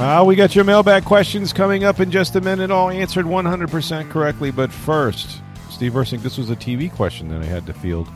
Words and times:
Uh, 0.00 0.24
we 0.24 0.34
got 0.34 0.54
your 0.54 0.64
mailbag 0.64 1.04
questions 1.04 1.52
coming 1.52 1.84
up 1.84 2.00
in 2.00 2.10
just 2.10 2.34
a 2.34 2.40
minute, 2.40 2.70
all 2.70 2.88
answered 2.88 3.26
100% 3.26 4.08
correctly. 4.08 4.50
But 4.50 4.72
first, 4.72 5.42
Steve 5.68 5.92
Ersing, 5.92 6.22
this 6.22 6.38
was 6.38 6.48
a 6.48 6.56
TV 6.56 6.90
question 6.90 7.28
that 7.28 7.42
I 7.42 7.44
had 7.44 7.66
to 7.66 7.74
field 7.74 8.08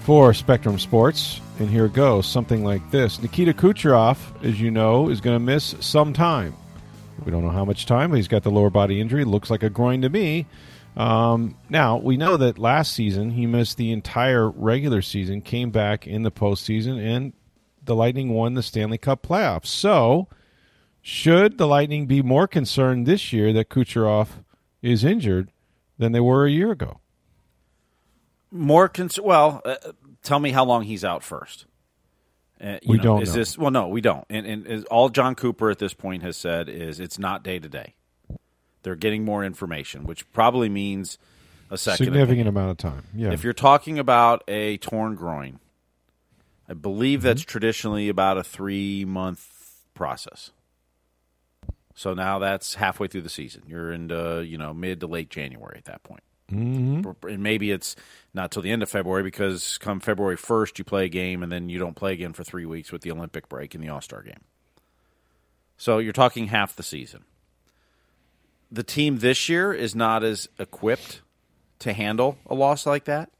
for 0.00 0.34
Spectrum 0.34 0.78
Sports. 0.78 1.40
And 1.60 1.70
here 1.70 1.88
goes 1.88 2.26
something 2.26 2.62
like 2.62 2.90
this 2.90 3.22
Nikita 3.22 3.54
Kucherov, 3.54 4.18
as 4.44 4.60
you 4.60 4.70
know, 4.70 5.08
is 5.08 5.22
going 5.22 5.34
to 5.34 5.42
miss 5.42 5.74
some 5.80 6.12
time. 6.12 6.54
We 7.24 7.32
don't 7.32 7.42
know 7.42 7.48
how 7.48 7.64
much 7.64 7.86
time, 7.86 8.10
but 8.10 8.16
he's 8.16 8.28
got 8.28 8.42
the 8.42 8.50
lower 8.50 8.68
body 8.68 9.00
injury. 9.00 9.24
Looks 9.24 9.48
like 9.48 9.62
a 9.62 9.70
groin 9.70 10.02
to 10.02 10.10
me. 10.10 10.44
Um, 10.94 11.56
now, 11.70 11.96
we 11.96 12.18
know 12.18 12.36
that 12.36 12.58
last 12.58 12.92
season 12.92 13.30
he 13.30 13.46
missed 13.46 13.78
the 13.78 13.92
entire 13.92 14.50
regular 14.50 15.00
season, 15.00 15.40
came 15.40 15.70
back 15.70 16.06
in 16.06 16.22
the 16.22 16.30
postseason, 16.30 17.02
and 17.02 17.32
the 17.82 17.94
Lightning 17.94 18.28
won 18.28 18.52
the 18.52 18.62
Stanley 18.62 18.98
Cup 18.98 19.22
playoffs. 19.22 19.68
So, 19.68 20.28
should 21.08 21.56
the 21.56 21.68
Lightning 21.68 22.06
be 22.06 22.20
more 22.20 22.48
concerned 22.48 23.06
this 23.06 23.32
year 23.32 23.52
that 23.52 23.68
Kucherov 23.68 24.42
is 24.82 25.04
injured 25.04 25.52
than 25.98 26.10
they 26.10 26.18
were 26.18 26.44
a 26.46 26.50
year 26.50 26.72
ago? 26.72 26.98
More 28.50 28.88
cons- 28.88 29.20
well, 29.20 29.62
uh, 29.64 29.76
tell 30.24 30.40
me 30.40 30.50
how 30.50 30.64
long 30.64 30.82
he's 30.82 31.04
out 31.04 31.22
first. 31.22 31.66
Uh, 32.60 32.78
We 32.84 32.96
know, 32.96 33.02
don't 33.04 33.22
Is 33.22 33.28
know. 33.28 33.34
this 33.36 33.56
well? 33.56 33.70
No, 33.70 33.86
we 33.86 34.00
don't. 34.00 34.24
And, 34.28 34.46
and 34.46 34.66
is, 34.66 34.84
all 34.86 35.08
Jon 35.08 35.36
Cooper 35.36 35.70
at 35.70 35.78
this 35.78 35.94
point 35.94 36.24
has 36.24 36.36
said 36.36 36.68
is 36.68 36.98
it's 36.98 37.20
not 37.20 37.44
day 37.44 37.60
to 37.60 37.68
day. 37.68 37.94
They're 38.82 38.96
getting 38.96 39.24
more 39.24 39.44
information, 39.44 40.04
which 40.06 40.30
probably 40.32 40.68
means 40.68 41.18
a 41.70 41.78
second 41.78 42.06
Significant 42.06 42.30
opinion. 42.30 42.48
amount 42.48 42.70
of 42.72 42.76
time. 42.78 43.04
Yeah. 43.14 43.30
If 43.32 43.44
you're 43.44 43.52
talking 43.52 43.98
about 44.00 44.42
a 44.48 44.76
torn 44.78 45.14
groin, 45.14 45.60
I 46.68 46.74
believe 46.74 47.22
that's 47.22 47.42
Mm-hmm. 47.42 47.48
traditionally 47.50 48.08
about 48.08 48.38
a 48.38 48.42
three 48.44 49.04
month 49.04 49.84
process. 49.94 50.50
So 51.96 52.12
now 52.12 52.38
that's 52.38 52.74
halfway 52.74 53.08
through 53.08 53.22
the 53.22 53.30
season. 53.30 53.62
You're 53.66 53.90
into 53.90 54.44
you 54.46 54.58
know 54.58 54.72
mid 54.72 55.00
to 55.00 55.08
late 55.08 55.30
January 55.30 55.78
at 55.78 55.86
that 55.86 56.04
point. 56.04 56.22
Mm-hmm. 56.52 57.26
And 57.26 57.42
maybe 57.42 57.72
it's 57.72 57.96
not 58.32 58.52
till 58.52 58.62
the 58.62 58.70
end 58.70 58.84
of 58.84 58.88
February 58.88 59.24
because 59.24 59.78
come 59.78 59.98
February 59.98 60.36
1st 60.36 60.78
you 60.78 60.84
play 60.84 61.06
a 61.06 61.08
game 61.08 61.42
and 61.42 61.50
then 61.50 61.68
you 61.68 61.80
don't 61.80 61.96
play 61.96 62.12
again 62.12 62.34
for 62.34 62.44
three 62.44 62.66
weeks 62.66 62.92
with 62.92 63.02
the 63.02 63.10
Olympic 63.10 63.48
break 63.48 63.74
and 63.74 63.82
the 63.82 63.88
All 63.88 64.00
Star 64.00 64.22
game. 64.22 64.44
So 65.76 65.98
you're 65.98 66.12
talking 66.12 66.46
half 66.46 66.76
the 66.76 66.84
season. 66.84 67.24
The 68.70 68.84
team 68.84 69.18
this 69.18 69.48
year 69.48 69.72
is 69.72 69.94
not 69.94 70.22
as 70.22 70.48
equipped 70.58 71.22
to 71.80 71.92
handle 71.92 72.38
a 72.46 72.54
loss 72.54 72.86
like 72.86 73.04
that. 73.06 73.30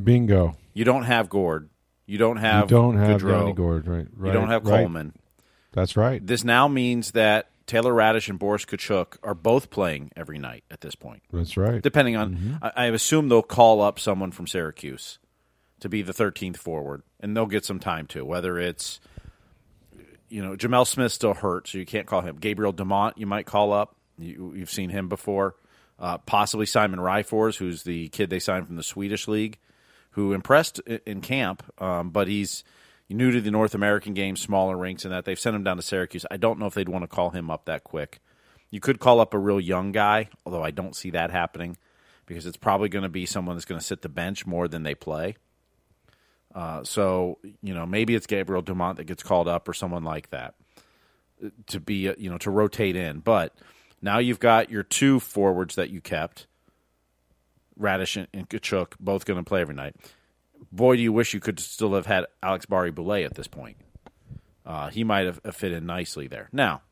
Bingo. 0.00 0.56
You 0.74 0.84
don't 0.84 1.04
have 1.04 1.28
Gourde. 1.28 1.68
You 2.06 2.18
don't 2.18 2.38
have 2.38 2.70
you 2.70 2.76
don't 2.76 2.96
have. 2.96 3.22
Yanni 3.22 3.52
Gourde, 3.52 3.86
right? 3.86 4.06
right? 4.16 4.26
You 4.28 4.32
don't 4.32 4.48
have 4.48 4.66
right. 4.66 4.80
Coleman. 4.80 5.12
That's 5.72 5.96
right. 5.96 6.24
This 6.24 6.42
now 6.42 6.66
means 6.66 7.12
that 7.12 7.50
Taylor 7.70 7.92
Raddysh 7.92 8.28
and 8.28 8.36
Boris 8.36 8.64
Katchouk 8.64 9.16
are 9.22 9.32
both 9.32 9.70
playing 9.70 10.10
every 10.16 10.40
night 10.40 10.64
at 10.72 10.80
this 10.80 10.96
point. 10.96 11.22
That's 11.32 11.56
right. 11.56 11.80
Depending 11.80 12.16
on, 12.16 12.58
I, 12.60 12.72
I 12.74 12.86
assume 12.86 13.28
they'll 13.28 13.42
call 13.42 13.80
up 13.80 14.00
someone 14.00 14.32
from 14.32 14.48
Syracuse 14.48 15.20
to 15.78 15.88
be 15.88 16.02
the 16.02 16.12
13th 16.12 16.56
forward, 16.56 17.04
and 17.20 17.36
they'll 17.36 17.46
get 17.46 17.64
some 17.64 17.78
time 17.78 18.08
too. 18.08 18.24
Whether 18.24 18.58
it's, 18.58 18.98
you 20.28 20.42
know, 20.42 20.56
Gemel 20.56 20.84
Smith 20.84 21.12
still 21.12 21.32
hurt, 21.32 21.68
so 21.68 21.78
you 21.78 21.86
can't 21.86 22.08
call 22.08 22.22
him. 22.22 22.38
Gabriel 22.38 22.72
Dumont, 22.72 23.18
you 23.18 23.26
might 23.26 23.46
call 23.46 23.72
up. 23.72 23.94
You, 24.18 24.52
you've 24.56 24.68
seen 24.68 24.90
him 24.90 25.08
before. 25.08 25.54
Uh, 25.96 26.18
possibly 26.18 26.66
Simon 26.66 26.98
Ryfors, 26.98 27.56
who's 27.56 27.84
the 27.84 28.08
kid 28.08 28.30
they 28.30 28.40
signed 28.40 28.66
from 28.66 28.74
the 28.74 28.82
Swedish 28.82 29.28
league, 29.28 29.58
who 30.12 30.32
impressed 30.32 30.80
in 30.80 31.20
camp, 31.20 31.62
um, 31.80 32.10
but 32.10 32.26
he's 32.26 32.64
new 33.14 33.30
to 33.30 33.40
the 33.40 33.50
North 33.50 33.74
American 33.74 34.14
game, 34.14 34.36
smaller 34.36 34.76
rinks, 34.76 35.04
and 35.04 35.12
that 35.12 35.24
they've 35.24 35.38
sent 35.38 35.56
him 35.56 35.64
down 35.64 35.76
to 35.76 35.82
Syracuse. 35.82 36.24
I 36.30 36.36
don't 36.36 36.58
know 36.58 36.66
if 36.66 36.74
they'd 36.74 36.88
want 36.88 37.02
to 37.02 37.08
call 37.08 37.30
him 37.30 37.50
up 37.50 37.66
that 37.66 37.84
quick. 37.84 38.20
You 38.70 38.80
could 38.80 39.00
call 39.00 39.20
up 39.20 39.34
a 39.34 39.38
real 39.38 39.60
young 39.60 39.92
guy, 39.92 40.28
although 40.46 40.62
I 40.62 40.70
don't 40.70 40.94
see 40.94 41.10
that 41.10 41.30
happening 41.30 41.76
because 42.26 42.46
it's 42.46 42.56
probably 42.56 42.88
going 42.88 43.02
to 43.02 43.08
be 43.08 43.26
someone 43.26 43.56
that's 43.56 43.64
going 43.64 43.80
to 43.80 43.84
sit 43.84 44.02
the 44.02 44.08
bench 44.08 44.46
more 44.46 44.68
than 44.68 44.84
they 44.84 44.94
play. 44.94 45.36
Uh, 46.54 46.82
so 46.84 47.38
you 47.62 47.74
know 47.74 47.86
maybe 47.86 48.14
it's 48.14 48.26
Gabriel 48.26 48.62
Dumont 48.62 48.96
that 48.96 49.04
gets 49.04 49.22
called 49.22 49.48
up 49.48 49.68
or 49.68 49.72
someone 49.72 50.04
like 50.04 50.30
that 50.30 50.54
uh, 51.44 51.48
to 51.68 51.80
be 51.80 52.08
uh, 52.08 52.14
you 52.18 52.30
know 52.30 52.38
to 52.38 52.50
rotate 52.50 52.96
in. 52.96 53.20
But 53.20 53.54
now 54.02 54.18
you've 54.18 54.40
got 54.40 54.70
your 54.70 54.82
two 54.82 55.20
forwards 55.20 55.76
that 55.76 55.90
you 55.90 56.00
kept, 56.00 56.46
Raddysh 57.78 58.16
and, 58.16 58.28
and 58.32 58.48
Katchouk, 58.48 58.92
both 58.98 59.24
going 59.24 59.38
to 59.38 59.48
play 59.48 59.60
every 59.60 59.74
night. 59.74 59.96
Boy, 60.72 60.96
do 60.96 61.02
you 61.02 61.12
wish 61.12 61.34
you 61.34 61.40
could 61.40 61.58
still 61.58 61.94
have 61.94 62.06
had 62.06 62.26
Alex 62.42 62.66
Barré-Boulet 62.66 63.24
at 63.24 63.34
this 63.34 63.48
point. 63.48 63.76
Uh, 64.64 64.88
he 64.90 65.04
might 65.04 65.26
have 65.26 65.40
fit 65.52 65.72
in 65.72 65.86
nicely 65.86 66.26
there. 66.26 66.48
Now, 66.52 66.82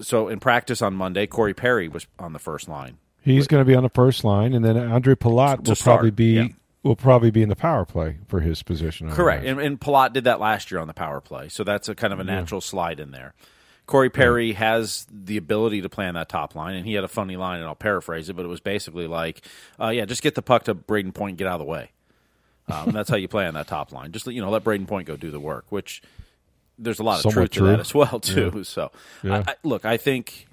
so 0.00 0.28
in 0.28 0.40
practice 0.40 0.82
on 0.82 0.94
Monday, 0.94 1.26
Corey 1.26 1.54
Perry 1.54 1.88
was 1.88 2.06
on 2.18 2.32
the 2.32 2.38
first 2.38 2.68
line. 2.68 2.98
He's 3.22 3.46
going 3.46 3.60
to 3.60 3.64
be 3.64 3.76
on 3.76 3.84
the 3.84 3.88
first 3.88 4.24
line, 4.24 4.52
and 4.52 4.64
then 4.64 4.76
Andre 4.76 5.14
Palat 5.14 5.66
will 5.66 5.76
start, 5.76 5.96
probably 5.96 6.10
be 6.10 6.32
yeah. 6.32 6.48
will 6.82 6.96
probably 6.96 7.30
be 7.30 7.42
in 7.42 7.48
the 7.48 7.56
power 7.56 7.84
play 7.84 8.18
for 8.26 8.40
his 8.40 8.62
position. 8.64 9.10
Correct. 9.10 9.44
And, 9.44 9.60
and 9.60 9.80
Palat 9.80 10.12
did 10.12 10.24
that 10.24 10.40
last 10.40 10.70
year 10.70 10.80
on 10.80 10.88
the 10.88 10.94
power 10.94 11.20
play, 11.20 11.48
so 11.48 11.62
that's 11.62 11.88
a 11.88 11.94
kind 11.94 12.12
of 12.12 12.18
a 12.18 12.24
natural 12.24 12.60
slide 12.60 12.98
in 12.98 13.12
there. 13.12 13.34
Corey 13.86 14.10
Perry 14.10 14.52
has 14.52 15.06
the 15.10 15.36
ability 15.36 15.82
to 15.82 15.88
play 15.88 16.06
on 16.06 16.14
that 16.14 16.28
top 16.28 16.54
line, 16.54 16.74
and 16.74 16.86
he 16.86 16.94
had 16.94 17.04
a 17.04 17.08
funny 17.08 17.36
line, 17.36 17.60
and 17.60 17.68
I'll 17.68 17.74
paraphrase 17.74 18.28
it, 18.28 18.34
but 18.34 18.44
it 18.44 18.48
was 18.48 18.60
basically 18.60 19.06
like, 19.06 19.46
uh, 19.80 19.88
"Yeah, 19.88 20.04
just 20.04 20.22
get 20.22 20.34
the 20.34 20.42
puck 20.42 20.64
to 20.64 20.74
Brayden 20.74 21.14
Point, 21.14 21.32
and 21.32 21.38
get 21.38 21.46
out 21.46 21.54
of 21.54 21.66
the 21.66 21.70
way." 21.70 21.90
Um, 22.68 22.88
and 22.88 22.96
that's 22.96 23.10
how 23.10 23.16
you 23.16 23.28
play 23.28 23.46
on 23.46 23.54
that 23.54 23.66
top 23.66 23.92
line. 23.92 24.12
Just 24.12 24.26
you 24.26 24.40
know, 24.40 24.50
let 24.50 24.64
Brayden 24.64 24.86
Point 24.86 25.06
go 25.06 25.16
do 25.16 25.30
the 25.30 25.40
work. 25.40 25.66
Which 25.70 26.02
there's 26.78 27.00
a 27.00 27.02
lot 27.02 27.16
of 27.16 27.22
Somewhat 27.22 27.50
truth 27.52 27.68
to 27.68 27.76
that 27.76 27.80
as 27.80 27.94
well, 27.94 28.20
too. 28.20 28.64
So, 28.64 28.90
Yeah. 29.22 29.44
I, 29.46 29.52
I, 29.52 29.54
look, 29.62 29.84
I 29.84 29.96
think 29.96 30.46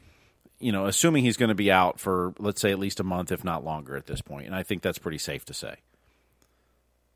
you 0.59 0.71
know, 0.71 0.85
assuming 0.85 1.23
he's 1.23 1.37
going 1.37 1.49
to 1.49 1.55
be 1.55 1.71
out 1.71 1.99
for 1.99 2.33
let's 2.37 2.61
say 2.61 2.71
at 2.71 2.79
least 2.79 2.99
a 2.99 3.03
month, 3.03 3.31
if 3.31 3.43
not 3.43 3.63
longer, 3.63 3.95
at 3.95 4.07
this 4.07 4.21
point, 4.21 4.45
and 4.45 4.55
I 4.55 4.63
think 4.63 4.81
that's 4.81 4.97
pretty 4.97 5.17
safe 5.17 5.45
to 5.45 5.53
say. 5.53 5.75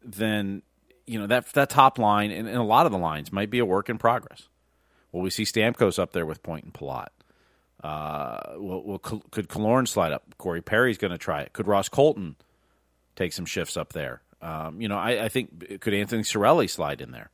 Then 0.04 0.62
you 1.06 1.20
know 1.20 1.28
that 1.28 1.52
that 1.54 1.70
top 1.70 2.00
line 2.00 2.32
and, 2.32 2.48
and 2.48 2.58
a 2.58 2.64
lot 2.64 2.86
of 2.86 2.92
the 2.92 2.98
lines 2.98 3.32
might 3.32 3.50
be 3.50 3.60
a 3.60 3.66
work 3.66 3.90
in 3.90 3.98
progress. 3.98 4.48
Well, 5.12 5.22
we 5.22 5.30
see 5.30 5.44
Stamkos 5.44 6.00
up 6.00 6.12
there 6.14 6.26
with 6.26 6.42
Point 6.42 6.64
and 6.66 6.74
Palat. 6.74 7.10
Uh, 7.84 8.54
will, 8.58 8.84
will, 8.84 9.00
could 9.00 9.50
Killorn 9.50 9.88
slide 9.88 10.14
up? 10.14 10.24
Corey 10.38 10.62
Perry's 10.62 10.98
going 10.98 11.12
to 11.12 11.18
try 11.18 11.42
it. 11.42 11.52
Could 11.54 11.68
Ross 11.68 11.90
Colton 11.90 12.38
take 13.16 13.34
some 13.34 13.46
shifts 13.46 13.76
up 13.76 13.92
there? 13.92 14.22
Um, 14.44 14.82
you 14.82 14.90
know, 14.90 14.98
I, 14.98 15.26
I 15.26 15.30
think 15.30 15.80
could 15.80 15.94
Anthony 15.94 16.24
Cirelli 16.24 16.70
slide 16.70 17.00
in 17.00 17.12
there? 17.12 17.30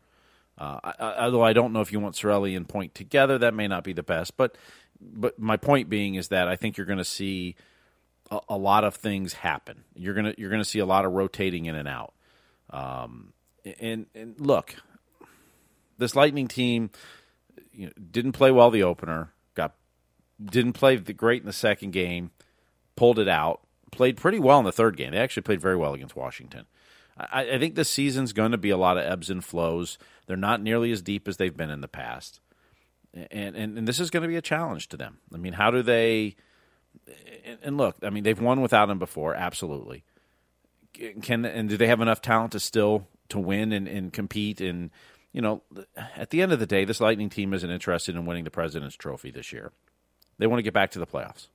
Uh, 0.58 0.80
I, 0.84 0.94
I, 1.00 1.26
although 1.26 1.42
I 1.42 1.54
don't 1.54 1.74
know 1.74 1.82
if 1.82 1.92
you 1.92 2.00
want 2.00 2.16
Sorelli 2.16 2.56
and 2.56 2.70
Point 2.70 2.94
together, 2.94 3.40
that 3.40 3.54
may 3.56 3.68
not 3.68 3.84
be 3.84 3.94
the 3.94 4.04
best. 4.04 4.38
But 4.38 4.56
but 5.02 5.40
my 5.40 5.58
point 5.58 5.90
being 5.90 6.16
is 6.16 6.28
that 6.28 6.48
I 6.48 6.56
think 6.56 6.78
you're 6.78 6.86
going 6.86 7.00
to 7.00 7.06
see 7.06 7.56
a, 8.30 8.40
a 8.50 8.58
lot 8.58 8.84
of 8.84 8.96
things 8.96 9.34
happen. 9.34 9.86
You're 9.96 10.14
gonna 10.14 10.36
you're 10.38 10.52
gonna 10.52 10.64
see 10.66 10.80
a 10.80 10.86
lot 10.86 11.06
of 11.06 11.14
rotating 11.14 11.66
in 11.66 11.76
and 11.76 11.88
out. 11.88 12.14
Um, 12.70 13.34
and 13.80 14.06
and 14.14 14.40
look, 14.40 14.76
this 15.98 16.16
Lightning 16.16 16.48
team 16.48 16.92
you 17.74 17.88
know, 17.88 17.94
didn't 18.12 18.34
play 18.34 18.52
well 18.52 18.70
the 18.70 18.84
opener. 18.84 19.34
Got 19.56 19.74
didn't 20.44 20.74
play 20.74 20.98
the 20.98 21.14
great 21.14 21.42
in 21.42 21.48
the 21.48 21.54
second 21.54 21.92
game. 21.92 22.30
Pulled 22.96 23.18
it 23.18 23.30
out. 23.30 23.62
Played 23.92 24.18
pretty 24.18 24.38
well 24.38 24.60
in 24.60 24.66
the 24.66 24.72
third 24.72 24.96
game. 24.98 25.12
They 25.12 25.18
actually 25.18 25.44
played 25.44 25.62
very 25.62 25.76
well 25.76 25.94
against 25.96 26.16
Washington. 26.16 26.66
I, 27.20 27.56
I 27.56 27.60
think 27.60 27.76
this 27.76 27.90
season's 27.90 28.34
going 28.34 28.52
to 28.52 28.58
be 28.58 28.70
a 28.70 28.78
lot 28.78 28.98
of 28.98 29.06
ebbs 29.06 29.30
and 29.30 29.44
flows. 29.44 29.98
They're 30.28 30.38
not 30.38 30.62
nearly 30.62 30.92
as 30.92 31.02
deep 31.02 31.28
as 31.28 31.38
they've 31.38 31.56
been 31.56 31.70
in 31.70 31.82
the 31.82 31.88
past, 31.88 32.40
and 33.14 33.56
and, 33.56 33.78
and 33.78 33.88
this 33.88 34.00
is 34.00 34.10
going 34.10 34.24
to 34.24 34.30
be 34.30 34.36
a 34.36 34.42
challenge 34.42 34.88
to 34.90 34.98
them. 34.98 35.20
I 35.34 35.38
mean, 35.38 35.54
how 35.54 35.72
do 35.72 35.82
they? 35.82 36.36
And, 37.46 37.60
and 37.62 37.78
look, 37.78 37.98
I 38.04 38.10
mean, 38.10 38.24
they've 38.24 38.40
won 38.40 38.62
without 38.62 38.90
him 38.90 39.00
before, 39.00 39.36
absolutely. 39.36 40.04
Can 41.22 41.46
and 41.46 41.70
do 41.70 41.78
they 41.78 41.88
have 41.88 42.02
enough 42.02 42.22
talent 42.22 42.54
to 42.54 42.60
still 42.60 43.08
to 43.30 43.40
win 43.40 43.72
and, 43.72 43.88
and 43.88 44.12
compete? 44.12 44.62
And 44.62 44.90
you 45.32 45.42
know, 45.42 45.62
at 46.16 46.32
the 46.32 46.42
end 46.42 46.52
of 46.52 46.60
the 46.60 46.66
day, 46.66 46.86
this 46.86 47.00
Lightning 47.00 47.30
team 47.30 47.54
isn't 47.54 47.70
interested 47.70 48.16
in 48.16 48.26
winning 48.26 48.44
the 48.44 48.52
President's 48.52 48.96
Trophy 48.96 49.32
this 49.32 49.54
year. 49.54 49.72
They 50.40 50.48
want 50.48 50.60
to 50.60 50.64
get 50.64 50.74
back 50.74 50.92
to 50.92 51.00
the 51.00 51.06
playoffs. 51.06 51.48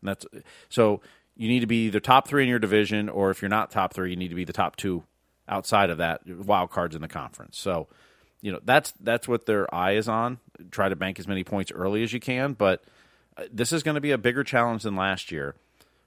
And 0.00 0.08
that's 0.08 0.26
so 0.68 1.00
you 1.36 1.48
need 1.48 1.60
to 1.60 1.66
be 1.66 1.86
either 1.86 2.00
top 2.00 2.28
three 2.28 2.42
in 2.42 2.48
your 2.48 2.58
division, 2.58 3.08
or 3.08 3.30
if 3.30 3.42
you're 3.42 3.48
not 3.48 3.70
top 3.70 3.94
three, 3.94 4.10
you 4.10 4.16
need 4.16 4.28
to 4.28 4.34
be 4.34 4.44
the 4.44 4.52
top 4.52 4.76
two 4.76 5.04
outside 5.48 5.90
of 5.90 5.98
that 5.98 6.26
wild 6.26 6.70
cards 6.70 6.94
in 6.94 7.02
the 7.02 7.08
conference. 7.08 7.58
So, 7.58 7.88
you 8.40 8.52
know, 8.52 8.60
that's 8.64 8.92
that's 9.00 9.26
what 9.26 9.46
their 9.46 9.72
eye 9.74 9.92
is 9.92 10.08
on. 10.08 10.38
Try 10.70 10.88
to 10.88 10.96
bank 10.96 11.18
as 11.18 11.28
many 11.28 11.44
points 11.44 11.72
early 11.72 12.02
as 12.02 12.12
you 12.12 12.20
can, 12.20 12.52
but 12.52 12.84
uh, 13.36 13.44
this 13.52 13.72
is 13.72 13.82
going 13.82 13.94
to 13.94 14.00
be 14.00 14.10
a 14.10 14.18
bigger 14.18 14.44
challenge 14.44 14.82
than 14.82 14.96
last 14.96 15.30
year 15.32 15.54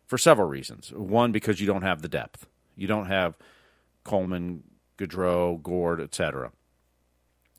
for 0.05 0.17
several 0.17 0.47
reasons. 0.47 0.91
One, 0.91 1.31
because 1.31 1.59
you 1.59 1.67
don't 1.67 1.81
have 1.81 2.01
the 2.01 2.07
depth. 2.07 2.45
You 2.75 2.87
don't 2.87 3.07
have 3.07 3.37
Coleman, 4.03 4.63
Goodrow, 4.97 5.61
Gourde, 5.61 6.01
etc. 6.01 6.51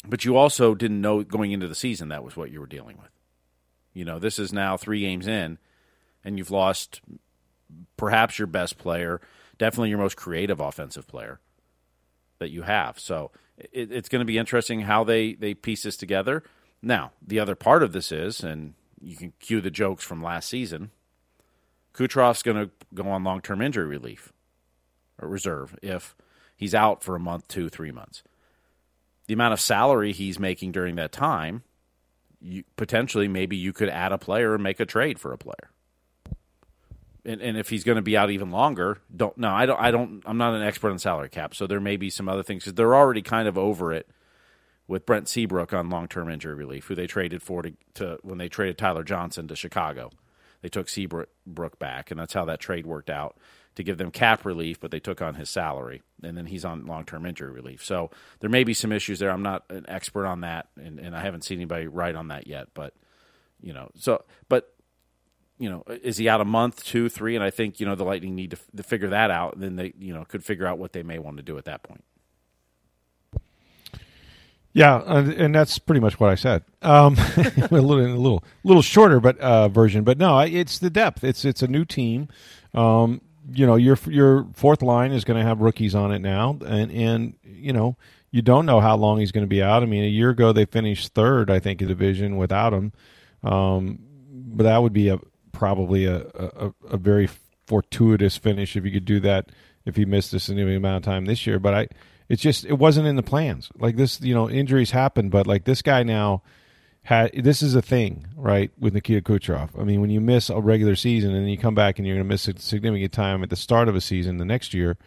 But 0.06 0.24
you 0.24 0.36
also 0.36 0.74
didn't 0.74 1.00
know 1.00 1.24
going 1.24 1.52
into 1.52 1.66
the 1.66 1.74
season 1.74 2.08
that 2.10 2.22
was 2.22 2.36
what 2.36 2.50
you 2.50 2.60
were 2.60 2.66
dealing 2.66 2.96
with. 2.98 3.10
You 3.92 4.04
know, 4.04 4.18
this 4.18 4.38
is 4.38 4.52
now 4.52 4.76
three 4.76 5.00
games 5.00 5.26
in, 5.26 5.58
and 6.22 6.38
you've 6.38 6.50
lost 6.50 7.00
perhaps 7.96 8.38
your 8.38 8.46
best 8.46 8.78
player, 8.78 9.20
definitely 9.58 9.90
your 9.90 9.98
most 9.98 10.16
creative 10.16 10.60
offensive 10.60 11.06
player 11.06 11.40
that 12.38 12.50
you 12.50 12.62
have. 12.62 12.98
So 12.98 13.30
it, 13.58 13.90
it's 13.92 14.08
going 14.08 14.20
to 14.20 14.26
be 14.26 14.38
interesting 14.38 14.82
how 14.82 15.04
they, 15.04 15.34
they 15.34 15.54
piece 15.54 15.82
this 15.82 15.96
together. 15.96 16.42
Now, 16.82 17.12
the 17.26 17.40
other 17.40 17.54
part 17.54 17.82
of 17.82 17.92
this 17.92 18.12
is, 18.12 18.42
and 18.42 18.74
you 19.00 19.16
can 19.16 19.32
cue 19.40 19.60
the 19.60 19.70
jokes 19.70 20.04
from 20.04 20.22
last 20.22 20.48
season, 20.48 20.90
Kucherov's 21.94 22.42
going 22.42 22.56
to 22.66 22.70
go 22.94 23.08
on 23.08 23.24
long 23.24 23.40
term 23.40 23.62
injury 23.62 23.86
relief 23.86 24.32
or 25.20 25.28
reserve 25.28 25.78
if 25.82 26.14
he's 26.54 26.74
out 26.74 27.02
for 27.02 27.16
a 27.16 27.20
month, 27.20 27.48
two, 27.48 27.68
three 27.68 27.90
months. 27.90 28.22
The 29.26 29.34
amount 29.34 29.54
of 29.54 29.60
salary 29.60 30.12
he's 30.12 30.38
making 30.38 30.72
during 30.72 30.96
that 30.96 31.10
time, 31.10 31.62
you, 32.40 32.64
potentially, 32.76 33.28
maybe 33.28 33.56
you 33.56 33.72
could 33.72 33.88
add 33.88 34.12
a 34.12 34.18
player 34.18 34.54
and 34.54 34.62
make 34.62 34.78
a 34.78 34.86
trade 34.86 35.18
for 35.18 35.32
a 35.32 35.38
player. 35.38 35.70
And, 37.26 37.42
and 37.42 37.58
if 37.58 37.68
he's 37.68 37.82
going 37.82 37.96
to 37.96 38.02
be 38.02 38.16
out 38.16 38.30
even 38.30 38.50
longer, 38.50 38.98
don't 39.14 39.36
no, 39.36 39.50
I 39.50 39.66
don't, 39.66 39.80
I 39.80 39.90
don't, 39.90 40.22
I'm 40.26 40.38
not 40.38 40.54
an 40.54 40.62
expert 40.62 40.90
on 40.90 40.98
salary 40.98 41.28
cap, 41.28 41.54
so 41.54 41.66
there 41.66 41.80
may 41.80 41.96
be 41.96 42.08
some 42.08 42.28
other 42.28 42.44
things 42.44 42.62
because 42.62 42.74
they're 42.74 42.94
already 42.94 43.22
kind 43.22 43.48
of 43.48 43.58
over 43.58 43.92
it 43.92 44.08
with 44.88 45.04
Brent 45.04 45.28
Seabrook 45.28 45.72
on 45.72 45.90
long 45.90 46.08
term 46.08 46.30
injury 46.30 46.54
relief, 46.54 46.86
who 46.86 46.94
they 46.94 47.06
traded 47.06 47.42
for 47.42 47.62
to, 47.62 47.72
to 47.94 48.18
when 48.22 48.38
they 48.38 48.48
traded 48.48 48.78
Tyler 48.78 49.04
Johnson 49.04 49.48
to 49.48 49.56
Chicago. 49.56 50.10
They 50.62 50.68
took 50.68 50.88
Seabrook 50.88 51.78
back, 51.78 52.10
and 52.10 52.18
that's 52.18 52.32
how 52.32 52.44
that 52.46 52.60
trade 52.60 52.86
worked 52.86 53.10
out 53.10 53.36
to 53.76 53.82
give 53.82 53.98
them 53.98 54.10
cap 54.10 54.44
relief, 54.44 54.80
but 54.80 54.90
they 54.90 55.00
took 55.00 55.20
on 55.20 55.34
his 55.34 55.50
salary, 55.50 56.02
and 56.22 56.36
then 56.36 56.46
he's 56.46 56.64
on 56.64 56.86
long 56.86 57.04
term 57.04 57.26
injury 57.26 57.50
relief. 57.50 57.84
So 57.84 58.10
there 58.40 58.50
may 58.50 58.64
be 58.64 58.74
some 58.74 58.90
issues 58.90 59.18
there. 59.18 59.30
I'm 59.30 59.42
not 59.42 59.64
an 59.68 59.84
expert 59.88 60.26
on 60.26 60.40
that, 60.40 60.68
and, 60.76 60.98
and 60.98 61.14
I 61.14 61.20
haven't 61.20 61.44
seen 61.44 61.58
anybody 61.58 61.86
write 61.86 62.14
on 62.14 62.28
that 62.28 62.46
yet. 62.46 62.68
But 62.74 62.94
you 63.60 63.72
know, 63.72 63.90
so 63.94 64.24
but 64.48 64.72
you 65.58 65.70
know, 65.70 65.84
is 65.88 66.18
he 66.18 66.28
out 66.28 66.40
a 66.40 66.44
month, 66.44 66.84
two, 66.84 67.08
three? 67.08 67.34
And 67.34 67.44
I 67.44 67.50
think 67.50 67.80
you 67.80 67.86
know 67.86 67.94
the 67.94 68.04
Lightning 68.04 68.34
need 68.34 68.52
to, 68.52 68.58
to 68.76 68.82
figure 68.82 69.08
that 69.08 69.30
out. 69.30 69.54
And 69.54 69.62
then 69.62 69.76
they 69.76 69.92
you 69.98 70.12
know 70.12 70.24
could 70.24 70.44
figure 70.44 70.66
out 70.66 70.78
what 70.78 70.92
they 70.92 71.02
may 71.02 71.18
want 71.18 71.36
to 71.38 71.42
do 71.42 71.56
at 71.58 71.64
that 71.64 71.82
point. 71.82 72.04
Yeah, 74.76 75.00
and 75.06 75.54
that's 75.54 75.78
pretty 75.78 76.00
much 76.00 76.20
what 76.20 76.28
I 76.28 76.34
said. 76.34 76.62
Um, 76.82 77.16
a 77.36 77.68
little, 77.70 77.98
a 77.98 78.12
little, 78.12 78.44
little 78.62 78.82
shorter, 78.82 79.20
but 79.20 79.38
uh, 79.38 79.68
version. 79.68 80.04
But 80.04 80.18
no, 80.18 80.38
it's 80.40 80.78
the 80.78 80.90
depth. 80.90 81.24
It's 81.24 81.46
it's 81.46 81.62
a 81.62 81.66
new 81.66 81.86
team. 81.86 82.28
Um, 82.74 83.22
you 83.50 83.66
know, 83.66 83.76
your 83.76 83.98
your 84.06 84.46
fourth 84.52 84.82
line 84.82 85.12
is 85.12 85.24
going 85.24 85.40
to 85.40 85.46
have 85.46 85.62
rookies 85.62 85.94
on 85.94 86.12
it 86.12 86.18
now, 86.18 86.58
and 86.66 86.92
and 86.92 87.34
you 87.42 87.72
know, 87.72 87.96
you 88.30 88.42
don't 88.42 88.66
know 88.66 88.80
how 88.80 88.96
long 88.96 89.18
he's 89.18 89.32
going 89.32 89.46
to 89.46 89.48
be 89.48 89.62
out. 89.62 89.82
I 89.82 89.86
mean, 89.86 90.04
a 90.04 90.08
year 90.08 90.28
ago 90.28 90.52
they 90.52 90.66
finished 90.66 91.14
third, 91.14 91.50
I 91.50 91.58
think, 91.58 91.80
in 91.80 91.88
division 91.88 92.36
without 92.36 92.74
him. 92.74 92.92
Um, 93.42 94.00
but 94.28 94.64
that 94.64 94.82
would 94.82 94.92
be 94.92 95.08
a 95.08 95.18
probably 95.56 96.04
a, 96.04 96.18
a, 96.34 96.72
a 96.90 96.96
very 96.96 97.28
fortuitous 97.66 98.36
finish 98.36 98.76
if 98.76 98.84
you 98.84 98.92
could 98.92 99.04
do 99.04 99.20
that 99.20 99.50
if 99.84 99.96
he 99.96 100.04
missed 100.04 100.34
a 100.34 100.40
significant 100.40 100.76
amount 100.76 100.98
of 100.98 101.02
time 101.02 101.24
this 101.24 101.46
year. 101.46 101.58
But 101.58 101.74
I 101.74 101.88
it's 102.28 102.42
just 102.42 102.64
it 102.64 102.74
wasn't 102.74 103.06
in 103.06 103.16
the 103.16 103.22
plans. 103.22 103.70
Like 103.78 103.96
this, 103.96 104.20
you 104.20 104.34
know, 104.34 104.50
injuries 104.50 104.90
happen, 104.90 105.30
but 105.30 105.46
like 105.46 105.64
this 105.64 105.82
guy 105.82 106.02
now 106.02 106.42
had 107.02 107.32
this 107.32 107.62
is 107.62 107.74
a 107.74 107.82
thing, 107.82 108.26
right, 108.36 108.70
with 108.78 108.94
Nikita 108.94 109.22
Kucherov. 109.22 109.70
I 109.78 109.84
mean, 109.84 110.00
when 110.00 110.10
you 110.10 110.20
miss 110.20 110.50
a 110.50 110.60
regular 110.60 110.96
season 110.96 111.34
and 111.34 111.50
you 111.50 111.56
come 111.56 111.74
back 111.74 111.98
and 111.98 112.06
you're 112.06 112.16
going 112.16 112.26
to 112.26 112.32
miss 112.32 112.48
a 112.48 112.58
significant 112.58 113.12
time 113.12 113.42
at 113.42 113.50
the 113.50 113.56
start 113.56 113.88
of 113.88 113.94
a 113.94 114.00
season 114.00 114.38
the 114.38 114.44
next 114.44 114.74
year, 114.74 114.98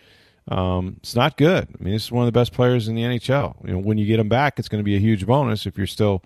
um, 0.47 0.95
it's 0.99 1.15
not 1.15 1.37
good. 1.37 1.67
I 1.79 1.83
mean, 1.83 1.93
this 1.93 2.05
is 2.05 2.11
one 2.11 2.23
of 2.23 2.33
the 2.33 2.39
best 2.39 2.53
players 2.53 2.87
in 2.87 2.95
the 2.95 3.01
NHL. 3.01 3.55
You 3.65 3.73
know, 3.73 3.79
when 3.79 3.97
you 3.97 4.05
get 4.05 4.19
him 4.19 4.29
back, 4.29 4.57
it's 4.57 4.69
going 4.69 4.79
to 4.79 4.85
be 4.85 4.95
a 4.95 4.99
huge 4.99 5.25
bonus 5.25 5.65
if 5.65 5.77
you're 5.77 5.87
still 5.87 6.23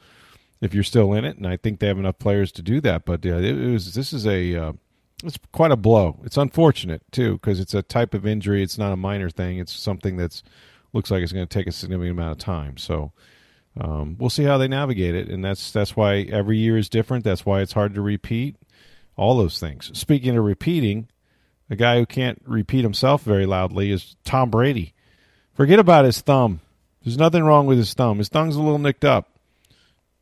if 0.63 0.73
you're 0.73 0.83
still 0.83 1.11
in 1.13 1.25
it, 1.25 1.35
and 1.35 1.45
I 1.45 1.57
think 1.57 1.79
they 1.79 1.87
have 1.87 1.99
enough 1.99 2.19
players 2.19 2.51
to 2.53 2.61
do 2.61 2.79
that. 2.81 3.03
But 3.03 3.25
yeah, 3.25 3.37
it 3.37 3.71
was 3.71 3.93
this 3.93 4.13
is 4.13 4.25
a 4.25 4.55
uh, 4.55 4.73
it's 5.23 5.37
quite 5.51 5.71
a 5.71 5.75
blow. 5.75 6.19
It's 6.23 6.37
unfortunate 6.37 7.01
too 7.11 7.33
because 7.33 7.59
it's 7.59 7.73
a 7.73 7.81
type 7.81 8.13
of 8.13 8.25
injury. 8.25 8.63
It's 8.63 8.77
not 8.77 8.93
a 8.93 8.97
minor 8.97 9.29
thing. 9.29 9.57
It's 9.57 9.73
something 9.73 10.15
that's 10.15 10.41
looks 10.93 11.11
like 11.11 11.21
it's 11.21 11.33
going 11.33 11.45
to 11.45 11.53
take 11.53 11.67
a 11.67 11.71
significant 11.71 12.11
amount 12.11 12.31
of 12.31 12.37
time. 12.37 12.77
So 12.77 13.11
um, 13.79 14.15
we'll 14.17 14.29
see 14.29 14.43
how 14.43 14.57
they 14.57 14.69
navigate 14.69 15.15
it, 15.15 15.27
and 15.27 15.43
that's 15.43 15.71
that's 15.71 15.97
why 15.97 16.19
every 16.31 16.57
year 16.57 16.77
is 16.77 16.87
different. 16.87 17.25
That's 17.25 17.45
why 17.45 17.59
it's 17.59 17.73
hard 17.73 17.93
to 17.95 18.01
repeat. 18.01 18.55
All 19.15 19.37
those 19.37 19.59
things. 19.59 19.91
Speaking 19.93 20.35
of 20.37 20.43
repeating, 20.43 21.07
a 21.69 21.75
guy 21.75 21.97
who 21.99 22.05
can't 22.05 22.41
repeat 22.45 22.83
himself 22.83 23.21
very 23.23 23.45
loudly 23.45 23.91
is 23.91 24.15
Tom 24.23 24.49
Brady. 24.49 24.93
Forget 25.53 25.77
about 25.77 26.05
his 26.05 26.21
thumb. 26.21 26.61
There's 27.03 27.17
nothing 27.17 27.43
wrong 27.43 27.67
with 27.67 27.77
his 27.77 27.93
thumb. 27.93 28.17
His 28.17 28.29
thumb's 28.29 28.55
a 28.55 28.61
little 28.61 28.79
nicked 28.79 29.05
up. 29.05 29.29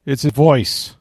It's 0.05 0.23
his 0.23 0.31
voice 0.31 0.95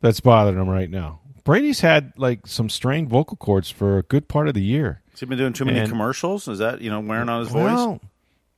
that's 0.00 0.20
bothering 0.20 0.58
him 0.58 0.68
right 0.68 0.90
now. 0.90 1.20
Brady's 1.44 1.80
had 1.80 2.12
like 2.16 2.46
some 2.46 2.68
strained 2.68 3.08
vocal 3.08 3.36
cords 3.36 3.70
for 3.70 3.98
a 3.98 4.02
good 4.02 4.28
part 4.28 4.48
of 4.48 4.54
the 4.54 4.62
year. 4.62 5.02
Has 5.10 5.20
he 5.20 5.26
been 5.26 5.38
doing 5.38 5.52
too 5.52 5.64
many 5.64 5.78
and, 5.78 5.88
commercials? 5.88 6.48
Is 6.48 6.58
that 6.58 6.80
you 6.80 6.90
know 6.90 7.00
wearing 7.00 7.28
on 7.28 7.40
his 7.40 7.50
voice? 7.50 7.62
Well, 7.62 8.00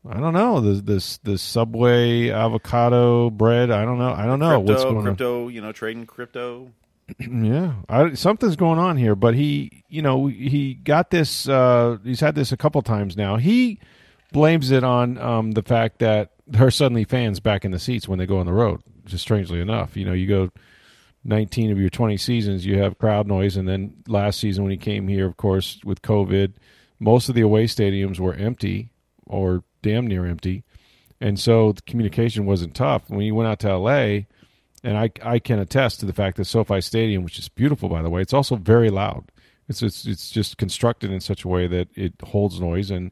I 0.08 0.20
don't 0.20 0.32
know. 0.32 0.60
The 0.60 0.80
this 0.80 1.18
the 1.18 1.36
Subway 1.36 2.30
avocado 2.30 3.30
bread. 3.30 3.70
I 3.70 3.84
don't 3.84 3.98
know. 3.98 4.12
I 4.12 4.24
don't 4.24 4.38
know 4.38 4.56
crypto, 4.56 4.72
what's 4.72 4.84
going 4.84 5.02
crypto, 5.04 5.46
on. 5.46 5.52
You 5.52 5.60
know, 5.60 5.72
trading 5.72 6.06
crypto. 6.06 6.70
yeah, 7.18 7.74
I, 7.88 8.14
something's 8.14 8.56
going 8.56 8.78
on 8.78 8.96
here. 8.96 9.14
But 9.14 9.34
he, 9.34 9.84
you 9.88 10.00
know, 10.00 10.26
he 10.26 10.74
got 10.74 11.10
this. 11.10 11.48
Uh, 11.48 11.98
he's 12.04 12.20
had 12.20 12.34
this 12.34 12.52
a 12.52 12.56
couple 12.56 12.80
times 12.82 13.16
now. 13.16 13.36
He 13.36 13.80
blames 14.32 14.70
it 14.70 14.84
on 14.84 15.18
um, 15.18 15.52
the 15.52 15.62
fact 15.62 15.98
that 15.98 16.32
there 16.46 16.66
are 16.66 16.70
suddenly 16.70 17.04
fans 17.04 17.40
back 17.40 17.64
in 17.64 17.70
the 17.70 17.78
seats 17.78 18.08
when 18.08 18.18
they 18.18 18.26
go 18.26 18.38
on 18.38 18.46
the 18.46 18.52
road. 18.52 18.80
Just 19.08 19.22
strangely 19.22 19.60
enough, 19.60 19.96
you 19.96 20.04
know, 20.04 20.12
you 20.12 20.26
go 20.26 20.50
19 21.24 21.70
of 21.70 21.78
your 21.78 21.90
20 21.90 22.16
seasons, 22.16 22.64
you 22.64 22.78
have 22.78 22.98
crowd 22.98 23.26
noise, 23.26 23.56
and 23.56 23.68
then 23.68 23.94
last 24.06 24.38
season 24.40 24.64
when 24.64 24.70
he 24.70 24.78
came 24.78 25.08
here, 25.08 25.26
of 25.26 25.36
course, 25.36 25.80
with 25.84 26.02
COVID, 26.02 26.54
most 27.00 27.28
of 27.28 27.34
the 27.34 27.40
away 27.40 27.64
stadiums 27.64 28.18
were 28.18 28.34
empty 28.34 28.90
or 29.26 29.64
damn 29.82 30.06
near 30.06 30.26
empty, 30.26 30.64
and 31.20 31.38
so 31.38 31.72
the 31.72 31.82
communication 31.82 32.46
wasn't 32.46 32.74
tough. 32.74 33.08
When 33.08 33.20
you 33.20 33.34
went 33.34 33.48
out 33.48 33.60
to 33.60 33.68
L.A., 33.68 34.26
and 34.84 34.96
I 34.96 35.10
I 35.22 35.38
can 35.38 35.58
attest 35.58 36.00
to 36.00 36.06
the 36.06 36.12
fact 36.12 36.36
that 36.36 36.44
SoFi 36.44 36.80
Stadium, 36.80 37.24
which 37.24 37.38
is 37.38 37.48
beautiful 37.48 37.88
by 37.88 38.02
the 38.02 38.10
way, 38.10 38.22
it's 38.22 38.32
also 38.32 38.56
very 38.56 38.90
loud. 38.90 39.30
It's 39.68 39.82
it's 39.82 40.06
it's 40.06 40.30
just 40.30 40.56
constructed 40.56 41.10
in 41.10 41.20
such 41.20 41.44
a 41.44 41.48
way 41.48 41.66
that 41.66 41.88
it 41.94 42.14
holds 42.22 42.60
noise, 42.60 42.90
and 42.90 43.10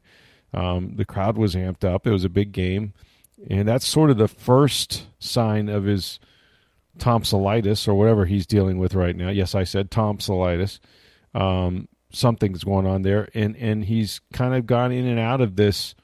um, 0.53 0.95
the 0.95 1.05
crowd 1.05 1.37
was 1.37 1.55
amped 1.55 1.83
up. 1.83 2.07
It 2.07 2.11
was 2.11 2.23
a 2.23 2.29
big 2.29 2.51
game, 2.51 2.93
and 3.49 3.67
that's 3.67 3.87
sort 3.87 4.09
of 4.09 4.17
the 4.17 4.27
first 4.27 5.05
sign 5.19 5.69
of 5.69 5.83
his 5.83 6.19
tonsillitis 6.97 7.87
or 7.87 7.95
whatever 7.95 8.25
he's 8.25 8.47
dealing 8.47 8.79
with 8.79 8.95
right 8.95 9.15
now. 9.15 9.29
Yes, 9.29 9.55
I 9.55 9.63
said 9.63 9.91
tonsillitis. 9.91 10.79
Um, 11.35 11.87
something's 12.11 12.63
going 12.63 12.87
on 12.87 13.03
there, 13.03 13.29
and 13.33 13.55
and 13.57 13.85
he's 13.85 14.21
kind 14.33 14.53
of 14.53 14.65
gone 14.65 14.91
in 14.91 15.05
and 15.05 15.19
out 15.19 15.41
of 15.41 15.55
this 15.55 15.95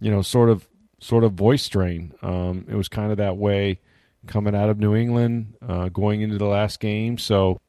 you 0.00 0.10
know, 0.10 0.22
sort 0.22 0.48
of 0.48 0.68
sort 1.00 1.24
of 1.24 1.32
voice 1.32 1.62
strain. 1.62 2.12
Um, 2.22 2.66
it 2.68 2.74
was 2.74 2.88
kind 2.88 3.10
of 3.10 3.18
that 3.18 3.36
way 3.36 3.80
coming 4.26 4.54
out 4.54 4.68
of 4.68 4.78
New 4.78 4.94
England, 4.94 5.54
uh, 5.66 5.88
going 5.88 6.20
into 6.20 6.38
the 6.38 6.46
last 6.46 6.80
game. 6.80 7.18
So 7.18 7.60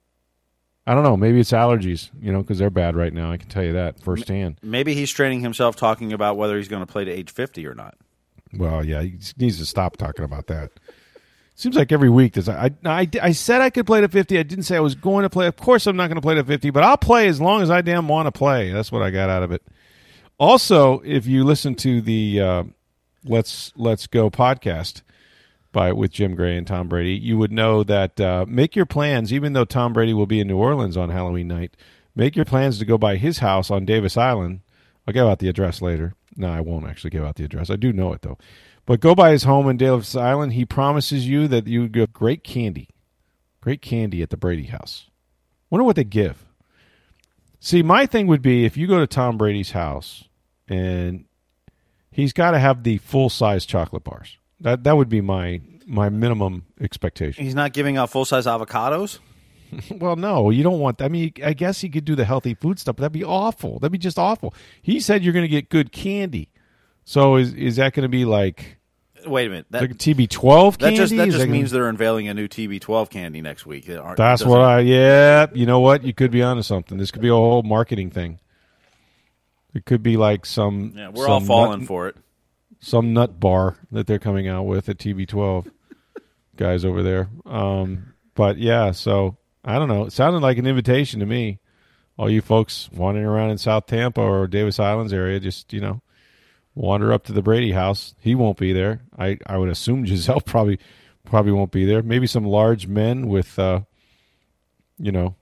I 0.86 0.96
don't 0.96 1.04
know. 1.04 1.18
Maybe 1.18 1.40
it's 1.40 1.52
allergies, 1.52 2.10
you 2.20 2.32
know, 2.32 2.42
because 2.42 2.58
they're 2.58 2.70
bad 2.70 2.96
right 2.96 3.14
now. 3.14 3.32
I 3.32 3.38
can 3.38 3.50
tell 3.50 3.64
you 3.64 3.74
that 3.74 4.00
firsthand. 4.00 4.60
Maybe 4.64 4.94
he's 4.94 5.10
straining 5.10 5.42
himself 5.42 5.76
talking 5.76 6.14
about 6.14 6.38
whether 6.38 6.58
he's 6.58 6.68
going 6.68 6.86
to 6.86 6.92
play 6.92 7.06
to 7.06 7.12
age 7.12 7.32
fifty 7.32 7.68
or 7.68 7.76
not. 7.76 7.96
Well, 8.54 8.84
yeah, 8.84 9.02
he 9.02 9.18
needs 9.38 9.60
to 9.60 9.66
stop 9.66 9.98
talking 9.98 10.26
about 10.26 10.48
that. 10.48 10.72
Seems 11.56 11.76
like 11.76 11.92
every 11.92 12.10
week 12.10 12.34
does 12.34 12.48
I, 12.48 12.72
I 12.86 13.08
I 13.22 13.32
said 13.34 13.60
I 13.60 13.70
could 13.70 13.86
play 13.86 14.00
to 14.00 14.08
fifty. 14.08 14.40
I 14.40 14.44
didn't 14.44 14.64
say 14.64 14.78
I 14.78 14.80
was 14.80 14.96
going 14.96 15.24
to 15.24 15.30
play. 15.30 15.46
Of 15.46 15.58
course, 15.58 15.88
I'm 15.88 15.98
not 15.98 16.08
going 16.08 16.16
to 16.16 16.22
play 16.22 16.36
to 16.36 16.44
fifty, 16.44 16.70
but 16.70 16.84
I'll 16.84 16.98
play 16.98 17.28
as 17.28 17.42
long 17.42 17.62
as 17.62 17.70
I 17.70 17.82
damn 17.82 18.08
want 18.08 18.28
to 18.28 18.32
play. 18.32 18.72
That's 18.72 18.94
what 18.94 19.02
I 19.02 19.12
got 19.12 19.30
out 19.30 19.44
of 19.44 19.52
it. 19.52 19.62
Also, 20.38 21.02
if 21.04 21.28
you 21.28 21.44
listen 21.44 21.76
to 21.76 22.00
the 22.00 22.40
uh, 22.40 22.64
Let's 23.26 23.74
Let's 23.76 24.08
Go 24.08 24.30
podcast 24.30 25.02
by 25.74 25.92
with 25.92 26.12
Jim 26.12 26.34
Gray 26.34 26.56
and 26.56 26.66
Tom 26.66 26.88
Brady, 26.88 27.14
you 27.14 27.38
would 27.38 27.52
know 27.52 27.84
that 27.84 28.20
uh, 28.22 28.46
make 28.48 28.74
your 28.74 28.86
plans. 28.86 29.34
Even 29.34 29.52
though 29.52 29.66
Tom 29.66 29.92
Brady 29.92 30.14
will 30.14 30.28
be 30.28 30.40
in 30.40 30.48
New 30.48 30.58
Orleans 30.58 30.96
on 30.96 31.10
Halloween 31.10 31.50
night, 31.50 31.76
make 32.16 32.38
your 32.38 32.46
plans 32.46 32.80
to 32.80 32.86
go 32.86 32.98
by 32.98 33.18
his 33.18 33.40
house 33.40 33.70
on 33.70 33.84
Davis 33.86 34.16
Island. 34.16 34.62
I'll 35.06 35.14
give 35.14 35.28
out 35.28 35.40
the 35.40 35.50
address 35.50 35.82
later. 35.82 36.16
No, 36.40 36.50
I 36.52 36.62
won't 36.62 36.88
actually 36.88 37.10
give 37.10 37.24
out 37.24 37.36
the 37.36 37.44
address. 37.44 37.70
I 37.70 37.76
do 37.76 37.92
know 37.92 38.14
it 38.14 38.22
though. 38.22 38.38
But 38.86 39.02
go 39.02 39.14
by 39.14 39.32
his 39.32 39.44
home 39.44 39.70
in 39.70 39.78
Davis 39.78 40.16
Island. 40.16 40.54
He 40.54 40.66
promises 40.66 41.28
you 41.28 41.48
that 41.50 41.68
you 41.68 41.88
get 41.88 42.14
great 42.14 42.44
candy, 42.44 42.90
great 43.62 43.82
candy 43.82 44.24
at 44.24 44.32
the 44.32 44.38
Brady 44.38 44.64
house. 44.64 45.10
Wonder 45.70 45.84
what 45.84 45.96
they 45.96 46.04
give. 46.04 46.46
See, 47.60 47.84
my 47.84 48.06
thing 48.06 48.26
would 48.28 48.42
be 48.42 48.66
if 48.66 48.78
you 48.78 48.88
go 48.88 49.00
to 49.00 49.06
Tom 49.06 49.38
Brady's 49.38 49.72
house 49.72 50.24
and 50.68 51.26
he's 52.10 52.32
got 52.32 52.52
to 52.52 52.60
have 52.60 52.84
the 52.84 52.98
full 53.00 53.30
size 53.30 53.66
chocolate 53.66 54.06
bars. 54.06 54.38
That 54.62 54.86
that 54.86 54.96
would 54.96 55.10
be 55.10 55.22
my 55.22 55.62
my 55.86 56.10
minimum 56.10 56.66
expectation. 56.80 57.44
He's 57.44 57.56
not 57.56 57.74
giving 57.74 57.98
out 57.98 58.10
full 58.10 58.26
size 58.26 58.46
avocados. 58.46 59.20
well, 59.92 60.16
no, 60.16 60.50
you 60.50 60.64
don't 60.64 60.80
want. 60.80 61.02
I 61.02 61.08
mean, 61.08 61.34
I 61.44 61.54
guess 61.54 61.82
he 61.82 61.90
could 61.90 62.06
do 62.06 62.16
the 62.16 62.26
healthy 62.26 62.54
food 62.54 62.80
stuff, 62.80 62.96
but 62.96 63.02
that'd 63.02 63.14
be 63.14 63.24
awful. 63.24 63.80
That'd 63.80 63.92
be 63.92 63.98
just 63.98 64.18
awful. 64.20 64.54
He 64.82 65.00
said 65.00 65.24
you're 65.24 65.34
going 65.34 65.44
to 65.44 65.50
get 65.50 65.70
good 65.70 65.92
candy. 65.92 66.50
So 67.06 67.36
is 67.38 67.54
is 67.54 67.76
that 67.78 67.94
going 67.94 68.04
to 68.04 68.10
be 68.10 68.26
like? 68.26 68.78
Wait 69.26 69.48
a 69.48 69.50
minute. 69.50 69.66
That, 69.72 69.82
like 69.82 69.92
TB12 69.98 70.78
that 70.78 70.94
just 70.94 71.10
that 71.12 71.18
candy? 71.18 71.32
Just 71.32 71.38
gonna- 71.40 71.52
means 71.52 71.72
they're 71.72 71.90
unveiling 71.90 72.28
a 72.30 72.34
new 72.34 72.48
TB12 72.48 73.10
candy 73.10 73.42
next 73.42 73.66
week. 73.66 73.86
That's 73.86 74.46
what 74.46 74.62
I. 74.62 74.80
Yeah, 74.80 75.48
you 75.54 75.66
know 75.66 75.82
what? 75.82 76.04
You 76.04 76.14
could 76.14 76.32
be 76.32 76.42
onto 76.42 76.62
something. 76.64 76.98
This 76.98 77.12
could 77.12 77.22
be 77.22 77.28
a 77.28 77.34
whole 77.34 77.64
marketing 77.64 78.12
thing. 78.12 78.40
It 79.74 79.86
could 79.86 80.02
be 80.02 80.16
like 80.18 80.46
some. 80.46 80.94
Yeah, 80.96 81.10
we're 81.10 81.28
all 81.28 81.42
falling 81.42 81.80
nut- 81.80 81.88
for 81.88 82.08
it. 82.08 82.16
some 82.80 83.14
nut 83.14 83.40
bar 83.40 83.76
that 83.92 84.08
they're 84.08 84.20
coming 84.20 84.48
out 84.48 84.64
with 84.64 84.88
at 84.90 84.98
TB12 84.98 85.70
guys 86.56 86.86
over 86.86 87.04
there. 87.04 87.30
Um, 87.46 88.14
but 88.36 88.58
yeah, 88.58 88.92
so 88.92 89.38
I 89.64 89.78
don't 89.78 89.90
know. 89.90 90.06
It 90.06 90.14
sounded 90.14 90.42
like 90.42 90.58
an 90.58 90.68
invitation 90.68 91.20
to 91.20 91.26
me. 91.26 91.60
All 92.18 92.30
you 92.30 92.42
folks 92.42 92.90
wandering 92.92 93.26
around 93.26 93.52
in 93.52 93.58
South 93.58 93.86
Tampa 93.86 94.22
or 94.22 94.48
Davis 94.48 94.80
Islands 94.80 95.14
area, 95.14 95.40
just 95.40 95.72
you 95.72 95.80
know, 95.80 96.02
wander 96.76 97.14
up 97.14 97.24
to 97.26 97.34
the 97.34 97.42
Brady 97.42 97.72
house. 97.72 98.14
He 98.20 98.36
won't 98.36 98.58
be 98.58 98.74
there. 98.74 99.02
I 99.18 99.38
I 99.46 99.58
would 99.58 99.70
assume 99.70 100.04
Gisele 100.06 100.42
probably 100.42 100.80
probably 101.26 101.52
won't 101.52 101.72
be 101.72 101.86
there. 101.86 102.04
Maybe 102.04 102.28
some 102.28 102.44
large 102.44 102.88
men 102.88 103.28
with, 103.28 103.58
uh, 103.60 103.82
you 104.98 105.12
know, 105.12 105.36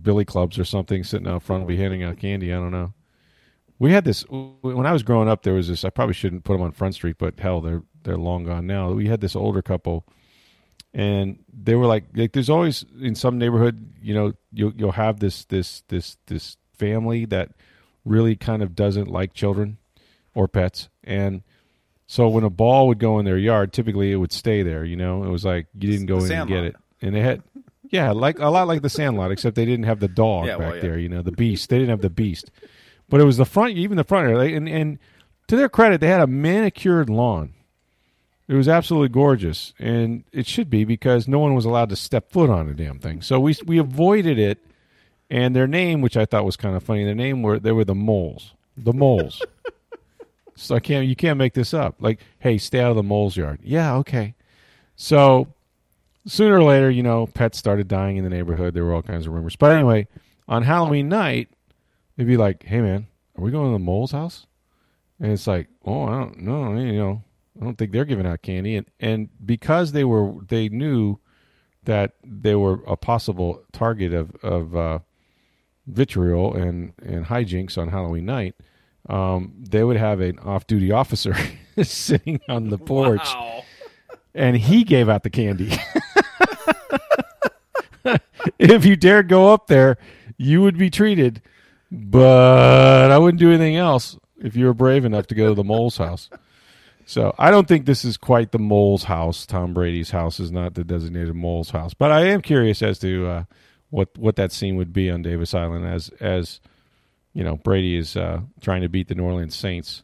billy 0.00 0.24
clubs 0.24 0.58
or 0.58 0.64
something 0.64 1.04
sitting 1.04 1.28
out 1.28 1.42
front 1.42 1.62
will 1.62 1.68
be 1.68 1.76
handing 1.76 2.02
out 2.02 2.18
candy. 2.18 2.52
I 2.52 2.56
don't 2.56 2.72
know. 2.72 2.92
We 3.78 3.92
had 3.92 4.04
this 4.04 4.24
when 4.28 4.86
I 4.86 4.92
was 4.92 5.02
growing 5.02 5.28
up. 5.28 5.42
There 5.42 5.54
was 5.54 5.68
this. 5.68 5.84
I 5.84 5.90
probably 5.90 6.14
shouldn't 6.14 6.44
put 6.44 6.54
them 6.54 6.62
on 6.62 6.72
Front 6.72 6.94
Street, 6.94 7.16
but 7.18 7.38
hell, 7.38 7.60
they're 7.60 7.82
they're 8.04 8.16
long 8.16 8.44
gone 8.44 8.66
now. 8.66 8.92
We 8.92 9.08
had 9.08 9.20
this 9.20 9.34
older 9.36 9.62
couple, 9.62 10.06
and 10.94 11.38
they 11.52 11.74
were 11.74 11.86
like, 11.86 12.04
like 12.14 12.32
there's 12.32 12.48
always 12.48 12.84
in 13.00 13.14
some 13.14 13.36
neighborhood, 13.38 13.92
you 14.00 14.14
know, 14.14 14.32
you'll 14.52 14.72
you'll 14.76 14.92
have 14.92 15.20
this 15.20 15.44
this 15.46 15.82
this 15.88 16.16
this 16.26 16.56
family 16.78 17.24
that 17.26 17.50
really 18.04 18.36
kind 18.36 18.62
of 18.62 18.74
doesn't 18.74 19.08
like 19.08 19.34
children 19.34 19.76
or 20.34 20.48
pets, 20.48 20.88
and 21.02 21.42
so 22.06 22.28
when 22.28 22.44
a 22.44 22.50
ball 22.50 22.88
would 22.88 22.98
go 22.98 23.18
in 23.18 23.24
their 23.24 23.38
yard, 23.38 23.72
typically 23.72 24.12
it 24.12 24.16
would 24.16 24.32
stay 24.32 24.62
there. 24.62 24.84
You 24.84 24.96
know, 24.96 25.24
it 25.24 25.28
was 25.28 25.44
like 25.44 25.66
you 25.74 25.90
didn't 25.90 26.06
go 26.06 26.20
The 26.20 26.32
in 26.32 26.40
and 26.40 26.48
get 26.48 26.54
Sandlot. 26.54 26.64
it, 26.66 26.76
and 27.06 27.14
they 27.14 27.20
had. 27.20 27.42
Yeah, 27.90 28.10
like 28.12 28.38
a 28.40 28.48
lot 28.48 28.66
like 28.66 28.82
the 28.82 28.88
Sandlot, 28.88 29.30
except 29.30 29.54
they 29.54 29.66
didn't 29.66 29.84
have 29.84 30.00
the 30.00 30.08
dog 30.08 30.46
Yeah, 30.48 30.56
back 30.56 30.66
well, 30.66 30.74
yeah. 30.76 30.82
there. 30.82 30.98
You 30.98 31.08
know, 31.10 31.22
the 31.22 31.30
beast. 31.32 31.68
They 31.68 31.76
didn't 31.78 31.90
have 31.90 32.00
the 32.00 32.10
beast 32.10 32.50
but 33.08 33.20
it 33.20 33.24
was 33.24 33.36
the 33.36 33.44
front, 33.44 33.76
even 33.76 33.96
the 33.98 34.02
front 34.02 34.28
area. 34.28 34.56
And, 34.56 34.66
and 34.68 34.98
to 35.48 35.56
their 35.56 35.68
credit, 35.68 36.00
they 36.00 36.08
had 36.08 36.20
a 36.22 36.26
manicured 36.26 37.10
lawn. 37.10 37.52
It 38.46 38.54
was 38.54 38.68
absolutely 38.68 39.08
gorgeous, 39.08 39.72
and 39.78 40.24
it 40.32 40.46
should 40.46 40.68
be 40.68 40.84
because 40.84 41.26
no 41.26 41.38
one 41.38 41.54
was 41.54 41.64
allowed 41.64 41.88
to 41.88 41.96
step 41.96 42.30
foot 42.30 42.50
on 42.50 42.66
the 42.66 42.74
damn 42.74 42.98
thing. 42.98 43.22
So 43.22 43.40
we 43.40 43.56
we 43.64 43.78
avoided 43.78 44.38
it. 44.38 44.58
And 45.30 45.56
their 45.56 45.66
name, 45.66 46.02
which 46.02 46.18
I 46.18 46.26
thought 46.26 46.44
was 46.44 46.56
kind 46.56 46.76
of 46.76 46.82
funny, 46.82 47.04
their 47.04 47.14
name 47.14 47.42
were 47.42 47.58
they 47.58 47.72
were 47.72 47.86
the 47.86 47.94
moles, 47.94 48.52
the 48.76 48.92
moles. 48.92 49.42
so 50.54 50.74
I 50.74 50.80
can't 50.80 51.06
you 51.06 51.16
can't 51.16 51.38
make 51.38 51.54
this 51.54 51.72
up. 51.72 51.96
Like, 51.98 52.20
hey, 52.38 52.58
stay 52.58 52.80
out 52.80 52.90
of 52.90 52.96
the 52.96 53.02
moles 53.02 53.36
yard. 53.36 53.60
Yeah, 53.62 53.94
okay. 53.96 54.34
So 54.96 55.48
sooner 56.26 56.58
or 56.58 56.62
later, 56.62 56.90
you 56.90 57.02
know, 57.02 57.26
pets 57.26 57.58
started 57.58 57.88
dying 57.88 58.16
in 58.18 58.24
the 58.24 58.30
neighborhood. 58.30 58.74
There 58.74 58.84
were 58.84 58.94
all 58.94 59.02
kinds 59.02 59.26
of 59.26 59.32
rumors. 59.32 59.56
But 59.56 59.72
anyway, 59.72 60.06
on 60.46 60.62
Halloween 60.62 61.08
night, 61.08 61.48
they'd 62.16 62.26
be 62.26 62.36
like, 62.36 62.62
"Hey, 62.64 62.80
man, 62.80 63.06
are 63.36 63.42
we 63.42 63.50
going 63.50 63.68
to 63.68 63.72
the 63.72 63.78
mole's 63.78 64.12
house?" 64.12 64.46
And 65.18 65.32
it's 65.32 65.46
like, 65.46 65.68
"Oh, 65.84 66.04
I 66.04 66.18
don't 66.18 66.40
know. 66.40 66.76
You 66.76 66.98
know, 66.98 67.22
I 67.60 67.64
don't 67.64 67.76
think 67.78 67.92
they're 67.92 68.04
giving 68.04 68.26
out 68.26 68.42
candy." 68.42 68.76
And 68.76 68.86
and 69.00 69.28
because 69.44 69.92
they 69.92 70.04
were, 70.04 70.34
they 70.48 70.68
knew 70.68 71.18
that 71.84 72.12
they 72.24 72.54
were 72.54 72.82
a 72.86 72.96
possible 72.96 73.62
target 73.72 74.12
of 74.12 74.34
of 74.42 74.76
uh, 74.76 74.98
vitriol 75.86 76.54
and 76.54 76.92
and 77.02 77.26
hijinks 77.26 77.78
on 77.78 77.88
Halloween 77.88 78.26
night. 78.26 78.54
Um, 79.08 79.52
they 79.58 79.84
would 79.84 79.98
have 79.98 80.20
an 80.20 80.38
off-duty 80.38 80.90
officer 80.90 81.36
sitting 81.82 82.40
on 82.48 82.70
the 82.70 82.78
porch, 82.78 83.28
and 84.34 84.56
he 84.56 84.82
gave 84.82 85.10
out 85.10 85.24
the 85.24 85.30
candy. 85.30 85.72
if 88.58 88.84
you 88.86 88.96
dared 88.96 89.28
go 89.28 89.52
up 89.52 89.66
there, 89.66 89.98
you 90.38 90.62
would 90.62 90.78
be 90.78 90.88
treated. 90.88 91.42
But 91.90 93.10
I 93.10 93.18
wouldn't 93.18 93.38
do 93.38 93.50
anything 93.50 93.76
else 93.76 94.18
if 94.38 94.56
you 94.56 94.66
were 94.66 94.74
brave 94.74 95.04
enough 95.04 95.26
to 95.28 95.34
go 95.34 95.50
to 95.50 95.54
the 95.54 95.64
mole's 95.64 95.96
house. 95.96 96.28
So 97.06 97.34
I 97.38 97.50
don't 97.50 97.68
think 97.68 97.86
this 97.86 98.04
is 98.04 98.16
quite 98.16 98.52
the 98.52 98.58
mole's 98.58 99.04
house. 99.04 99.46
Tom 99.46 99.74
Brady's 99.74 100.10
house 100.10 100.40
is 100.40 100.50
not 100.50 100.74
the 100.74 100.84
designated 100.84 101.34
mole's 101.34 101.70
house. 101.70 101.94
But 101.94 102.10
I 102.10 102.26
am 102.26 102.40
curious 102.40 102.82
as 102.82 102.98
to 103.00 103.26
uh, 103.26 103.44
what 103.90 104.16
what 104.16 104.36
that 104.36 104.52
scene 104.52 104.76
would 104.76 104.92
be 104.92 105.10
on 105.10 105.22
Davis 105.22 105.54
Island 105.54 105.86
as 105.86 106.08
as 106.20 106.60
you 107.32 107.44
know 107.44 107.56
Brady 107.56 107.96
is 107.96 108.16
uh, 108.16 108.40
trying 108.60 108.82
to 108.82 108.88
beat 108.88 109.08
the 109.08 109.14
New 109.14 109.24
Orleans 109.24 109.56
Saints, 109.56 110.02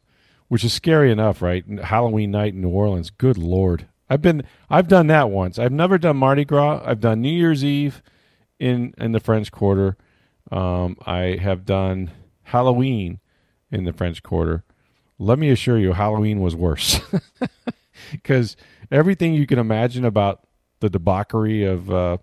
which 0.49 0.65
is 0.65 0.73
scary 0.73 1.11
enough, 1.11 1.41
right? 1.43 1.65
Halloween 1.83 2.31
night 2.31 2.55
in 2.55 2.61
New 2.61 2.69
Orleans. 2.69 3.11
Good 3.11 3.39
lord, 3.39 3.87
I've 4.11 4.23
been 4.23 4.43
I've 4.69 4.89
done 4.89 5.07
that 5.07 5.31
once. 5.31 5.59
I've 5.59 5.73
never 5.73 5.97
done 5.97 6.17
Mardi 6.17 6.45
Gras. 6.45 6.83
I've 6.85 7.01
done 7.01 7.23
New 7.23 7.33
Year's 7.33 7.65
Eve 7.65 8.03
in 8.59 8.93
in 8.99 9.13
the 9.13 9.21
French 9.21 9.53
Quarter. 9.53 9.97
Um, 10.51 10.97
I 11.07 11.39
have 11.41 11.65
done 11.65 12.11
Halloween 12.43 13.21
in 13.71 13.85
the 13.85 13.93
French 13.93 14.23
Quarter. 14.23 14.65
Let 15.21 15.39
me 15.39 15.51
assure 15.51 15.79
you, 15.79 15.93
Halloween 15.93 16.41
was 16.41 16.57
worse 16.57 16.99
because 18.13 18.57
everything 18.91 19.35
you 19.35 19.47
can 19.47 19.59
imagine 19.59 20.07
about 20.07 20.47
the 20.81 20.89
debauchery 20.89 21.65
of 21.65 21.91
uh, 21.91 22.17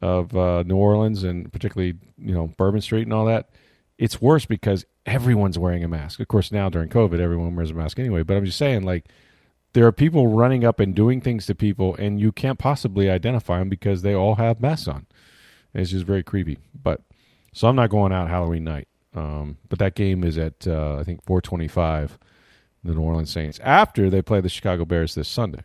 of 0.00 0.34
uh, 0.34 0.62
New 0.62 0.76
Orleans 0.76 1.24
and 1.24 1.52
particularly 1.52 1.98
you 2.16 2.34
know 2.34 2.48
Bourbon 2.56 2.80
Street 2.80 3.02
and 3.02 3.12
all 3.12 3.26
that. 3.26 3.50
It's 3.98 4.18
worse 4.18 4.46
because 4.46 4.86
everyone's 5.04 5.58
wearing 5.58 5.84
a 5.84 5.88
mask. 5.88 6.20
Of 6.20 6.28
course, 6.28 6.50
now 6.50 6.70
during 6.70 6.88
COVID, 6.88 7.20
everyone 7.20 7.54
wears 7.54 7.70
a 7.70 7.74
mask 7.74 7.98
anyway. 7.98 8.22
But 8.22 8.38
I'm 8.38 8.46
just 8.46 8.56
saying, 8.56 8.82
like, 8.82 9.04
there 9.74 9.86
are 9.86 9.92
people 9.92 10.28
running 10.28 10.64
up 10.64 10.80
and 10.80 10.94
doing 10.94 11.20
things 11.20 11.44
to 11.46 11.54
people, 11.54 11.96
and 11.96 12.18
you 12.18 12.32
can't 12.32 12.58
possibly 12.58 13.10
identify 13.10 13.58
them 13.58 13.68
because 13.68 14.00
they 14.00 14.14
all 14.14 14.36
have 14.36 14.58
masks 14.58 14.88
on. 14.88 15.06
It's 15.74 15.90
just 15.90 16.06
very 16.06 16.22
creepy. 16.22 16.56
But 16.82 17.02
so 17.52 17.68
I'm 17.68 17.76
not 17.76 17.90
going 17.90 18.10
out 18.10 18.30
Halloween 18.30 18.64
night. 18.64 18.88
Um, 19.14 19.58
but 19.68 19.78
that 19.80 19.94
game 19.94 20.22
is 20.24 20.38
at 20.38 20.66
uh, 20.66 20.96
I 20.98 21.04
think 21.04 21.24
4:25, 21.24 22.10
the 22.84 22.94
New 22.94 23.00
Orleans 23.00 23.30
Saints 23.30 23.58
after 23.62 24.08
they 24.08 24.22
play 24.22 24.40
the 24.40 24.48
Chicago 24.48 24.84
Bears 24.84 25.14
this 25.14 25.28
Sunday, 25.28 25.62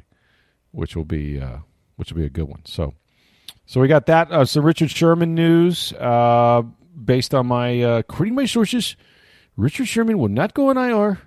which 0.71 0.95
will 0.95 1.05
be 1.05 1.39
uh, 1.39 1.57
which 1.95 2.11
will 2.11 2.19
be 2.19 2.25
a 2.25 2.29
good 2.29 2.47
one. 2.47 2.61
So, 2.65 2.93
so 3.65 3.79
we 3.79 3.87
got 3.87 4.07
that. 4.07 4.31
Uh, 4.31 4.45
some 4.45 4.63
Richard 4.65 4.89
Sherman 4.89 5.35
news 5.35 5.93
uh, 5.93 6.63
based 7.03 7.35
on 7.35 7.47
my 7.47 7.81
uh, 7.83 7.97
according 7.99 8.35
my 8.35 8.45
sources. 8.45 8.95
Richard 9.57 9.87
Sherman 9.87 10.17
will 10.17 10.27
not 10.27 10.53
go 10.53 10.69
on 10.69 10.77
IR, 10.77 11.19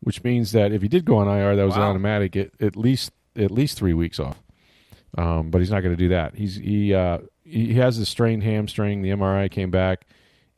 which 0.00 0.24
means 0.24 0.52
that 0.52 0.72
if 0.72 0.80
he 0.80 0.88
did 0.88 1.04
go 1.04 1.16
on 1.16 1.28
IR, 1.28 1.54
that 1.56 1.64
was 1.64 1.76
Wow. 1.76 1.90
automatic 1.90 2.34
at, 2.36 2.50
at 2.60 2.76
least 2.76 3.10
at 3.36 3.50
least 3.50 3.76
three 3.76 3.92
weeks 3.94 4.18
off. 4.20 4.40
Um, 5.18 5.50
but 5.50 5.58
he's 5.60 5.70
not 5.70 5.80
going 5.82 5.92
to 5.94 6.02
do 6.02 6.08
that. 6.10 6.34
He's 6.36 6.54
he 6.54 6.94
uh, 6.94 7.18
he 7.42 7.74
has 7.74 7.98
a 7.98 8.06
strained 8.06 8.42
hamstring. 8.44 9.02
The 9.02 9.10
MRI 9.10 9.50
came 9.50 9.70
back, 9.70 10.06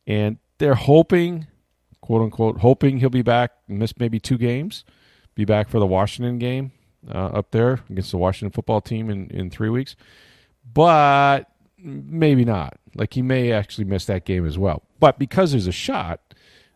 and 0.05 0.37
they're 0.57 0.75
hoping, 0.75 1.47
quote 2.01 2.21
unquote, 2.21 2.59
hoping 2.59 2.97
he'll 2.99 3.09
be 3.09 3.21
back. 3.21 3.51
Miss 3.67 3.97
maybe 3.97 4.19
two 4.19 4.37
games, 4.37 4.83
be 5.35 5.45
back 5.45 5.69
for 5.69 5.79
the 5.79 5.85
Washington 5.85 6.37
game 6.37 6.71
uh, 7.09 7.27
up 7.27 7.51
there 7.51 7.81
against 7.89 8.11
the 8.11 8.17
Washington 8.17 8.51
football 8.51 8.81
team 8.81 9.09
in 9.09 9.29
in 9.29 9.49
three 9.49 9.69
weeks, 9.69 9.95
but 10.73 11.49
maybe 11.77 12.45
not. 12.45 12.77
Like 12.95 13.13
he 13.13 13.21
may 13.21 13.51
actually 13.51 13.85
miss 13.85 14.05
that 14.05 14.25
game 14.25 14.45
as 14.45 14.57
well. 14.57 14.83
But 14.99 15.19
because 15.19 15.51
there's 15.51 15.67
a 15.67 15.71
shot, 15.71 16.33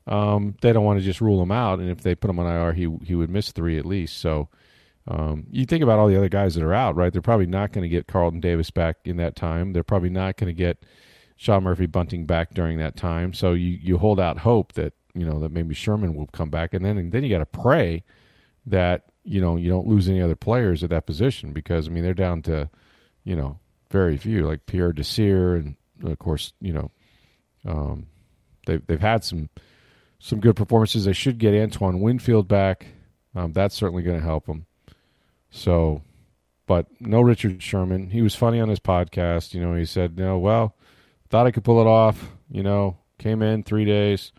um, 0.08 0.56
they 0.62 0.72
don't 0.74 0.86
want 0.86 1.00
to 1.00 1.06
just 1.06 1.22
rule 1.22 1.42
him 1.42 1.52
out. 1.52 1.80
And 1.80 1.90
if 1.90 2.02
they 2.02 2.16
put 2.16 2.30
him 2.30 2.40
on 2.40 2.46
IR, 2.46 2.74
he 2.74 2.90
he 3.04 3.16
would 3.16 3.30
miss 3.30 3.52
three 3.52 3.78
at 3.78 3.86
least. 3.86 4.18
So. 4.18 4.50
Um, 5.08 5.48
you 5.50 5.66
think 5.66 5.82
about 5.82 5.98
all 5.98 6.08
the 6.08 6.16
other 6.16 6.30
guys 6.30 6.54
that 6.54 6.64
are 6.64 6.76
out, 6.76 6.96
right? 6.96 7.12
They're 7.12 7.24
probably 7.24 7.48
not 7.48 7.72
going 7.72 7.82
to 7.82 7.90
get 7.90 8.06
Carlton 8.06 8.40
Davis 8.40 8.70
back 8.70 8.98
in 9.04 9.18
that 9.18 9.36
time. 9.36 9.74
They're 9.74 9.84
probably 9.84 10.12
not 10.12 10.38
going 10.38 10.48
to 10.48 10.54
get 10.54 10.86
Sean 11.42 11.64
Murphy 11.64 11.88
Bunting 11.88 12.28
back 12.28 12.54
during 12.54 12.78
that 12.78 12.96
time. 12.96 13.34
So 13.34 13.54
you, 13.54 13.72
you 13.82 13.98
hold 13.98 14.20
out 14.20 14.38
hope 14.38 14.74
that 14.74 14.94
you 15.16 15.26
know 15.26 15.40
that 15.40 15.52
maybe 15.52 15.74
Sherman 15.74 16.14
will 16.14 16.28
come 16.28 16.52
back, 16.52 16.76
and 16.76 16.86
then 16.86 17.00
and 17.00 17.12
then 17.12 17.24
you 17.24 17.32
got 17.32 17.40
to 17.40 17.48
pray 17.48 18.04
that 18.68 19.06
you 19.24 19.42
know 19.42 19.56
you 19.56 19.68
don't 19.68 19.88
lose 19.88 20.08
any 20.08 20.22
other 20.22 20.36
players 20.36 20.84
at 20.84 20.92
that 20.92 21.08
position 21.08 21.52
because 21.52 21.88
I 21.88 21.90
mean 21.90 22.04
they're 22.04 22.14
down 22.14 22.44
to 22.44 22.70
you 23.24 23.36
know 23.36 23.58
very 23.90 24.18
few 24.18 24.46
like 24.46 24.68
Pierre 24.68 24.94
Desir 24.94 25.56
and 25.56 25.78
of 26.04 26.20
course 26.20 26.54
you 26.62 26.74
know 26.74 26.92
um, 27.66 28.06
they've 28.68 28.86
they've 28.86 29.02
had 29.02 29.24
some 29.24 29.50
some 30.20 30.42
good 30.42 30.56
performances. 30.56 31.06
They 31.06 31.14
should 31.14 31.40
get 31.40 31.56
Antoine 31.56 32.02
Winfield 32.02 32.48
back. 32.48 32.86
Um, 33.34 33.52
that's 33.52 33.74
certainly 33.74 34.04
going 34.04 34.20
to 34.20 34.24
help 34.24 34.46
them. 34.46 34.68
So, 35.50 36.04
but 36.68 36.86
no 37.00 37.22
Richard 37.22 37.64
Sherman. 37.64 38.12
He 38.12 38.22
was 38.22 38.36
funny 38.36 38.60
on 38.60 38.70
his 38.70 38.80
podcast. 38.80 39.56
You 39.56 39.62
know, 39.62 39.74
he 39.74 39.86
said, 39.86 40.20
"No, 40.20 40.38
well, 40.38 40.76
thought 41.32 41.48
I 41.48 41.52
could 41.52 41.64
pull 41.64 41.82
it 41.82 41.88
off. 41.88 42.30
You 42.52 42.62
know, 42.62 42.98
came 43.18 43.42
in 43.42 43.64
three 43.64 43.86
days, 43.86 44.32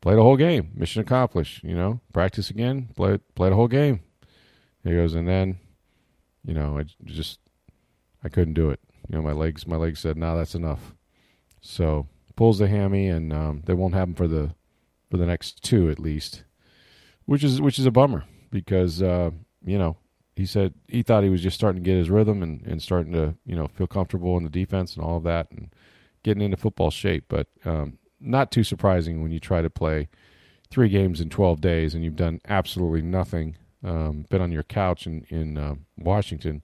played 0.00 0.18
a 0.18 0.22
whole 0.22 0.36
game. 0.36 0.70
Mission 0.74 1.02
accomplished. 1.02 1.62
You 1.62 1.74
know, 1.74 2.00
practice 2.12 2.48
again, 2.48 2.88
played 2.96 3.20
play 3.34 3.50
the 3.50 3.56
whole 3.56 3.68
game. 3.68 4.00
He 4.84 4.92
goes, 4.92 5.14
and 5.14 5.26
then, 5.26 5.58
you 6.44 6.54
know, 6.54 6.78
I 6.78 6.84
just 7.04 7.40
I 8.22 8.28
couldn't 8.28 8.54
do 8.54 8.70
it. 8.70 8.80
You 9.08 9.16
know, 9.16 9.22
my 9.22 9.32
legs 9.32 9.66
my 9.66 9.76
legs 9.76 10.00
said, 10.00 10.16
"No, 10.16 10.28
nah, 10.30 10.36
that's 10.36 10.54
enough." 10.54 10.94
So 11.60 12.06
pulls 12.36 12.58
the 12.58 12.68
hammy, 12.68 13.08
and 13.08 13.32
um, 13.32 13.62
they 13.66 13.74
won't 13.74 13.94
have 13.94 14.08
him 14.08 14.14
for 14.14 14.28
the 14.28 14.54
for 15.10 15.16
the 15.16 15.26
next 15.26 15.62
two 15.62 15.90
at 15.90 15.98
least, 15.98 16.44
which 17.26 17.42
is 17.42 17.60
which 17.60 17.78
is 17.78 17.86
a 17.86 17.90
bummer 17.90 18.24
because 18.50 19.02
uh, 19.02 19.30
you 19.64 19.78
know 19.78 19.96
he 20.36 20.46
said 20.46 20.74
he 20.88 21.02
thought 21.02 21.24
he 21.24 21.28
was 21.28 21.42
just 21.42 21.56
starting 21.56 21.82
to 21.82 21.88
get 21.88 21.96
his 21.96 22.10
rhythm 22.10 22.42
and, 22.42 22.62
and 22.66 22.82
starting 22.82 23.12
to 23.12 23.34
you 23.44 23.56
know 23.56 23.68
feel 23.68 23.86
comfortable 23.86 24.36
in 24.36 24.44
the 24.44 24.50
defense 24.50 24.94
and 24.94 25.04
all 25.04 25.16
of 25.16 25.24
that 25.24 25.50
and 25.50 25.70
getting 26.24 26.42
into 26.42 26.56
football 26.56 26.90
shape. 26.90 27.26
But 27.28 27.46
um, 27.64 27.98
not 28.20 28.50
too 28.50 28.64
surprising 28.64 29.22
when 29.22 29.30
you 29.30 29.38
try 29.38 29.62
to 29.62 29.70
play 29.70 30.08
three 30.70 30.88
games 30.88 31.20
in 31.20 31.30
12 31.30 31.60
days 31.60 31.94
and 31.94 32.02
you've 32.02 32.16
done 32.16 32.40
absolutely 32.48 33.02
nothing. 33.02 33.56
Um, 33.84 34.26
been 34.30 34.40
on 34.40 34.50
your 34.50 34.62
couch 34.62 35.06
in 35.06 35.26
in 35.28 35.58
uh, 35.58 35.74
Washington, 35.98 36.62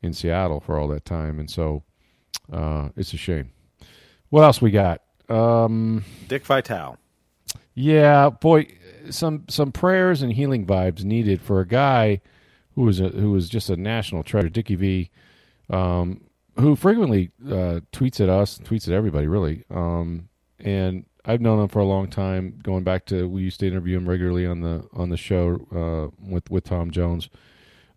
in 0.00 0.12
Seattle 0.12 0.60
for 0.60 0.78
all 0.78 0.86
that 0.88 1.04
time, 1.04 1.40
and 1.40 1.50
so 1.50 1.82
uh, 2.52 2.90
it's 2.96 3.12
a 3.12 3.16
shame. 3.16 3.50
What 4.30 4.44
else 4.44 4.62
we 4.62 4.70
got? 4.70 5.02
Um, 5.28 6.04
Dick 6.28 6.44
Vitale. 6.46 6.96
Yeah, 7.74 8.30
boy, 8.30 8.68
some 9.10 9.46
some 9.48 9.72
prayers 9.72 10.22
and 10.22 10.32
healing 10.32 10.64
vibes 10.64 11.02
needed 11.02 11.42
for 11.42 11.58
a 11.58 11.66
guy 11.66 12.20
who 12.76 12.82
was 12.82 13.00
a, 13.00 13.08
who 13.08 13.32
was 13.32 13.48
just 13.48 13.68
a 13.68 13.76
national 13.76 14.22
treasure, 14.22 14.48
Dickie 14.48 14.76
V, 14.76 15.10
um, 15.70 16.20
who 16.56 16.76
frequently 16.76 17.30
uh, 17.46 17.80
tweets 17.92 18.20
at 18.20 18.28
us, 18.28 18.58
tweets 18.58 18.86
at 18.88 18.94
everybody, 18.94 19.26
really. 19.26 19.64
Um, 19.70 20.28
and 20.58 21.04
I've 21.24 21.40
known 21.40 21.60
him 21.60 21.68
for 21.68 21.80
a 21.80 21.86
long 21.86 22.08
time, 22.08 22.58
going 22.62 22.84
back 22.84 23.06
to 23.06 23.28
we 23.28 23.42
used 23.42 23.60
to 23.60 23.66
interview 23.66 23.96
him 23.96 24.08
regularly 24.08 24.46
on 24.46 24.60
the 24.60 24.86
on 24.92 25.08
the 25.08 25.16
show 25.16 25.66
uh, 25.74 26.14
with 26.30 26.50
with 26.50 26.64
Tom 26.64 26.90
Jones. 26.90 27.28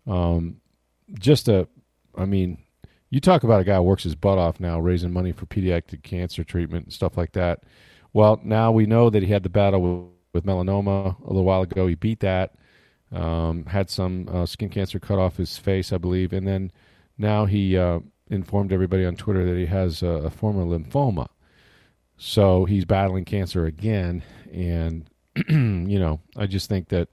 Um, 0.06 0.60
just 1.18 1.48
a, 1.48 1.68
I 2.16 2.24
mean, 2.24 2.58
you 3.10 3.20
talk 3.20 3.42
about 3.44 3.60
a 3.60 3.64
guy 3.64 3.76
who 3.76 3.82
works 3.82 4.04
his 4.04 4.14
butt 4.14 4.38
off 4.38 4.60
now, 4.60 4.80
raising 4.80 5.12
money 5.12 5.32
for 5.32 5.46
pediatric 5.46 6.02
cancer 6.02 6.44
treatment 6.44 6.86
and 6.86 6.92
stuff 6.92 7.16
like 7.16 7.32
that. 7.32 7.64
Well, 8.12 8.40
now 8.42 8.72
we 8.72 8.86
know 8.86 9.10
that 9.10 9.22
he 9.22 9.30
had 9.30 9.42
the 9.42 9.48
battle 9.48 9.80
with, 9.80 10.12
with 10.32 10.46
melanoma 10.46 11.20
a 11.22 11.26
little 11.26 11.44
while 11.44 11.62
ago. 11.62 11.86
He 11.86 11.94
beat 11.94 12.20
that. 12.20 12.54
Um, 13.12 13.64
had 13.66 13.88
some 13.88 14.28
uh, 14.30 14.44
skin 14.44 14.68
cancer 14.68 15.00
cut 15.00 15.18
off 15.18 15.36
his 15.36 15.56
face, 15.56 15.92
I 15.92 15.98
believe, 15.98 16.32
and 16.32 16.46
then 16.46 16.72
now 17.16 17.46
he 17.46 17.76
uh, 17.76 18.00
informed 18.30 18.72
everybody 18.72 19.04
on 19.04 19.16
Twitter 19.16 19.44
that 19.46 19.58
he 19.58 19.66
has 19.66 20.02
a, 20.02 20.06
a 20.06 20.30
form 20.30 20.58
of 20.58 20.68
lymphoma. 20.68 21.28
So 22.16 22.64
he's 22.64 22.84
battling 22.84 23.24
cancer 23.24 23.66
again, 23.66 24.24
and 24.52 25.08
you 25.48 25.98
know, 25.98 26.20
I 26.36 26.46
just 26.46 26.68
think 26.68 26.88
that 26.88 27.08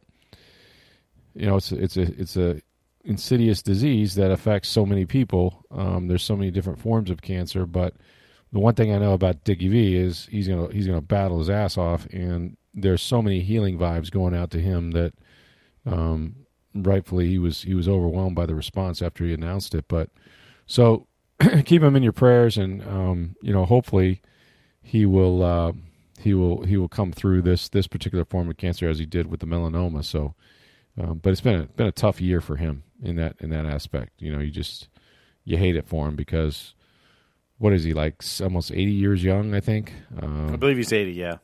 you 1.35 1.45
know 1.45 1.57
it's 1.57 1.71
a, 1.71 1.81
it's 1.81 1.97
a 1.97 2.01
it's 2.01 2.37
a 2.37 2.61
insidious 3.03 3.61
disease 3.61 4.15
that 4.15 4.31
affects 4.31 4.69
so 4.69 4.85
many 4.85 5.05
people. 5.05 5.63
Um, 5.69 6.07
there's 6.07 6.23
so 6.23 6.35
many 6.35 6.49
different 6.49 6.79
forms 6.79 7.11
of 7.11 7.21
cancer, 7.21 7.67
but 7.67 7.93
the 8.51 8.59
one 8.59 8.73
thing 8.73 8.93
I 8.93 8.97
know 8.97 9.13
about 9.13 9.43
Dickie 9.43 9.67
V 9.67 9.95
is 9.95 10.27
he's 10.31 10.47
gonna 10.47 10.71
he's 10.71 10.87
gonna 10.87 11.01
battle 11.01 11.39
his 11.39 11.49
ass 11.49 11.77
off, 11.77 12.07
and 12.07 12.57
there's 12.73 13.01
so 13.01 13.21
many 13.21 13.41
healing 13.41 13.77
vibes 13.77 14.09
going 14.09 14.35
out 14.35 14.49
to 14.51 14.59
him 14.59 14.91
that 14.91 15.13
um, 15.85 16.35
rightfully 16.73 17.27
he 17.27 17.37
was 17.37 17.61
he 17.61 17.73
was 17.73 17.87
overwhelmed 17.87 18.35
by 18.35 18.45
the 18.45 18.55
response 18.55 19.01
after 19.01 19.23
he 19.23 19.33
announced 19.33 19.75
it. 19.75 19.85
But 19.87 20.09
so 20.65 21.07
keep 21.65 21.81
him 21.81 21.95
in 21.95 22.03
your 22.03 22.11
prayers, 22.11 22.57
and 22.57 22.81
um, 22.83 23.35
you 23.41 23.53
know 23.53 23.65
hopefully 23.65 24.21
he 24.81 25.05
will 25.05 25.43
uh, 25.43 25.73
he 26.19 26.33
will 26.33 26.63
he 26.63 26.77
will 26.77 26.87
come 26.87 27.11
through 27.11 27.41
this 27.41 27.69
this 27.69 27.87
particular 27.87 28.25
form 28.25 28.49
of 28.49 28.57
cancer 28.57 28.87
as 28.87 28.99
he 28.99 29.05
did 29.05 29.27
with 29.27 29.39
the 29.39 29.45
melanoma. 29.45 30.03
So, 30.03 30.35
um, 30.99 31.19
but 31.19 31.31
it's 31.31 31.41
been 31.41 31.61
a, 31.61 31.65
been 31.65 31.87
a 31.87 31.91
tough 31.91 32.21
year 32.21 32.41
for 32.41 32.55
him 32.55 32.83
in 33.03 33.15
that 33.17 33.35
in 33.39 33.49
that 33.49 33.65
aspect. 33.65 34.13
You 34.19 34.31
know, 34.31 34.39
you 34.39 34.51
just 34.51 34.87
you 35.43 35.57
hate 35.57 35.75
it 35.75 35.87
for 35.87 36.07
him 36.07 36.15
because 36.15 36.73
what 37.57 37.73
is 37.73 37.83
he 37.83 37.93
like? 37.93 38.23
Almost 38.41 38.71
eighty 38.71 38.91
years 38.91 39.23
young, 39.23 39.53
I 39.53 39.59
think. 39.59 39.93
Um, 40.21 40.53
I 40.53 40.55
believe 40.55 40.77
he's 40.77 40.93
eighty. 40.93 41.13
Yeah. 41.13 41.37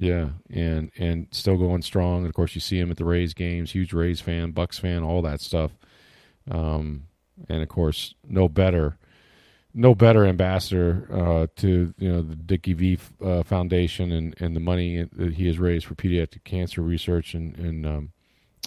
Yeah, 0.00 0.28
and 0.48 0.92
and 0.96 1.26
still 1.32 1.56
going 1.56 1.82
strong. 1.82 2.18
And 2.18 2.28
of 2.28 2.34
course, 2.34 2.54
you 2.54 2.60
see 2.60 2.78
him 2.78 2.88
at 2.92 2.98
the 2.98 3.04
Rays 3.04 3.34
games. 3.34 3.72
Huge 3.72 3.92
Rays 3.92 4.20
fan, 4.20 4.52
Bucks 4.52 4.78
fan, 4.78 5.02
all 5.02 5.22
that 5.22 5.40
stuff. 5.40 5.72
Um, 6.48 7.07
and 7.48 7.62
of 7.62 7.68
course, 7.68 8.14
no 8.26 8.48
better 8.48 8.98
no 9.74 9.94
better 9.94 10.26
ambassador 10.26 11.06
uh, 11.12 11.46
to 11.56 11.94
you 11.98 12.10
know 12.10 12.22
the 12.22 12.34
Dickie 12.34 12.72
V 12.72 12.98
uh, 13.24 13.42
Foundation 13.42 14.10
and, 14.12 14.34
and 14.40 14.56
the 14.56 14.60
money 14.60 15.06
that 15.12 15.34
he 15.34 15.46
has 15.46 15.58
raised 15.58 15.86
for 15.86 15.94
pediatric 15.94 16.44
cancer 16.44 16.82
research 16.82 17.34
and, 17.34 17.56
and 17.56 17.86
um, 17.86 18.12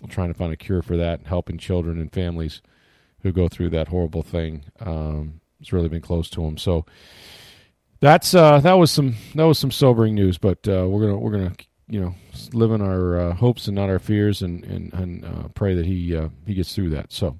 trying 0.07 0.29
to 0.29 0.33
find 0.33 0.53
a 0.53 0.57
cure 0.57 0.81
for 0.81 0.97
that, 0.97 1.19
and 1.19 1.27
helping 1.27 1.57
children 1.57 1.99
and 1.99 2.13
families 2.13 2.61
who 3.23 3.31
go 3.31 3.47
through 3.47 3.69
that 3.71 3.89
horrible 3.89 4.23
thing. 4.23 4.63
Um, 4.79 5.41
it's 5.59 5.73
really 5.73 5.89
been 5.89 6.01
close 6.01 6.29
to 6.31 6.43
him. 6.43 6.57
So 6.57 6.85
that's 7.99 8.33
uh, 8.33 8.59
that 8.61 8.73
was 8.73 8.89
some 8.89 9.15
that 9.35 9.43
was 9.43 9.59
some 9.59 9.71
sobering 9.71 10.15
news. 10.15 10.37
But 10.37 10.67
uh, 10.67 10.87
we're 10.87 11.01
gonna 11.01 11.17
we're 11.17 11.31
gonna 11.31 11.55
you 11.87 11.99
know 11.99 12.15
live 12.53 12.71
in 12.71 12.81
our 12.81 13.19
uh, 13.19 13.33
hopes 13.33 13.67
and 13.67 13.75
not 13.75 13.89
our 13.89 13.99
fears, 13.99 14.41
and 14.41 14.63
and, 14.63 14.93
and 14.93 15.25
uh, 15.25 15.47
pray 15.55 15.75
that 15.75 15.85
he 15.85 16.17
he 16.45 16.53
gets 16.53 16.73
through 16.73 16.91
that. 16.91 17.11
So. 17.11 17.39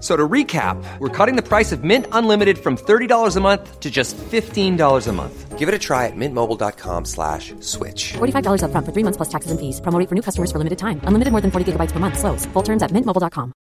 So 0.00 0.16
to 0.16 0.26
recap, 0.26 0.82
we're 0.98 1.10
cutting 1.10 1.36
the 1.36 1.42
price 1.42 1.72
of 1.72 1.84
Mint 1.84 2.06
Unlimited 2.12 2.56
from 2.56 2.78
$30 2.78 3.36
a 3.36 3.40
month 3.40 3.80
to 3.80 3.90
just 3.90 4.16
$15 4.16 5.06
a 5.06 5.12
month. 5.12 5.58
Give 5.58 5.68
it 5.68 5.74
a 5.74 5.78
try 5.78 6.06
at 6.06 6.16
mintmobile.com 6.16 7.04
slash 7.04 7.52
switch. 7.60 8.14
$45 8.14 8.62
up 8.62 8.70
front 8.70 8.86
for 8.86 8.92
three 8.92 9.02
months 9.04 9.18
plus 9.18 9.28
taxes 9.28 9.50
and 9.50 9.60
fees. 9.60 9.78
Promoting 9.82 10.06
for 10.06 10.14
new 10.14 10.22
customers 10.22 10.50
for 10.50 10.56
limited 10.56 10.78
time. 10.78 11.02
Unlimited 11.04 11.32
more 11.32 11.42
than 11.42 11.50
40 11.50 11.72
gigabytes 11.72 11.92
per 11.92 12.00
month. 12.00 12.18
Slows. 12.18 12.46
Full 12.46 12.62
terms 12.62 12.82
at 12.82 12.92
mintmobile.com. 12.92 13.52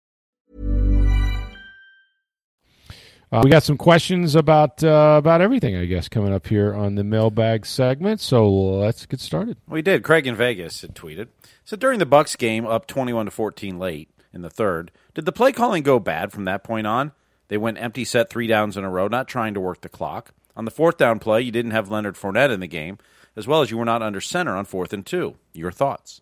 Uh, 3.31 3.41
we 3.43 3.51
got 3.51 3.61
some 3.61 3.77
questions 3.77 4.33
about 4.33 4.83
uh, 4.83 5.15
about 5.19 5.39
everything, 5.39 5.75
I 5.75 5.85
guess, 5.85 6.09
coming 6.09 6.33
up 6.33 6.47
here 6.47 6.73
on 6.73 6.95
the 6.95 7.03
mailbag 7.03 7.67
segment. 7.67 8.21
So 8.21 8.51
let's 8.51 9.05
get 9.05 9.19
started. 9.19 9.57
We 9.67 9.83
did. 9.83 10.01
Craig 10.03 10.25
in 10.25 10.33
Vegas 10.33 10.81
had 10.81 10.95
tweeted. 10.95 11.27
So 11.63 11.77
during 11.77 11.99
the 11.99 12.07
Bucks 12.07 12.35
game, 12.35 12.65
up 12.65 12.87
21 12.87 13.25
to 13.25 13.31
14 13.31 13.77
late 13.77 14.09
in 14.33 14.41
the 14.41 14.49
third, 14.49 14.91
did 15.13 15.25
the 15.25 15.31
play 15.31 15.51
calling 15.51 15.83
go 15.83 15.99
bad 15.99 16.31
from 16.31 16.45
that 16.45 16.63
point 16.63 16.87
on? 16.87 17.11
They 17.47 17.57
went 17.57 17.81
empty 17.81 18.05
set 18.05 18.29
three 18.29 18.47
downs 18.47 18.77
in 18.77 18.83
a 18.83 18.89
row, 18.89 19.07
not 19.07 19.27
trying 19.27 19.53
to 19.55 19.59
work 19.59 19.81
the 19.81 19.89
clock. 19.89 20.33
On 20.55 20.65
the 20.65 20.71
fourth 20.71 20.97
down 20.97 21.19
play, 21.19 21.41
you 21.41 21.51
didn't 21.51 21.71
have 21.71 21.89
Leonard 21.89 22.15
Fournette 22.15 22.51
in 22.51 22.59
the 22.59 22.67
game, 22.67 22.97
as 23.35 23.47
well 23.47 23.61
as 23.61 23.71
you 23.71 23.77
were 23.77 23.85
not 23.85 24.01
under 24.01 24.21
center 24.21 24.55
on 24.55 24.65
fourth 24.65 24.93
and 24.93 25.05
two. 25.05 25.35
Your 25.53 25.71
thoughts? 25.71 26.21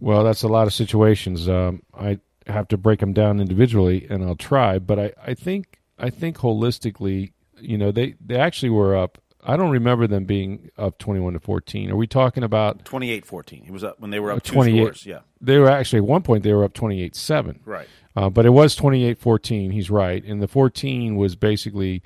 Well, 0.00 0.24
that's 0.24 0.42
a 0.42 0.48
lot 0.48 0.66
of 0.66 0.74
situations. 0.74 1.48
Um, 1.48 1.82
I 1.94 2.18
have 2.46 2.68
to 2.68 2.76
break 2.76 3.00
them 3.00 3.12
down 3.12 3.40
individually, 3.40 4.06
and 4.08 4.24
I'll 4.24 4.34
try. 4.34 4.78
But 4.78 4.98
I, 4.98 5.12
I 5.24 5.34
think 5.34 5.80
I 5.98 6.10
think 6.10 6.38
holistically, 6.38 7.32
you 7.58 7.78
know, 7.78 7.92
they 7.92 8.14
they 8.24 8.36
actually 8.36 8.70
were 8.70 8.96
up. 8.96 9.18
I 9.44 9.56
don't 9.56 9.70
remember 9.70 10.06
them 10.06 10.24
being 10.24 10.70
up 10.76 10.98
twenty-one 10.98 11.32
to 11.32 11.40
fourteen. 11.40 11.90
Are 11.90 11.96
we 11.96 12.06
talking 12.06 12.42
about 12.42 12.84
28-14? 12.84 13.64
He 13.64 13.70
was 13.70 13.84
up 13.84 14.00
when 14.00 14.10
they 14.10 14.20
were 14.20 14.32
up 14.32 14.42
two 14.42 14.52
scores. 14.62 15.06
Yeah, 15.06 15.20
they 15.40 15.58
were 15.58 15.70
actually 15.70 15.98
at 15.98 16.04
one 16.04 16.22
point 16.22 16.44
they 16.44 16.52
were 16.52 16.64
up 16.64 16.74
28-7. 16.74 17.60
Right. 17.64 17.88
Uh, 18.16 18.28
but 18.28 18.44
it 18.44 18.50
was 18.50 18.76
28-14. 18.76 19.72
He's 19.72 19.90
right, 19.90 20.22
and 20.24 20.42
the 20.42 20.48
fourteen 20.48 21.16
was 21.16 21.36
basically, 21.36 22.02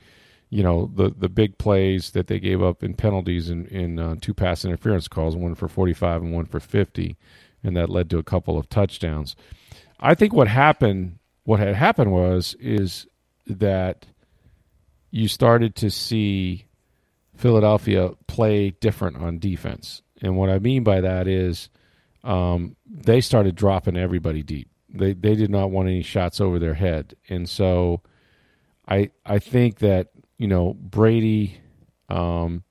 you 0.50 0.62
know, 0.62 0.90
the 0.94 1.10
the 1.10 1.28
big 1.28 1.58
plays 1.58 2.10
that 2.12 2.26
they 2.28 2.38
gave 2.38 2.62
up 2.62 2.82
in 2.82 2.94
penalties 2.94 3.50
in 3.50 3.66
in 3.66 3.98
uh, 3.98 4.16
two 4.20 4.34
pass 4.34 4.64
interference 4.64 5.08
calls, 5.08 5.36
one 5.36 5.54
for 5.54 5.68
forty-five 5.68 6.22
and 6.22 6.32
one 6.32 6.46
for 6.46 6.60
fifty, 6.60 7.16
and 7.62 7.76
that 7.76 7.90
led 7.90 8.10
to 8.10 8.18
a 8.18 8.22
couple 8.22 8.56
of 8.58 8.68
touchdowns. 8.68 9.34
I 9.98 10.14
think 10.14 10.32
what 10.32 10.48
happened, 10.48 11.18
what 11.44 11.60
had 11.60 11.74
happened 11.74 12.12
was, 12.12 12.54
is 12.60 13.06
that 13.46 14.06
you 15.10 15.28
started 15.28 15.74
to 15.76 15.90
see 15.90 16.66
Philadelphia 17.36 18.10
play 18.26 18.70
different 18.70 19.16
on 19.16 19.38
defense. 19.38 20.02
And 20.22 20.36
what 20.36 20.50
I 20.50 20.58
mean 20.58 20.84
by 20.84 21.00
that 21.00 21.26
is 21.28 21.68
um, 22.22 22.76
they 22.86 23.20
started 23.20 23.54
dropping 23.54 23.96
everybody 23.96 24.42
deep. 24.42 24.68
They 24.88 25.12
they 25.12 25.34
did 25.34 25.50
not 25.50 25.70
want 25.70 25.88
any 25.88 26.02
shots 26.02 26.40
over 26.40 26.58
their 26.58 26.74
head, 26.74 27.16
and 27.28 27.48
so 27.48 28.00
I 28.86 29.10
I 29.26 29.40
think 29.40 29.78
that 29.80 30.10
you 30.38 30.46
know 30.46 30.74
Brady 30.74 31.58
um, 32.08 32.62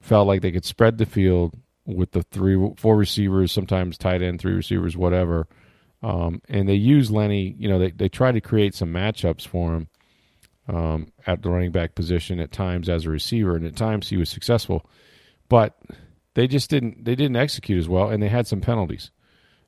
felt 0.00 0.26
like 0.26 0.42
they 0.42 0.50
could 0.50 0.64
spread 0.64 0.98
the 0.98 1.06
field 1.06 1.54
with 1.86 2.10
the 2.10 2.22
three 2.24 2.72
four 2.76 2.96
receivers, 2.96 3.52
sometimes 3.52 3.96
tight 3.96 4.22
end, 4.22 4.40
three 4.40 4.52
receivers, 4.54 4.96
whatever, 4.96 5.46
um, 6.02 6.42
and 6.48 6.68
they 6.68 6.74
use 6.74 7.10
Lenny. 7.12 7.54
You 7.58 7.68
know, 7.68 7.78
they 7.78 7.92
they 7.92 8.08
try 8.08 8.32
to 8.32 8.40
create 8.40 8.74
some 8.74 8.92
matchups 8.92 9.46
for 9.46 9.74
him. 9.74 9.88
Um, 10.68 11.10
at 11.26 11.42
the 11.42 11.50
running 11.50 11.72
back 11.72 11.94
position 11.94 12.40
at 12.40 12.52
times 12.52 12.88
as 12.88 13.06
a 13.06 13.10
receiver, 13.10 13.56
and 13.56 13.66
at 13.66 13.76
times 13.76 14.08
he 14.08 14.16
was 14.16 14.28
successful, 14.28 14.88
but 15.48 15.78
they 16.34 16.46
just 16.46 16.70
didn't 16.70 17.04
they 17.04 17.14
didn't 17.14 17.36
execute 17.36 17.78
as 17.78 17.88
well, 17.88 18.10
and 18.10 18.22
they 18.22 18.28
had 18.28 18.46
some 18.46 18.60
penalties, 18.60 19.10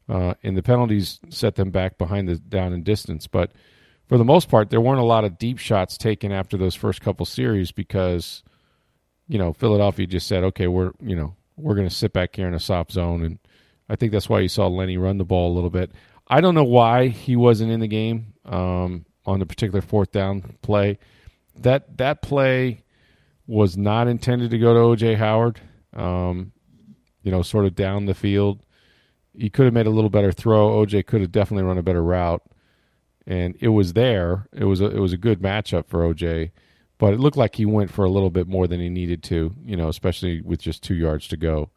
uh, 0.09 0.35
and 0.43 0.57
the 0.57 0.63
penalties 0.63 1.19
set 1.31 1.55
them 1.57 1.71
back 1.71 1.99
behind 1.99 2.29
the 2.29 2.37
down 2.37 2.73
and 2.73 2.85
distance. 2.85 3.27
But 3.27 3.53
for 4.07 4.19
the 4.19 4.25
most 4.25 4.49
part, 4.49 4.71
there 4.71 4.81
weren't 4.81 5.01
a 5.01 5.05
lot 5.05 5.25
of 5.25 5.39
deep 5.39 5.59
shots 5.59 5.97
taken 5.97 6.33
after 6.33 6.57
those 6.57 6.75
first 6.75 7.01
couple 7.01 7.25
series 7.25 7.73
because 7.73 8.43
you 9.27 9.39
know 9.39 9.53
Philadelphia 9.53 10.07
just 10.07 10.27
said, 10.27 10.45
okay, 10.45 10.67
we're 10.67 10.93
you 11.01 11.17
know 11.17 11.35
we're 11.57 11.75
going 11.75 11.89
to 11.89 11.95
sit 11.95 12.13
back 12.13 12.37
here 12.37 12.47
in 12.47 12.55
a 12.55 12.61
soft 12.61 12.93
zone, 12.93 13.25
and 13.25 13.39
I 13.89 13.97
think 13.97 14.13
that's 14.13 14.29
why 14.29 14.41
you 14.41 14.49
saw 14.49 14.67
Lenny 14.67 14.99
run 14.99 15.19
the 15.19 15.25
ball 15.25 15.53
a 15.53 15.55
little 15.55 15.71
bit. 15.71 15.93
I 16.29 16.41
don't 16.41 16.55
know 16.55 16.65
why 16.65 17.09
he 17.09 17.37
wasn't 17.37 17.73
in 17.73 17.81
the 17.81 17.89
game 17.89 18.35
um, 18.45 19.05
on 19.27 19.39
the 19.39 19.47
particular 19.47 19.81
fourth 19.81 20.13
down 20.13 20.57
play. 20.63 20.99
That 21.57 21.99
that 21.99 22.23
play 22.23 22.85
was 23.47 23.77
not 23.77 24.09
intended 24.09 24.51
to 24.51 24.59
go 24.59 24.75
to 24.75 25.05
OJ 25.05 25.17
Howard. 25.17 25.61
Um, 25.93 26.53
you 27.23 27.31
know, 27.31 27.43
sort 27.43 27.67
of 27.67 27.75
down 27.75 28.07
the 28.07 28.15
field. 28.15 28.65
He 29.37 29.51
could 29.51 29.65
have 29.65 29.75
made 29.75 29.87
a 29.87 29.91
little 29.91 30.11
better 30.11 30.33
throw. 30.33 30.85
OJ 30.85 31.07
could 31.07 31.21
have 31.21 31.33
definitely 31.33 31.65
run 31.65 31.79
a 31.79 31.83
better 31.83 32.03
route, 32.03 32.43
and 33.27 33.57
it 33.61 33.69
was 33.69 33.93
there. 33.93 34.47
It 34.53 34.65
was 34.65 34.81
a, 34.81 34.87
it 34.87 34.99
was 34.99 35.13
a 35.13 35.19
good 35.19 35.41
matchup 35.41 35.87
for 35.87 36.01
OJ, 36.01 36.51
but 36.99 37.13
it 37.13 37.21
looked 37.21 37.37
like 37.37 37.57
he 37.57 37.67
went 37.67 37.91
for 37.91 38.05
a 38.05 38.11
little 38.11 38.31
bit 38.31 38.49
more 38.49 38.67
than 38.67 38.81
he 38.81 38.89
needed 38.89 39.23
to. 39.25 39.55
You 39.65 39.77
know, 39.77 39.89
especially 39.89 40.41
with 40.41 40.61
just 40.61 40.83
two 40.83 40.95
yards 40.95 41.29
to 41.29 41.37
go. 41.37 41.71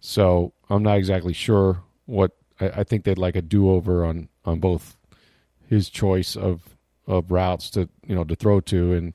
So 0.00 0.52
I'm 0.70 0.82
not 0.82 0.98
exactly 0.98 1.32
sure 1.32 1.82
what 2.06 2.32
I, 2.60 2.68
I 2.68 2.84
think 2.84 3.04
they'd 3.04 3.18
like 3.18 3.36
a 3.36 3.42
do 3.42 3.70
over 3.70 4.04
on 4.04 4.28
on 4.44 4.60
both 4.60 4.96
his 5.68 5.88
choice 5.90 6.36
of 6.36 6.75
of 7.06 7.30
routes 7.30 7.70
to 7.70 7.88
you 8.06 8.14
know 8.14 8.24
to 8.24 8.34
throw 8.34 8.60
to, 8.60 8.92
and 8.92 9.14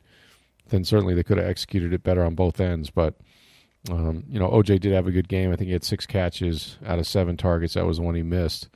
then 0.70 0.84
certainly 0.84 1.14
they 1.14 1.24
could 1.24 1.38
have 1.38 1.48
executed 1.48 1.94
it 1.94 2.04
better 2.04 2.24
on 2.24 2.36
both 2.36 2.60
ends. 2.60 2.90
But 2.90 3.16
um, 3.90 4.24
you 4.30 4.40
know, 4.40 4.50
OJ 4.50 4.80
did 4.80 4.94
have 4.94 5.08
a 5.08 5.12
good 5.12 5.28
game. 5.28 5.52
I 5.52 5.56
think 5.56 5.68
he 5.68 5.74
had 5.74 5.84
six 5.84 6.06
catches 6.06 6.78
out 6.86 7.00
of 7.00 7.08
seven 7.08 7.38
targets. 7.38 7.74
That 7.74 7.86
was 7.86 7.98
the 7.98 8.04
one 8.04 8.16
he 8.16 8.24
missed. 8.24 8.70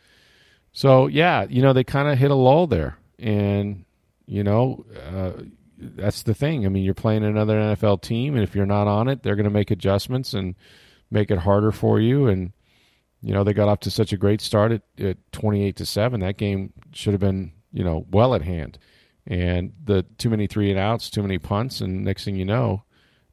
So 0.71 1.07
yeah, 1.07 1.45
you 1.49 1.61
know 1.61 1.73
they 1.73 1.83
kind 1.83 2.07
of 2.07 2.17
hit 2.17 2.31
a 2.31 2.35
lull 2.35 2.67
there, 2.67 2.97
and 3.19 3.85
you 4.25 4.43
know 4.43 4.85
uh, 5.09 5.43
that's 5.77 6.23
the 6.23 6.33
thing. 6.33 6.65
I 6.65 6.69
mean, 6.69 6.83
you're 6.83 6.93
playing 6.93 7.23
another 7.23 7.55
NFL 7.55 8.01
team, 8.01 8.33
and 8.33 8.43
if 8.43 8.55
you're 8.55 8.65
not 8.65 8.87
on 8.87 9.07
it, 9.07 9.23
they're 9.23 9.35
going 9.35 9.45
to 9.45 9.49
make 9.49 9.71
adjustments 9.71 10.33
and 10.33 10.55
make 11.11 11.31
it 11.31 11.39
harder 11.39 11.71
for 11.71 11.99
you. 11.99 12.27
And 12.27 12.51
you 13.21 13.33
know 13.33 13.43
they 13.43 13.53
got 13.53 13.69
off 13.69 13.79
to 13.81 13.91
such 13.91 14.11
a 14.11 14.17
great 14.17 14.41
start 14.41 14.71
at, 14.71 14.81
at 14.99 15.31
28 15.31 15.75
to 15.77 15.85
seven. 15.85 16.19
That 16.21 16.37
game 16.37 16.73
should 16.91 17.13
have 17.13 17.21
been 17.21 17.53
you 17.71 17.83
know 17.83 18.05
well 18.11 18.33
at 18.33 18.41
hand. 18.41 18.77
And 19.27 19.73
the 19.83 20.03
too 20.17 20.29
many 20.29 20.47
three 20.47 20.69
and 20.69 20.79
outs, 20.79 21.09
too 21.09 21.23
many 21.23 21.39
punts, 21.39 21.81
and 21.81 22.03
next 22.03 22.25
thing 22.25 22.35
you 22.35 22.45
know, 22.45 22.83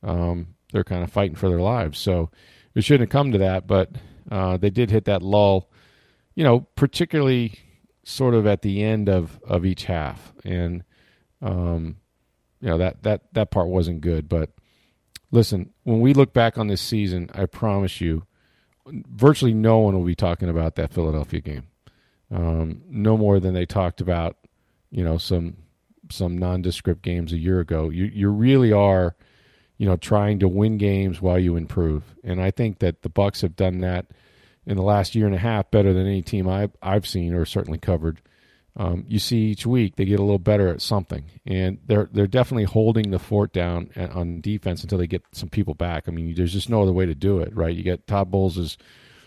um, 0.02 0.54
they're 0.72 0.84
kind 0.84 1.04
of 1.04 1.12
fighting 1.12 1.36
for 1.36 1.48
their 1.48 1.60
lives. 1.60 1.98
So 1.98 2.30
it 2.74 2.82
shouldn't 2.82 3.10
have 3.10 3.12
come 3.12 3.32
to 3.32 3.38
that, 3.38 3.66
but 3.66 3.90
uh, 4.30 4.56
they 4.56 4.70
did 4.70 4.90
hit 4.90 5.04
that 5.04 5.22
lull. 5.22 5.70
You 6.34 6.44
know, 6.44 6.60
particularly 6.76 7.58
sort 8.04 8.34
of 8.34 8.46
at 8.46 8.62
the 8.62 8.82
end 8.82 9.08
of 9.08 9.38
of 9.46 9.66
each 9.66 9.84
half, 9.84 10.32
and 10.44 10.82
um, 11.42 11.96
you 12.60 12.68
know 12.68 12.78
that 12.78 13.02
that 13.02 13.34
that 13.34 13.50
part 13.50 13.68
wasn't 13.68 14.00
good, 14.00 14.30
but 14.30 14.50
listen, 15.32 15.70
when 15.82 16.00
we 16.00 16.14
look 16.14 16.32
back 16.32 16.56
on 16.56 16.68
this 16.68 16.80
season, 16.80 17.28
I 17.34 17.46
promise 17.46 18.00
you, 18.00 18.26
virtually 18.86 19.54
no 19.54 19.78
one 19.78 19.96
will 19.96 20.04
be 20.04 20.14
talking 20.14 20.48
about 20.48 20.76
that 20.76 20.92
Philadelphia 20.92 21.40
game. 21.40 21.64
Um, 22.30 22.82
no 22.88 23.16
more 23.16 23.40
than 23.40 23.52
they 23.52 23.66
talked 23.66 24.00
about, 24.00 24.36
you 24.90 25.02
know, 25.02 25.18
some 25.18 25.56
some 26.12 26.38
nondescript 26.38 27.02
games 27.02 27.32
a 27.32 27.38
year 27.38 27.60
ago. 27.60 27.88
You 27.90 28.04
you 28.04 28.28
really 28.28 28.72
are, 28.72 29.16
you 29.78 29.86
know, 29.86 29.96
trying 29.96 30.38
to 30.40 30.48
win 30.48 30.78
games 30.78 31.20
while 31.20 31.38
you 31.38 31.56
improve, 31.56 32.14
and 32.22 32.40
I 32.40 32.50
think 32.50 32.78
that 32.80 33.02
the 33.02 33.08
Bucks 33.08 33.40
have 33.40 33.56
done 33.56 33.78
that 33.78 34.06
in 34.64 34.76
the 34.76 34.82
last 34.82 35.14
year 35.14 35.26
and 35.26 35.34
a 35.34 35.38
half 35.38 35.70
better 35.70 35.92
than 35.92 36.06
any 36.06 36.22
team 36.22 36.48
I've 36.48 36.72
I've 36.82 37.06
seen 37.06 37.34
or 37.34 37.44
certainly 37.44 37.78
covered 37.78 38.20
um, 38.76 39.04
you 39.06 39.18
see 39.18 39.50
each 39.50 39.66
week 39.66 39.96
they 39.96 40.06
get 40.06 40.18
a 40.18 40.22
little 40.22 40.38
better 40.38 40.68
at 40.68 40.80
something, 40.80 41.24
and 41.44 41.78
they're 41.86 42.08
they're 42.12 42.26
definitely 42.26 42.64
holding 42.64 43.10
the 43.10 43.18
fort 43.18 43.52
down 43.52 43.90
on 43.96 44.40
defense 44.40 44.82
until 44.82 44.98
they 44.98 45.06
get 45.06 45.22
some 45.32 45.50
people 45.50 45.74
back. 45.74 46.08
I 46.08 46.10
mean, 46.10 46.34
there's 46.34 46.54
just 46.54 46.70
no 46.70 46.82
other 46.82 46.92
way 46.92 47.04
to 47.04 47.14
do 47.14 47.40
it, 47.40 47.54
right? 47.54 47.76
You 47.76 47.82
get 47.82 48.06
Todd 48.06 48.30
Bowles 48.30 48.56
is 48.56 48.78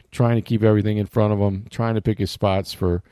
trying 0.10 0.36
to 0.36 0.42
keep 0.42 0.64
everything 0.64 0.98
in 0.98 1.06
front 1.06 1.32
of 1.32 1.40
him, 1.40 1.68
trying 1.70 1.94
to 1.94 2.02
pick 2.02 2.18
his 2.18 2.32
spots 2.32 2.74
for 2.74 3.04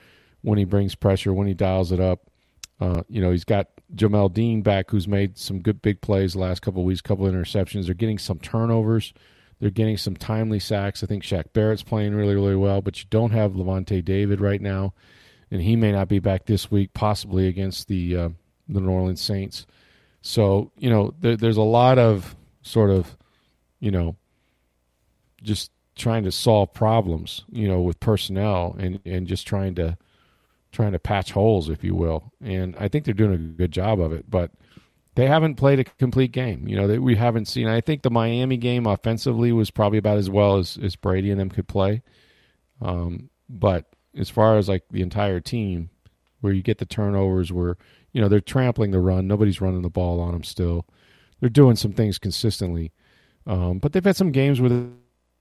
when 0.42 0.58
he 0.58 0.66
brings 0.66 0.96
pressure, 0.96 1.34
when 1.34 1.48
he 1.48 1.54
dials 1.54 1.92
it 1.92 2.00
up. 2.00 2.22
Uh, 2.84 3.04
you 3.08 3.22
know, 3.22 3.32
he's 3.32 3.46
got 3.46 3.68
Jamel 3.96 4.34
Dean 4.34 4.62
back, 4.62 4.90
who's 4.90 5.08
made 5.08 5.38
some 5.38 5.60
good 5.60 5.82
big 5.82 6.02
plays 6.02 6.34
the 6.34 6.40
last 6.40 6.62
couple 6.62 6.82
of 6.82 6.86
weeks, 6.86 7.02
couple 7.02 7.26
of 7.26 7.34
interceptions. 7.34 7.86
They're 7.86 7.94
getting 7.94 8.20
some 8.20 8.40
turnovers. 8.40 9.14
They're 9.60 9.70
getting 9.70 9.98
some 9.98 10.16
timely 10.16 10.60
sacks. 10.60 11.04
I 11.04 11.08
think 11.08 11.24
Shaq 11.24 11.54
Barrett's 11.54 11.84
playing 11.84 12.16
really, 12.16 12.36
really 12.36 12.56
well, 12.56 12.82
but 12.82 13.00
you 13.00 13.06
don't 13.10 13.32
have 13.32 13.54
Lavonte 13.54 14.04
David 14.04 14.42
right 14.42 14.60
now 14.60 14.94
and 15.54 15.62
he 15.62 15.76
may 15.76 15.92
not 15.92 16.08
be 16.08 16.18
back 16.18 16.46
this 16.48 16.72
week, 16.72 16.94
possibly 16.96 17.48
against 17.48 17.88
the 17.88 18.18
uh, 18.18 18.30
the 18.68 18.82
New 18.82 18.90
Orleans 18.90 19.22
Saints. 19.22 19.68
So 20.24 20.72
you 20.78 20.90
know, 20.90 21.14
there, 21.20 21.38
there's 21.38 21.58
a 21.58 21.62
lot 21.62 22.00
of 22.00 22.36
sort 22.64 22.90
of, 22.90 23.16
you 23.80 23.92
know, 23.92 24.16
just 25.44 25.72
trying 25.96 26.24
to 26.24 26.32
solve 26.32 26.74
problems, 26.74 27.44
you 27.52 27.68
know, 27.68 27.82
with 27.82 28.00
personnel 28.00 28.76
and 28.80 29.00
and 29.06 29.28
just 29.28 29.46
trying 29.46 29.76
to 29.76 29.96
trying 30.74 30.92
to 30.92 31.00
patch 31.00 31.32
holes, 31.32 31.70
if 31.70 31.84
you 31.84 31.96
will. 31.96 32.32
And 32.42 32.76
I 32.78 32.88
think 32.88 33.06
they're 33.06 33.14
doing 33.14 33.34
a 33.34 33.38
good 33.38 33.72
job 33.72 34.02
of 34.02 34.12
it, 34.12 34.30
but 34.30 34.52
they 35.16 35.28
haven't 35.28 35.56
played 35.56 35.80
a 35.80 35.84
complete 35.84 36.32
game. 36.32 36.68
You 36.68 36.76
know, 36.76 36.88
that 36.88 37.02
we 37.02 37.16
haven't 37.16 37.48
seen. 37.48 37.68
I 37.68 37.82
think 37.82 38.02
the 38.02 38.12
Miami 38.12 38.58
game 38.58 38.86
offensively 38.86 39.52
was 39.52 39.72
probably 39.72 40.00
about 40.00 40.18
as 40.18 40.30
well 40.30 40.58
as, 40.58 40.78
as 40.82 40.96
Brady 40.96 41.32
and 41.32 41.40
them 41.40 41.50
could 41.50 41.68
play. 41.68 42.02
Um, 42.82 43.30
but 43.48 43.86
as 44.18 44.30
far 44.30 44.58
as 44.58 44.68
like 44.68 44.84
the 44.92 45.02
entire 45.02 45.40
team, 45.40 45.90
where 46.42 46.54
you 46.54 46.62
get 46.62 46.78
the 46.78 46.86
turnovers, 46.86 47.54
where 47.54 47.78
you 48.12 48.20
know 48.20 48.28
they're 48.28 48.42
trampling 48.42 48.92
the 48.92 49.00
run, 49.00 49.28
nobody's 49.28 49.62
running 49.62 49.82
the 49.82 49.90
ball 49.90 50.20
on 50.20 50.34
them 50.34 50.44
still. 50.44 50.86
They're 51.40 51.50
doing 51.50 51.76
some 51.76 51.94
things 51.94 52.18
consistently, 52.18 52.92
um, 53.48 53.80
but 53.80 53.94
they've 53.94 54.04
had 54.04 54.18
some 54.18 54.32
games 54.32 54.60
where 54.60 54.88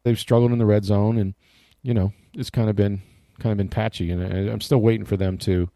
they've 0.05 0.19
struggled 0.19 0.53
in 0.53 0.59
the 0.59 0.67
red 0.67 0.85
zone, 0.85 1.19
and 1.19 1.35
you 1.83 1.93
know 1.93 2.13
it's 2.35 2.51
kind 2.51 2.71
of 2.71 2.77
been 2.77 3.03
kind 3.43 3.53
of 3.53 3.59
been 3.59 3.69
patchy, 3.69 4.11
and 4.11 4.23
I'm 4.23 4.61
still 4.61 4.81
waiting 4.81 5.05
for 5.05 5.17
them 5.17 5.39
to, 5.39 5.69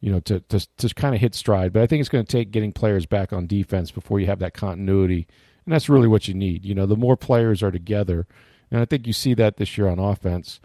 you 0.00 0.12
know, 0.12 0.20
to 0.20 0.40
to 0.40 0.66
to 0.76 0.94
kind 0.94 1.14
of 1.14 1.20
hit 1.20 1.34
stride. 1.34 1.72
But 1.72 1.82
I 1.82 1.86
think 1.86 2.00
it's 2.00 2.08
going 2.08 2.24
to 2.24 2.30
take 2.30 2.50
getting 2.50 2.72
players 2.72 3.06
back 3.06 3.32
on 3.32 3.46
defense 3.46 3.90
before 3.90 4.20
you 4.20 4.26
have 4.26 4.40
that 4.40 4.54
continuity, 4.54 5.26
and 5.64 5.72
that's 5.72 5.88
really 5.88 6.08
what 6.08 6.28
you 6.28 6.34
need. 6.34 6.64
You 6.64 6.74
know, 6.74 6.86
the 6.86 6.96
more 6.96 7.16
players 7.16 7.62
are 7.62 7.70
together, 7.70 8.26
and 8.70 8.80
I 8.80 8.84
think 8.84 9.06
you 9.06 9.12
see 9.12 9.34
that 9.34 9.56
this 9.56 9.76
year 9.78 9.88
on 9.88 9.98
offense 9.98 10.60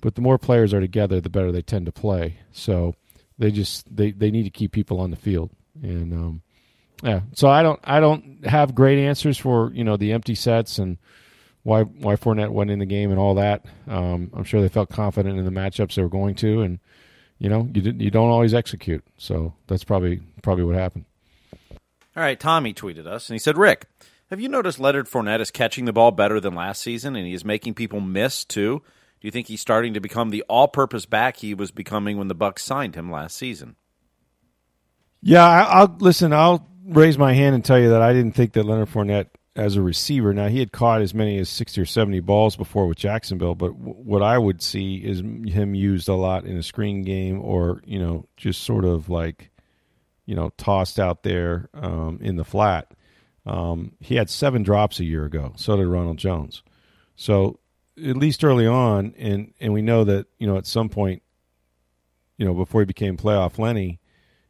but 0.00 0.14
the 0.14 0.20
more 0.20 0.38
players 0.38 0.74
are 0.74 0.80
together, 0.80 1.20
the 1.20 1.30
better 1.30 1.52
they 1.52 1.62
tend 1.62 1.86
to 1.86 1.92
play. 1.92 2.38
So 2.52 2.94
they 3.38 3.50
just 3.50 3.94
they, 3.94 4.12
they 4.12 4.30
need 4.30 4.44
to 4.44 4.50
keep 4.50 4.72
people 4.72 5.00
on 5.00 5.10
the 5.10 5.16
field, 5.16 5.50
and 5.82 6.12
um, 6.12 6.42
yeah. 7.02 7.20
So 7.34 7.48
I 7.48 7.62
don't 7.62 7.80
I 7.84 8.00
don't 8.00 8.46
have 8.46 8.74
great 8.74 8.98
answers 8.98 9.38
for 9.38 9.72
you 9.72 9.84
know 9.84 9.96
the 9.96 10.12
empty 10.12 10.34
sets 10.34 10.78
and 10.78 10.98
why 11.66 11.82
why 11.82 12.14
Fournette 12.14 12.52
went 12.52 12.70
in 12.70 12.78
the 12.78 12.86
game 12.86 13.10
and 13.10 13.18
all 13.18 13.34
that. 13.34 13.64
Um, 13.88 14.30
I'm 14.32 14.44
sure 14.44 14.62
they 14.62 14.68
felt 14.68 14.88
confident 14.88 15.36
in 15.36 15.44
the 15.44 15.50
matchups 15.50 15.96
they 15.96 16.02
were 16.02 16.08
going 16.08 16.36
to, 16.36 16.62
and 16.62 16.78
you 17.38 17.48
know 17.48 17.68
you 17.74 17.82
didn't 17.82 18.00
you 18.00 18.10
don't 18.10 18.30
always 18.30 18.54
execute. 18.54 19.04
So 19.18 19.52
that's 19.66 19.82
probably 19.82 20.20
probably 20.42 20.62
what 20.62 20.76
happened. 20.76 21.06
All 21.72 22.22
right, 22.22 22.38
Tommy 22.38 22.72
tweeted 22.72 23.06
us 23.06 23.28
and 23.28 23.34
he 23.34 23.38
said, 23.38 23.58
Rick. 23.58 23.86
Have 24.30 24.40
you 24.40 24.48
noticed 24.48 24.80
Leonard 24.80 25.06
Fournette 25.06 25.38
is 25.38 25.52
catching 25.52 25.84
the 25.84 25.92
ball 25.92 26.10
better 26.10 26.40
than 26.40 26.52
last 26.52 26.82
season, 26.82 27.14
and 27.14 27.24
he 27.24 27.32
is 27.32 27.44
making 27.44 27.74
people 27.74 28.00
miss 28.00 28.44
too? 28.44 28.82
Do 29.20 29.28
you 29.28 29.30
think 29.30 29.46
he's 29.46 29.60
starting 29.60 29.94
to 29.94 30.00
become 30.00 30.30
the 30.30 30.42
all-purpose 30.48 31.06
back 31.06 31.36
he 31.36 31.54
was 31.54 31.70
becoming 31.70 32.16
when 32.16 32.26
the 32.26 32.34
Bucks 32.34 32.64
signed 32.64 32.96
him 32.96 33.08
last 33.08 33.36
season? 33.36 33.76
Yeah, 35.22 35.44
I, 35.44 35.84
will 35.84 35.96
listen. 36.00 36.32
I'll 36.32 36.68
raise 36.84 37.16
my 37.16 37.34
hand 37.34 37.54
and 37.54 37.64
tell 37.64 37.78
you 37.78 37.90
that 37.90 38.02
I 38.02 38.12
didn't 38.12 38.32
think 38.32 38.54
that 38.54 38.64
Leonard 38.64 38.88
Fournette 38.88 39.28
as 39.56 39.76
a 39.76 39.82
receiver. 39.82 40.32
Now 40.32 40.48
he 40.48 40.60
had 40.60 40.70
caught 40.70 41.00
as 41.00 41.14
many 41.14 41.38
as 41.38 41.48
sixty 41.48 41.80
or 41.80 41.86
seventy 41.86 42.20
balls 42.20 42.56
before 42.56 42.86
with 42.86 42.98
Jacksonville, 42.98 43.54
but 43.54 43.72
w- 43.72 43.94
what 43.94 44.22
I 44.22 44.38
would 44.38 44.62
see 44.62 44.96
is 44.96 45.20
him 45.20 45.74
used 45.74 46.08
a 46.08 46.14
lot 46.14 46.44
in 46.44 46.56
a 46.56 46.62
screen 46.62 47.02
game, 47.02 47.40
or 47.40 47.82
you 47.84 47.98
know, 47.98 48.26
just 48.36 48.62
sort 48.62 48.84
of 48.84 49.08
like, 49.08 49.50
you 50.26 50.34
know, 50.34 50.50
tossed 50.58 51.00
out 51.00 51.22
there 51.22 51.68
um, 51.74 52.18
in 52.20 52.36
the 52.36 52.44
flat. 52.44 52.92
Um, 53.46 53.92
he 54.00 54.16
had 54.16 54.28
seven 54.28 54.62
drops 54.62 55.00
a 55.00 55.04
year 55.04 55.24
ago. 55.24 55.52
So 55.56 55.76
did 55.76 55.86
Ronald 55.86 56.18
Jones. 56.18 56.62
So 57.14 57.60
at 57.96 58.16
least 58.16 58.44
early 58.44 58.66
on, 58.66 59.14
and 59.16 59.54
and 59.60 59.72
we 59.72 59.82
know 59.82 60.04
that 60.04 60.26
you 60.38 60.46
know 60.46 60.58
at 60.58 60.66
some 60.66 60.88
point, 60.88 61.22
you 62.36 62.44
know 62.44 62.54
before 62.54 62.82
he 62.82 62.86
became 62.86 63.16
playoff 63.16 63.58
Lenny, 63.58 64.00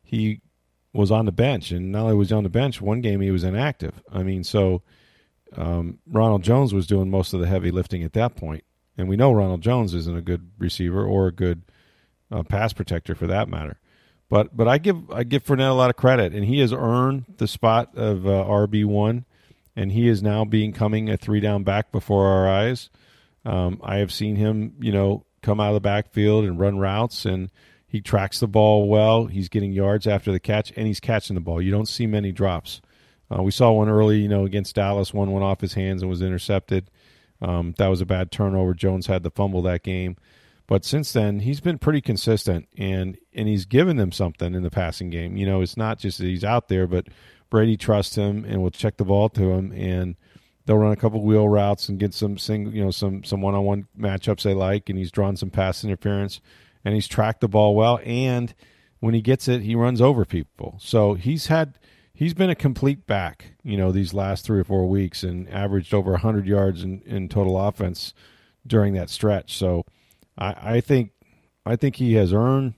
he 0.02 0.40
was 0.96 1.10
on 1.10 1.26
the 1.26 1.32
bench, 1.32 1.70
and 1.70 1.92
not 1.92 2.04
only 2.04 2.14
was 2.14 2.32
on 2.32 2.42
the 2.42 2.48
bench, 2.48 2.80
one 2.80 3.00
game 3.00 3.20
he 3.20 3.30
was 3.30 3.44
inactive. 3.44 4.02
I 4.12 4.22
mean, 4.22 4.44
so 4.44 4.82
um, 5.56 5.98
Ronald 6.06 6.42
Jones 6.42 6.74
was 6.74 6.86
doing 6.86 7.10
most 7.10 7.32
of 7.32 7.40
the 7.40 7.46
heavy 7.46 7.70
lifting 7.70 8.02
at 8.02 8.14
that 8.14 8.36
point, 8.36 8.64
and 8.96 9.08
we 9.08 9.16
know 9.16 9.32
Ronald 9.32 9.60
Jones 9.60 9.94
isn't 9.94 10.16
a 10.16 10.22
good 10.22 10.50
receiver 10.58 11.04
or 11.04 11.26
a 11.28 11.32
good 11.32 11.62
uh, 12.30 12.42
pass 12.42 12.72
protector 12.72 13.14
for 13.14 13.26
that 13.26 13.48
matter. 13.48 13.78
But 14.28 14.56
but 14.56 14.66
I 14.66 14.78
give 14.78 15.10
I 15.10 15.22
give 15.22 15.44
Fournette 15.44 15.70
a 15.70 15.74
lot 15.74 15.90
of 15.90 15.96
credit, 15.96 16.32
and 16.32 16.44
he 16.44 16.58
has 16.58 16.72
earned 16.72 17.26
the 17.36 17.46
spot 17.46 17.96
of 17.96 18.26
uh, 18.26 18.30
RB 18.30 18.84
one, 18.84 19.24
and 19.76 19.92
he 19.92 20.08
is 20.08 20.22
now 20.22 20.44
becoming 20.44 21.08
a 21.08 21.16
three 21.16 21.40
down 21.40 21.62
back 21.62 21.92
before 21.92 22.26
our 22.26 22.48
eyes. 22.48 22.90
Um, 23.44 23.80
I 23.84 23.98
have 23.98 24.12
seen 24.12 24.34
him, 24.34 24.74
you 24.80 24.90
know, 24.90 25.24
come 25.42 25.60
out 25.60 25.68
of 25.68 25.74
the 25.74 25.80
backfield 25.80 26.44
and 26.44 26.58
run 26.58 26.78
routes, 26.78 27.24
and 27.24 27.50
he 27.86 28.00
tracks 28.00 28.40
the 28.40 28.48
ball 28.48 28.88
well. 28.88 29.26
He's 29.26 29.48
getting 29.48 29.72
yards 29.72 30.06
after 30.06 30.32
the 30.32 30.40
catch, 30.40 30.72
and 30.76 30.86
he's 30.86 31.00
catching 31.00 31.34
the 31.34 31.40
ball. 31.40 31.62
You 31.62 31.70
don't 31.70 31.88
see 31.88 32.06
many 32.06 32.32
drops. 32.32 32.80
Uh, 33.30 33.42
we 33.42 33.50
saw 33.50 33.72
one 33.72 33.88
early, 33.88 34.18
you 34.18 34.28
know, 34.28 34.44
against 34.44 34.74
Dallas. 34.74 35.14
One 35.14 35.32
went 35.32 35.44
off 35.44 35.60
his 35.60 35.74
hands 35.74 36.02
and 36.02 36.10
was 36.10 36.22
intercepted. 36.22 36.90
Um, 37.40 37.74
that 37.78 37.88
was 37.88 38.00
a 38.00 38.06
bad 38.06 38.30
turnover. 38.30 38.74
Jones 38.74 39.06
had 39.06 39.22
the 39.22 39.30
fumble 39.30 39.62
that 39.62 39.82
game. 39.82 40.16
But 40.66 40.84
since 40.84 41.12
then, 41.12 41.40
he's 41.40 41.60
been 41.60 41.78
pretty 41.78 42.00
consistent, 42.00 42.66
and 42.76 43.16
and 43.32 43.46
he's 43.46 43.66
given 43.66 43.96
them 43.96 44.10
something 44.10 44.54
in 44.54 44.62
the 44.62 44.70
passing 44.70 45.10
game. 45.10 45.36
You 45.36 45.46
know, 45.46 45.60
it's 45.60 45.76
not 45.76 45.98
just 45.98 46.18
that 46.18 46.26
he's 46.26 46.44
out 46.44 46.68
there, 46.68 46.88
but 46.88 47.06
Brady 47.50 47.76
trusts 47.76 48.16
him 48.16 48.44
and 48.44 48.62
will 48.62 48.70
check 48.70 48.96
the 48.96 49.04
ball 49.04 49.28
to 49.30 49.52
him, 49.52 49.70
and 49.72 50.16
they'll 50.64 50.78
run 50.78 50.92
a 50.92 50.96
couple 50.96 51.22
wheel 51.22 51.48
routes 51.48 51.88
and 51.88 52.00
get 52.00 52.14
some 52.14 52.36
single, 52.36 52.74
you 52.74 52.84
know, 52.84 52.90
some 52.90 53.22
some 53.22 53.42
one 53.42 53.54
on 53.54 53.64
one 53.64 53.86
matchups 53.96 54.42
they 54.42 54.54
like, 54.54 54.88
and 54.88 54.98
he's 54.98 55.12
drawn 55.12 55.36
some 55.36 55.50
pass 55.50 55.84
interference, 55.84 56.40
and 56.86 56.94
he's 56.94 57.08
tracked 57.08 57.40
the 57.40 57.48
ball 57.48 57.74
well, 57.74 57.98
and 58.04 58.54
when 59.00 59.12
he 59.12 59.20
gets 59.20 59.48
it, 59.48 59.62
he 59.62 59.74
runs 59.74 60.00
over 60.00 60.24
people. 60.24 60.76
So 60.80 61.14
he's 61.14 61.48
had 61.48 61.80
he's 62.14 62.32
been 62.32 62.48
a 62.48 62.54
complete 62.54 63.08
back, 63.08 63.56
you 63.64 63.76
know, 63.76 63.90
these 63.90 64.14
last 64.14 64.44
three 64.44 64.60
or 64.60 64.64
four 64.64 64.88
weeks, 64.88 65.24
and 65.24 65.50
averaged 65.50 65.92
over 65.92 66.12
100 66.12 66.46
yards 66.46 66.84
in, 66.84 67.02
in 67.02 67.28
total 67.28 67.60
offense 67.60 68.14
during 68.64 68.94
that 68.94 69.10
stretch. 69.10 69.58
So 69.58 69.84
I, 70.38 70.76
I 70.76 70.80
think 70.80 71.10
I 71.66 71.74
think 71.74 71.96
he 71.96 72.14
has 72.14 72.32
earned 72.32 72.74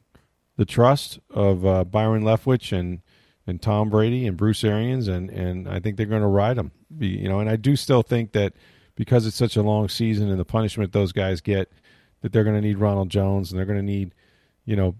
the 0.57 0.64
trust 0.64 1.18
of 1.29 1.66
uh, 1.66 1.85
Byron 1.85 2.23
Leftwich 2.23 2.73
and 2.73 3.03
and 3.47 3.61
Tom 3.61 3.90
Brady 3.90 4.27
and 4.27 4.38
Bruce 4.38 4.64
Arians, 4.64 5.07
and 5.07 5.29
and 5.29 5.68
I 5.68 5.81
think 5.81 5.99
they're 5.99 6.07
going 6.07 6.23
to 6.23 6.29
ride 6.29 6.57
him. 6.57 6.73
You 6.99 7.29
know, 7.29 7.40
and 7.40 7.51
I 7.51 7.57
do 7.57 7.77
still 7.77 8.03
think 8.03 8.33
that 8.33 8.55
because 8.94 9.27
it's 9.27 9.37
such 9.37 9.59
a 9.59 9.62
long 9.62 9.90
season 9.90 10.31
and 10.31 10.40
the 10.40 10.47
punishment 10.47 10.92
those 10.92 11.12
guys 11.12 11.42
get, 11.42 11.71
that 12.22 12.33
they're 12.33 12.44
going 12.44 12.61
to 12.61 12.66
need 12.66 12.78
Ronald 12.78 13.11
Jones 13.11 13.50
and 13.50 13.59
they're 13.59 13.66
going 13.66 13.78
to 13.78 13.85
need, 13.85 14.14
you 14.64 14.76
know, 14.76 14.94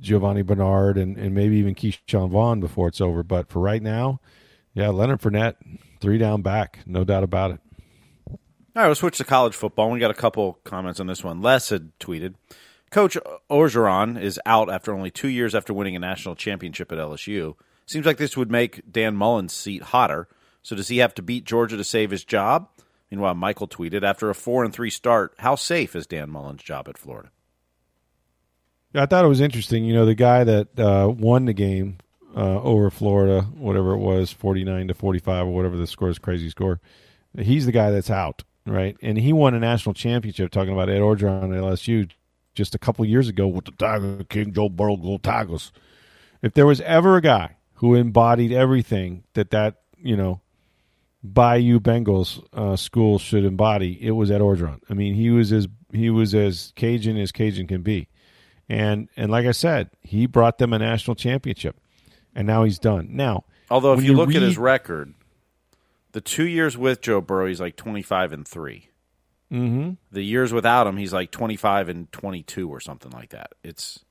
Giovani 0.00 0.42
Bernard 0.42 0.96
and, 0.96 1.16
and 1.16 1.34
maybe 1.34 1.56
even 1.56 1.74
Ke'Shawn 1.74 2.30
Vaughn 2.30 2.60
before 2.60 2.88
it's 2.88 3.00
over. 3.00 3.22
But 3.22 3.48
for 3.48 3.60
right 3.60 3.82
now, 3.82 4.20
yeah, 4.74 4.88
Leonard 4.88 5.20
Fournette, 5.20 5.56
three 6.00 6.18
down 6.18 6.42
back, 6.42 6.80
no 6.86 7.04
doubt 7.04 7.24
about 7.24 7.52
it. 7.52 7.60
All 8.28 8.82
right, 8.82 8.86
we'll 8.86 8.94
switch 8.94 9.18
to 9.18 9.24
college 9.24 9.54
football. 9.54 9.90
We 9.90 9.98
got 9.98 10.10
a 10.10 10.14
couple 10.14 10.58
comments 10.64 11.00
on 11.00 11.06
this 11.06 11.24
one. 11.24 11.40
Les 11.40 11.70
had 11.70 11.98
tweeted, 11.98 12.34
Coach 12.90 13.16
Orgeron 13.50 14.20
is 14.20 14.38
out 14.44 14.70
after 14.70 14.92
only 14.92 15.10
two 15.10 15.28
years 15.28 15.54
after 15.54 15.72
winning 15.72 15.96
a 15.96 15.98
national 15.98 16.36
championship 16.36 16.92
at 16.92 16.98
LSU. 16.98 17.54
Seems 17.86 18.04
like 18.04 18.18
this 18.18 18.36
would 18.36 18.50
make 18.50 18.82
Dan 18.90 19.16
Mullen's 19.16 19.52
seat 19.52 19.82
hotter. 19.82 20.28
So 20.62 20.76
does 20.76 20.88
he 20.88 20.98
have 20.98 21.14
to 21.14 21.22
beat 21.22 21.44
Georgia 21.44 21.76
to 21.76 21.84
save 21.84 22.10
his 22.10 22.24
job? 22.24 22.68
Meanwhile, 23.10 23.34
Michael 23.34 23.68
tweeted, 23.68 24.02
after 24.02 24.30
a 24.30 24.34
four 24.34 24.64
and 24.64 24.72
three 24.72 24.90
start, 24.90 25.34
how 25.38 25.54
safe 25.54 25.94
is 25.94 26.06
Dan 26.06 26.30
Mullen's 26.30 26.62
job 26.62 26.88
at 26.88 26.98
Florida? 26.98 27.30
Yeah, 28.92 29.02
I 29.02 29.06
thought 29.06 29.24
it 29.24 29.28
was 29.28 29.40
interesting. 29.40 29.84
You 29.84 29.94
know, 29.94 30.06
the 30.06 30.14
guy 30.14 30.44
that 30.44 30.78
uh, 30.78 31.08
won 31.08 31.44
the 31.44 31.52
game 31.52 31.98
uh, 32.36 32.60
over 32.60 32.90
Florida, 32.90 33.42
whatever 33.42 33.92
it 33.92 33.98
was, 33.98 34.32
forty 34.32 34.64
nine 34.64 34.88
to 34.88 34.94
forty 34.94 35.18
five 35.18 35.46
or 35.46 35.54
whatever 35.54 35.76
the 35.76 35.86
score 35.86 36.08
is, 36.08 36.18
crazy 36.18 36.50
score. 36.50 36.80
He's 37.38 37.66
the 37.66 37.72
guy 37.72 37.90
that's 37.90 38.10
out 38.10 38.42
right? 38.66 38.96
And 39.00 39.16
he 39.16 39.32
won 39.32 39.54
a 39.54 39.60
national 39.60 39.94
championship. 39.94 40.50
Talking 40.50 40.72
about 40.72 40.90
Ed 40.90 41.00
Orgeron 41.00 41.56
at 41.56 41.62
LSU 41.62 42.10
just 42.54 42.74
a 42.74 42.78
couple 42.78 43.04
years 43.04 43.28
ago 43.28 43.46
with 43.46 43.66
the 43.66 43.72
Tiger 43.72 44.24
King, 44.24 44.52
Joe 44.52 44.68
Burrow, 44.68 44.96
Go 44.96 45.18
Tigers. 45.18 45.72
If 46.42 46.54
there 46.54 46.66
was 46.66 46.80
ever 46.82 47.16
a 47.16 47.22
guy 47.22 47.56
who 47.74 47.94
embodied 47.94 48.52
everything 48.52 49.24
that 49.34 49.50
that 49.50 49.76
you 49.98 50.16
know 50.16 50.40
Bayou 51.32 51.80
Bengals 51.80 52.44
uh, 52.52 52.76
school 52.76 53.18
should 53.18 53.44
embody, 53.44 53.98
it 54.00 54.12
was 54.12 54.30
Ed 54.30 54.40
Orgeron. 54.40 54.80
I 54.88 54.94
mean, 54.94 55.14
he 55.14 55.30
was 55.30 55.52
as 55.52 55.68
he 55.92 56.10
was 56.10 56.34
as 56.34 56.72
Cajun 56.76 57.16
as 57.16 57.32
Cajun 57.32 57.66
can 57.66 57.82
be, 57.82 58.08
and 58.68 59.08
and 59.16 59.30
like 59.30 59.46
I 59.46 59.52
said, 59.52 59.90
he 60.00 60.26
brought 60.26 60.58
them 60.58 60.72
a 60.72 60.78
national 60.78 61.14
championship, 61.14 61.76
and 62.34 62.46
now 62.46 62.64
he's 62.64 62.78
done. 62.78 63.08
Now, 63.12 63.44
although 63.70 63.94
if 63.94 64.00
you, 64.00 64.12
you, 64.12 64.16
look 64.16 64.28
read, 64.28 64.36
at 64.36 64.42
his 64.42 64.58
record, 64.58 65.14
the 66.12 66.20
two 66.20 66.46
years 66.46 66.76
with 66.76 67.00
Joe 67.00 67.20
Burrow, 67.20 67.46
he's 67.46 67.60
like 67.60 67.76
twenty 67.76 68.02
five 68.02 68.32
and 68.32 68.46
3 68.46 68.88
mm-hmm. 69.52 69.90
The 70.12 70.22
years 70.22 70.52
without 70.52 70.86
him, 70.86 70.96
he's 70.96 71.12
like 71.12 71.30
twenty 71.30 71.56
five 71.56 71.88
and 71.88 72.10
twenty 72.12 72.42
two 72.42 72.68
or 72.68 72.80
something 72.80 73.12
like 73.12 73.30
that. 73.30 73.52
It's 73.64 74.04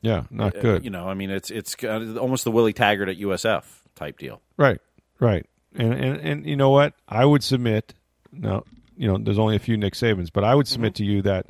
yeah, 0.00 0.24
not 0.30 0.56
uh, 0.56 0.60
good. 0.60 0.84
You 0.84 0.90
know, 0.90 1.08
I 1.08 1.14
mean, 1.14 1.30
it's 1.30 1.50
it's 1.50 1.76
almost 1.84 2.44
the 2.44 2.50
Willie 2.50 2.72
Taggart 2.72 3.08
at 3.08 3.18
USF 3.18 3.64
type 3.94 4.18
deal. 4.18 4.42
Right, 4.56 4.80
right, 5.20 5.46
and 5.74 5.92
and 5.94 6.20
and 6.20 6.46
you 6.46 6.56
know 6.56 6.70
what? 6.70 6.94
I 7.08 7.24
would 7.24 7.42
submit. 7.42 7.94
Now, 8.32 8.64
you 8.96 9.06
know, 9.06 9.18
there's 9.18 9.38
only 9.38 9.56
a 9.56 9.60
few 9.60 9.76
Nick 9.76 9.94
Sabans, 9.94 10.30
but 10.32 10.44
I 10.44 10.54
would 10.54 10.68
submit 10.68 10.94
mm-hmm. 10.94 11.04
to 11.04 11.12
you 11.12 11.22
that 11.22 11.46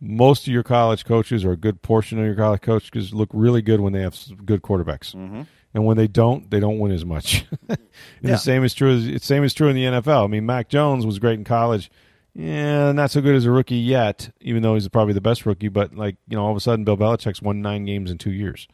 most 0.00 0.46
of 0.46 0.52
your 0.52 0.62
college 0.62 1.04
coaches 1.04 1.44
or 1.44 1.52
a 1.52 1.56
good 1.56 1.82
portion 1.82 2.18
of 2.18 2.24
your 2.24 2.34
college 2.34 2.62
coaches 2.62 3.12
look 3.12 3.28
really 3.32 3.62
good 3.62 3.80
when 3.80 3.92
they 3.92 4.00
have 4.00 4.18
good 4.44 4.62
quarterbacks. 4.62 5.14
Mm-hmm 5.14 5.42
and 5.74 5.84
when 5.84 5.96
they 5.96 6.08
don't, 6.08 6.50
they 6.50 6.60
don't 6.60 6.78
win 6.78 6.92
as 6.92 7.04
much. 7.04 7.44
and 7.68 7.78
yeah. 8.22 8.32
the 8.32 8.38
same 8.38 8.64
is 8.64 8.74
true. 8.74 8.96
As, 8.96 9.22
same 9.22 9.44
is 9.44 9.54
true 9.54 9.68
in 9.68 9.76
the 9.76 9.84
NFL. 9.84 10.24
I 10.24 10.26
mean, 10.26 10.46
Mac 10.46 10.68
Jones 10.68 11.06
was 11.06 11.18
great 11.18 11.38
in 11.38 11.44
college. 11.44 11.90
Yeah, 12.34 12.92
not 12.92 13.10
so 13.10 13.20
good 13.20 13.34
as 13.34 13.44
a 13.44 13.50
rookie 13.50 13.76
yet, 13.76 14.30
even 14.40 14.62
though 14.62 14.74
he's 14.74 14.88
probably 14.88 15.14
the 15.14 15.20
best 15.20 15.46
rookie. 15.46 15.68
But 15.68 15.94
like 15.94 16.16
you 16.28 16.36
know, 16.36 16.44
all 16.44 16.50
of 16.50 16.56
a 16.56 16.60
sudden, 16.60 16.84
Bill 16.84 16.96
Belichick's 16.96 17.42
won 17.42 17.60
nine 17.60 17.84
games 17.84 18.10
in 18.10 18.18
two 18.18 18.30
years. 18.30 18.68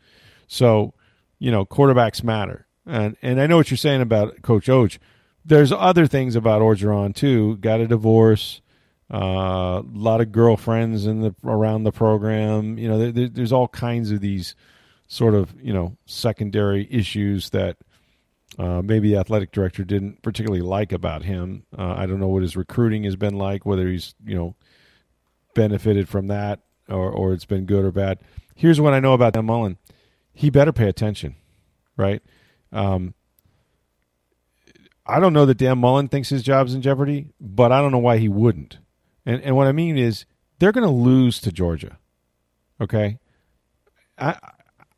So 0.47 0.95
you 1.39 1.51
know, 1.51 1.65
quarterbacks 1.65 2.23
matter. 2.23 2.65
And 2.87 3.16
and 3.22 3.40
I 3.40 3.46
know 3.46 3.57
what 3.57 3.70
you're 3.70 3.79
saying 3.79 4.01
about 4.01 4.42
Coach 4.42 4.68
Oach. 4.68 4.99
There's 5.44 5.72
other 5.72 6.07
things 6.07 6.37
about 6.37 6.62
Orgeron 6.62 7.14
too. 7.14 7.57
Got 7.59 7.81
a 7.81 7.87
divorce. 7.87 8.61
A 9.09 9.16
uh, 9.16 9.83
lot 9.92 10.20
of 10.20 10.33
girlfriends 10.33 11.07
in 11.07 11.20
the 11.20 11.35
around 11.44 11.85
the 11.85 11.92
program. 11.92 12.77
You 12.77 12.88
know, 12.88 13.12
there, 13.12 13.29
there's 13.29 13.53
all 13.53 13.68
kinds 13.68 14.11
of 14.11 14.20
these 14.20 14.57
sort 15.07 15.35
of 15.35 15.55
you 15.61 15.72
know 15.72 15.96
secondary 16.07 16.88
issues 16.90 17.51
that 17.51 17.77
uh, 18.59 18.83
maybe 18.83 19.11
the 19.11 19.18
athletic 19.18 19.53
director 19.53 19.85
didn't 19.85 20.22
particularly 20.22 20.62
like 20.62 20.92
about 20.92 21.22
him. 21.22 21.64
Uh, 21.77 21.94
I 21.96 22.07
don't 22.07 22.20
know 22.20 22.29
what 22.29 22.42
his 22.42 22.57
recruiting 22.57 23.05
has 23.05 23.16
been 23.16 23.37
like, 23.37 23.64
whether 23.64 23.88
he's 23.88 24.14
you 24.25 24.35
know 24.35 24.57
benefited 25.55 26.09
from 26.09 26.27
that 26.29 26.61
or 26.88 27.11
or 27.11 27.33
it's 27.33 27.44
been 27.44 27.66
good 27.66 27.85
or 27.85 27.92
bad. 27.92 28.18
Here's 28.55 28.81
what 28.81 28.94
I 28.94 29.01
know 29.01 29.12
about 29.12 29.35
Dan 29.35 29.46
Mullen: 29.46 29.79
he 30.33 30.51
better 30.51 30.72
pay 30.72 30.88
attention, 30.88 31.37
right? 31.96 32.22
Um, 32.77 33.15
I 35.07 35.21
don't 35.21 35.33
know 35.33 35.47
that 35.47 35.59
Dan 35.59 35.79
Mullen 35.79 36.09
thinks 36.09 36.29
his 36.29 36.43
job's 36.43 36.75
in 36.75 36.83
jeopardy, 36.83 37.29
but 37.41 37.73
I 37.73 37.81
don't 37.81 37.93
know 37.93 37.99
why 37.99 38.19
he 38.19 38.29
wouldn't. 38.29 38.79
And 39.25 39.41
and 39.43 39.57
what 39.57 39.67
I 39.67 39.73
mean 39.73 39.97
is 39.97 40.27
they're 40.59 40.73
going 40.73 40.87
to 40.87 40.93
lose 40.93 41.41
to 41.41 41.53
Georgia. 41.53 41.99
Okay, 42.81 43.19
I 44.19 44.37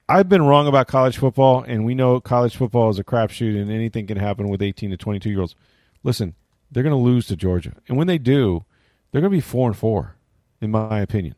I've 0.08 0.28
been 0.28 0.42
wrong 0.42 0.66
about 0.66 0.88
college 0.88 1.18
football, 1.18 1.62
and 1.62 1.84
we 1.84 1.94
know 1.94 2.20
college 2.20 2.56
football 2.56 2.90
is 2.90 2.98
a 2.98 3.04
crapshoot, 3.04 3.60
and 3.60 3.70
anything 3.70 4.06
can 4.06 4.16
happen 4.16 4.48
with 4.48 4.62
18 4.62 4.90
to 4.90 4.96
22 4.96 5.30
year 5.30 5.40
olds. 5.40 5.54
Listen, 6.02 6.34
they're 6.70 6.82
going 6.82 6.90
to 6.90 6.96
lose 6.96 7.26
to 7.26 7.36
Georgia, 7.36 7.74
and 7.86 7.96
when 7.96 8.06
they 8.06 8.18
do, 8.18 8.64
they're 9.10 9.20
going 9.20 9.30
to 9.30 9.36
be 9.36 9.40
four 9.42 9.68
and 9.68 9.76
four, 9.76 10.16
in 10.60 10.70
my 10.70 11.00
opinion. 11.00 11.34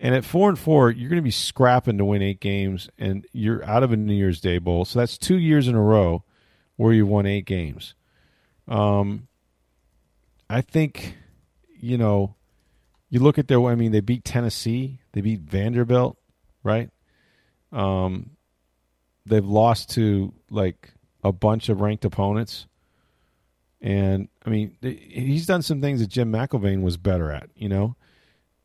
And 0.00 0.14
at 0.14 0.24
four 0.24 0.48
and 0.48 0.58
four, 0.58 0.90
you're 0.90 1.08
going 1.10 1.20
to 1.20 1.22
be 1.22 1.30
scrapping 1.30 1.98
to 1.98 2.04
win 2.04 2.22
eight 2.22 2.40
games, 2.40 2.88
and 2.98 3.26
you're 3.32 3.64
out 3.64 3.82
of 3.82 3.92
a 3.92 3.96
New 3.96 4.14
Year's 4.14 4.40
Day 4.40 4.58
bowl. 4.58 4.84
So 4.84 5.00
that's 5.00 5.18
two 5.18 5.38
years 5.38 5.66
in 5.66 5.74
a 5.74 5.82
row 5.82 6.22
where 6.76 6.92
you've 6.92 7.08
won 7.08 7.26
eight 7.26 7.46
games. 7.46 7.94
Um, 8.68 9.26
I 10.48 10.60
think, 10.60 11.16
you 11.80 11.98
know, 11.98 12.36
you 13.10 13.20
look 13.20 13.38
at 13.38 13.48
their. 13.48 13.60
I 13.64 13.74
mean, 13.74 13.92
they 13.92 14.00
beat 14.00 14.24
Tennessee, 14.24 15.00
they 15.12 15.20
beat 15.20 15.40
Vanderbilt, 15.40 16.16
right? 16.62 16.90
Um, 17.72 18.30
they've 19.26 19.44
lost 19.44 19.90
to 19.90 20.32
like 20.50 20.92
a 21.24 21.32
bunch 21.32 21.68
of 21.68 21.80
ranked 21.80 22.04
opponents. 22.04 22.66
And 23.80 24.28
I 24.44 24.50
mean, 24.50 24.76
he's 24.80 25.46
done 25.46 25.62
some 25.62 25.80
things 25.80 26.00
that 26.00 26.08
Jim 26.08 26.32
McElwain 26.32 26.82
was 26.82 26.96
better 26.96 27.30
at. 27.30 27.50
You 27.54 27.68
know, 27.68 27.96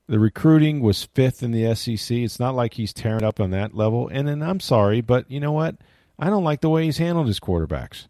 the 0.07 0.19
recruiting 0.19 0.81
was 0.81 1.03
fifth 1.03 1.43
in 1.43 1.51
the 1.51 1.73
SEC. 1.75 2.17
It's 2.17 2.39
not 2.39 2.55
like 2.55 2.73
he's 2.73 2.93
tearing 2.93 3.23
up 3.23 3.39
on 3.39 3.51
that 3.51 3.73
level. 3.73 4.07
And 4.09 4.27
then 4.27 4.41
I'm 4.41 4.59
sorry, 4.59 5.01
but 5.01 5.29
you 5.29 5.39
know 5.39 5.51
what? 5.51 5.77
I 6.19 6.29
don't 6.29 6.43
like 6.43 6.61
the 6.61 6.69
way 6.69 6.85
he's 6.85 6.97
handled 6.97 7.27
his 7.27 7.39
quarterbacks. 7.39 8.07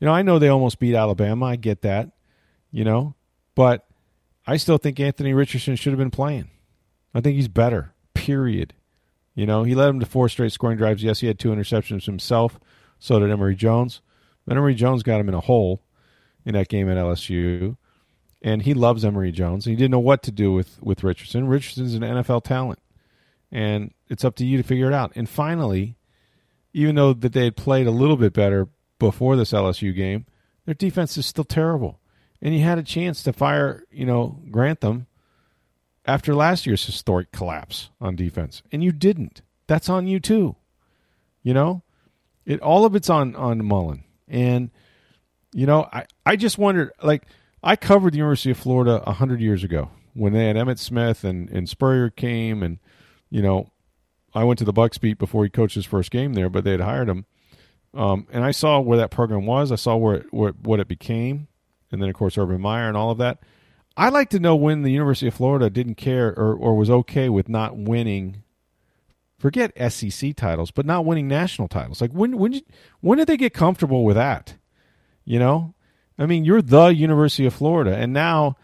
You 0.00 0.06
know, 0.06 0.12
I 0.12 0.22
know 0.22 0.38
they 0.38 0.48
almost 0.48 0.78
beat 0.78 0.94
Alabama. 0.94 1.46
I 1.46 1.56
get 1.56 1.82
that. 1.82 2.10
You 2.72 2.84
know, 2.84 3.14
but 3.54 3.86
I 4.46 4.56
still 4.56 4.78
think 4.78 5.00
Anthony 5.00 5.34
Richardson 5.34 5.76
should 5.76 5.92
have 5.92 5.98
been 5.98 6.10
playing. 6.10 6.50
I 7.14 7.20
think 7.20 7.36
he's 7.36 7.48
better. 7.48 7.92
Period. 8.14 8.74
You 9.34 9.46
know, 9.46 9.64
he 9.64 9.74
led 9.74 9.86
them 9.86 10.00
to 10.00 10.06
four 10.06 10.28
straight 10.28 10.52
scoring 10.52 10.76
drives. 10.76 11.02
Yes, 11.02 11.20
he 11.20 11.26
had 11.26 11.38
two 11.38 11.50
interceptions 11.50 12.04
himself. 12.04 12.60
So 12.98 13.18
did 13.18 13.30
Emory 13.30 13.56
Jones. 13.56 14.02
But 14.46 14.56
Emory 14.56 14.74
Jones 14.74 15.02
got 15.02 15.20
him 15.20 15.28
in 15.28 15.34
a 15.34 15.40
hole 15.40 15.82
in 16.44 16.54
that 16.54 16.68
game 16.68 16.88
at 16.88 16.96
LSU. 16.96 17.76
And 18.42 18.62
he 18.62 18.72
loves 18.74 19.04
Emory 19.04 19.32
Jones. 19.32 19.66
And 19.66 19.72
he 19.72 19.76
didn't 19.76 19.90
know 19.90 19.98
what 19.98 20.22
to 20.24 20.30
do 20.30 20.52
with, 20.52 20.82
with 20.82 21.04
Richardson. 21.04 21.46
Richardson's 21.46 21.94
an 21.94 22.02
NFL 22.02 22.44
talent. 22.44 22.78
and 23.52 23.92
it's 24.08 24.24
up 24.24 24.36
to 24.36 24.44
you 24.46 24.56
to 24.56 24.62
figure 24.62 24.88
it 24.88 24.94
out. 24.94 25.12
And 25.14 25.28
finally, 25.28 25.96
even 26.72 26.94
though 26.94 27.12
that 27.12 27.32
they 27.32 27.44
had 27.44 27.56
played 27.56 27.86
a 27.86 27.90
little 27.92 28.16
bit 28.16 28.32
better 28.32 28.68
before 28.98 29.36
this 29.36 29.52
LSU 29.52 29.94
game, 29.94 30.26
their 30.66 30.74
defense 30.74 31.16
is 31.16 31.26
still 31.26 31.44
terrible. 31.44 32.00
And 32.40 32.54
you 32.54 32.62
had 32.62 32.78
a 32.78 32.82
chance 32.82 33.22
to 33.24 33.32
fire, 33.32 33.84
you 33.90 34.06
know, 34.06 34.40
Grantham 34.50 35.06
after 36.06 36.34
last 36.34 36.66
year's 36.66 36.84
historic 36.84 37.32
collapse 37.32 37.90
on 38.00 38.16
defense, 38.16 38.62
and 38.72 38.82
you 38.82 38.92
didn't. 38.92 39.42
That's 39.66 39.88
on 39.88 40.06
you 40.06 40.18
too. 40.20 40.56
You 41.42 41.54
know, 41.54 41.82
it 42.46 42.60
all 42.60 42.84
of 42.84 42.94
it's 42.94 43.10
on 43.10 43.36
on 43.36 43.64
Mullen, 43.64 44.04
and 44.26 44.70
you 45.52 45.66
know, 45.66 45.88
I 45.92 46.06
I 46.24 46.36
just 46.36 46.56
wondered, 46.56 46.92
like, 47.02 47.24
I 47.62 47.76
covered 47.76 48.14
the 48.14 48.18
University 48.18 48.50
of 48.50 48.58
Florida 48.58 49.02
a 49.06 49.12
hundred 49.12 49.40
years 49.40 49.62
ago 49.62 49.90
when 50.14 50.32
they 50.32 50.46
had 50.46 50.56
Emmitt 50.56 50.78
Smith 50.78 51.24
and 51.24 51.48
and 51.50 51.68
Spurrier 51.68 52.10
came, 52.10 52.62
and 52.62 52.78
you 53.30 53.42
know, 53.42 53.70
I 54.34 54.44
went 54.44 54.58
to 54.58 54.64
the 54.64 54.72
Bucs 54.72 55.00
beat 55.00 55.18
before 55.18 55.44
he 55.44 55.50
coached 55.50 55.74
his 55.74 55.86
first 55.86 56.10
game 56.10 56.34
there, 56.34 56.48
but 56.48 56.64
they 56.64 56.72
had 56.72 56.80
hired 56.80 57.08
him, 57.08 57.26
um, 57.94 58.26
and 58.32 58.44
I 58.44 58.50
saw 58.50 58.80
where 58.80 58.98
that 58.98 59.10
program 59.10 59.46
was. 59.46 59.72
I 59.72 59.76
saw 59.76 59.96
where, 59.96 60.16
it, 60.16 60.32
where 60.32 60.52
what 60.52 60.80
it 60.80 60.88
became, 60.88 61.48
and 61.90 62.00
then 62.00 62.08
of 62.08 62.14
course 62.14 62.38
Urban 62.38 62.60
Meyer 62.60 62.88
and 62.88 62.96
all 62.96 63.10
of 63.10 63.18
that. 63.18 63.42
I'd 63.96 64.12
like 64.12 64.30
to 64.30 64.40
know 64.40 64.56
when 64.56 64.82
the 64.82 64.92
University 64.92 65.26
of 65.26 65.34
Florida 65.34 65.68
didn't 65.68 65.96
care 65.96 66.28
or, 66.28 66.54
or 66.54 66.76
was 66.76 66.88
okay 66.90 67.28
with 67.28 67.48
not 67.48 67.76
winning. 67.76 68.42
Forget 69.36 69.72
SEC 69.92 70.36
titles, 70.36 70.70
but 70.70 70.86
not 70.86 71.04
winning 71.04 71.26
national 71.26 71.68
titles. 71.68 72.00
Like 72.00 72.12
when 72.12 72.36
when 72.36 72.60
when 73.00 73.18
did 73.18 73.26
they 73.26 73.36
get 73.36 73.54
comfortable 73.54 74.04
with 74.04 74.16
that? 74.16 74.54
You 75.24 75.38
know, 75.38 75.74
I 76.20 76.26
mean, 76.26 76.44
you're 76.44 76.62
the 76.62 76.88
University 76.88 77.46
of 77.46 77.54
Florida, 77.54 77.96
and 77.96 78.12
now 78.12 78.56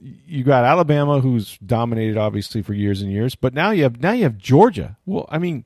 you 0.00 0.42
got 0.42 0.64
Alabama, 0.64 1.20
who's 1.20 1.58
dominated 1.58 2.16
obviously 2.16 2.62
for 2.62 2.72
years 2.72 3.02
and 3.02 3.12
years, 3.12 3.34
but 3.34 3.54
now 3.54 3.70
you 3.70 3.84
have 3.84 4.00
now 4.00 4.12
you 4.12 4.24
have 4.24 4.38
Georgia. 4.38 4.96
Well, 5.06 5.26
I 5.28 5.38
mean, 5.38 5.64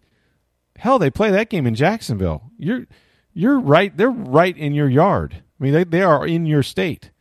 hell, 0.77 0.99
they 0.99 1.11
play 1.11 1.31
that 1.31 1.49
game 1.49 1.67
in 1.67 1.75
Jacksonville. 1.75 2.51
You're 2.59 2.87
you're 3.33 3.59
right. 3.59 3.97
They're 3.97 4.11
right 4.11 4.57
in 4.57 4.75
your 4.75 4.89
yard. 4.89 5.43
I 5.59 5.65
mean, 5.65 5.73
they 5.73 5.85
they 5.85 6.03
are 6.03 6.27
in 6.27 6.45
your 6.45 6.63
state 6.63 7.13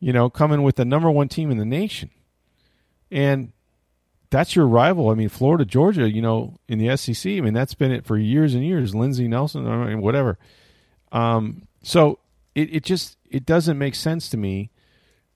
you 0.00 0.12
know, 0.12 0.28
coming 0.28 0.62
with 0.62 0.76
the 0.76 0.84
number 0.84 1.10
one 1.10 1.28
team 1.28 1.50
in 1.50 1.58
the 1.58 1.64
nation. 1.64 2.10
And 3.10 3.52
that's 4.30 4.56
your 4.56 4.66
rival. 4.66 5.10
I 5.10 5.14
mean, 5.14 5.28
Florida, 5.28 5.64
Georgia, 5.64 6.10
you 6.10 6.20
know, 6.20 6.58
in 6.68 6.78
the 6.78 6.96
SEC, 6.96 7.32
I 7.32 7.40
mean, 7.40 7.54
that's 7.54 7.74
been 7.74 7.92
it 7.92 8.04
for 8.04 8.18
years 8.18 8.54
and 8.54 8.64
years. 8.64 8.94
Lindsey 8.94 9.28
Nelson, 9.28 9.66
I 9.66 9.86
mean, 9.86 10.02
whatever. 10.02 10.38
Um, 11.12 11.66
so 11.82 12.18
it, 12.54 12.74
it 12.74 12.84
just 12.84 13.16
it 13.36 13.46
doesn't 13.46 13.78
make 13.78 13.94
sense 13.94 14.28
to 14.30 14.36
me 14.36 14.70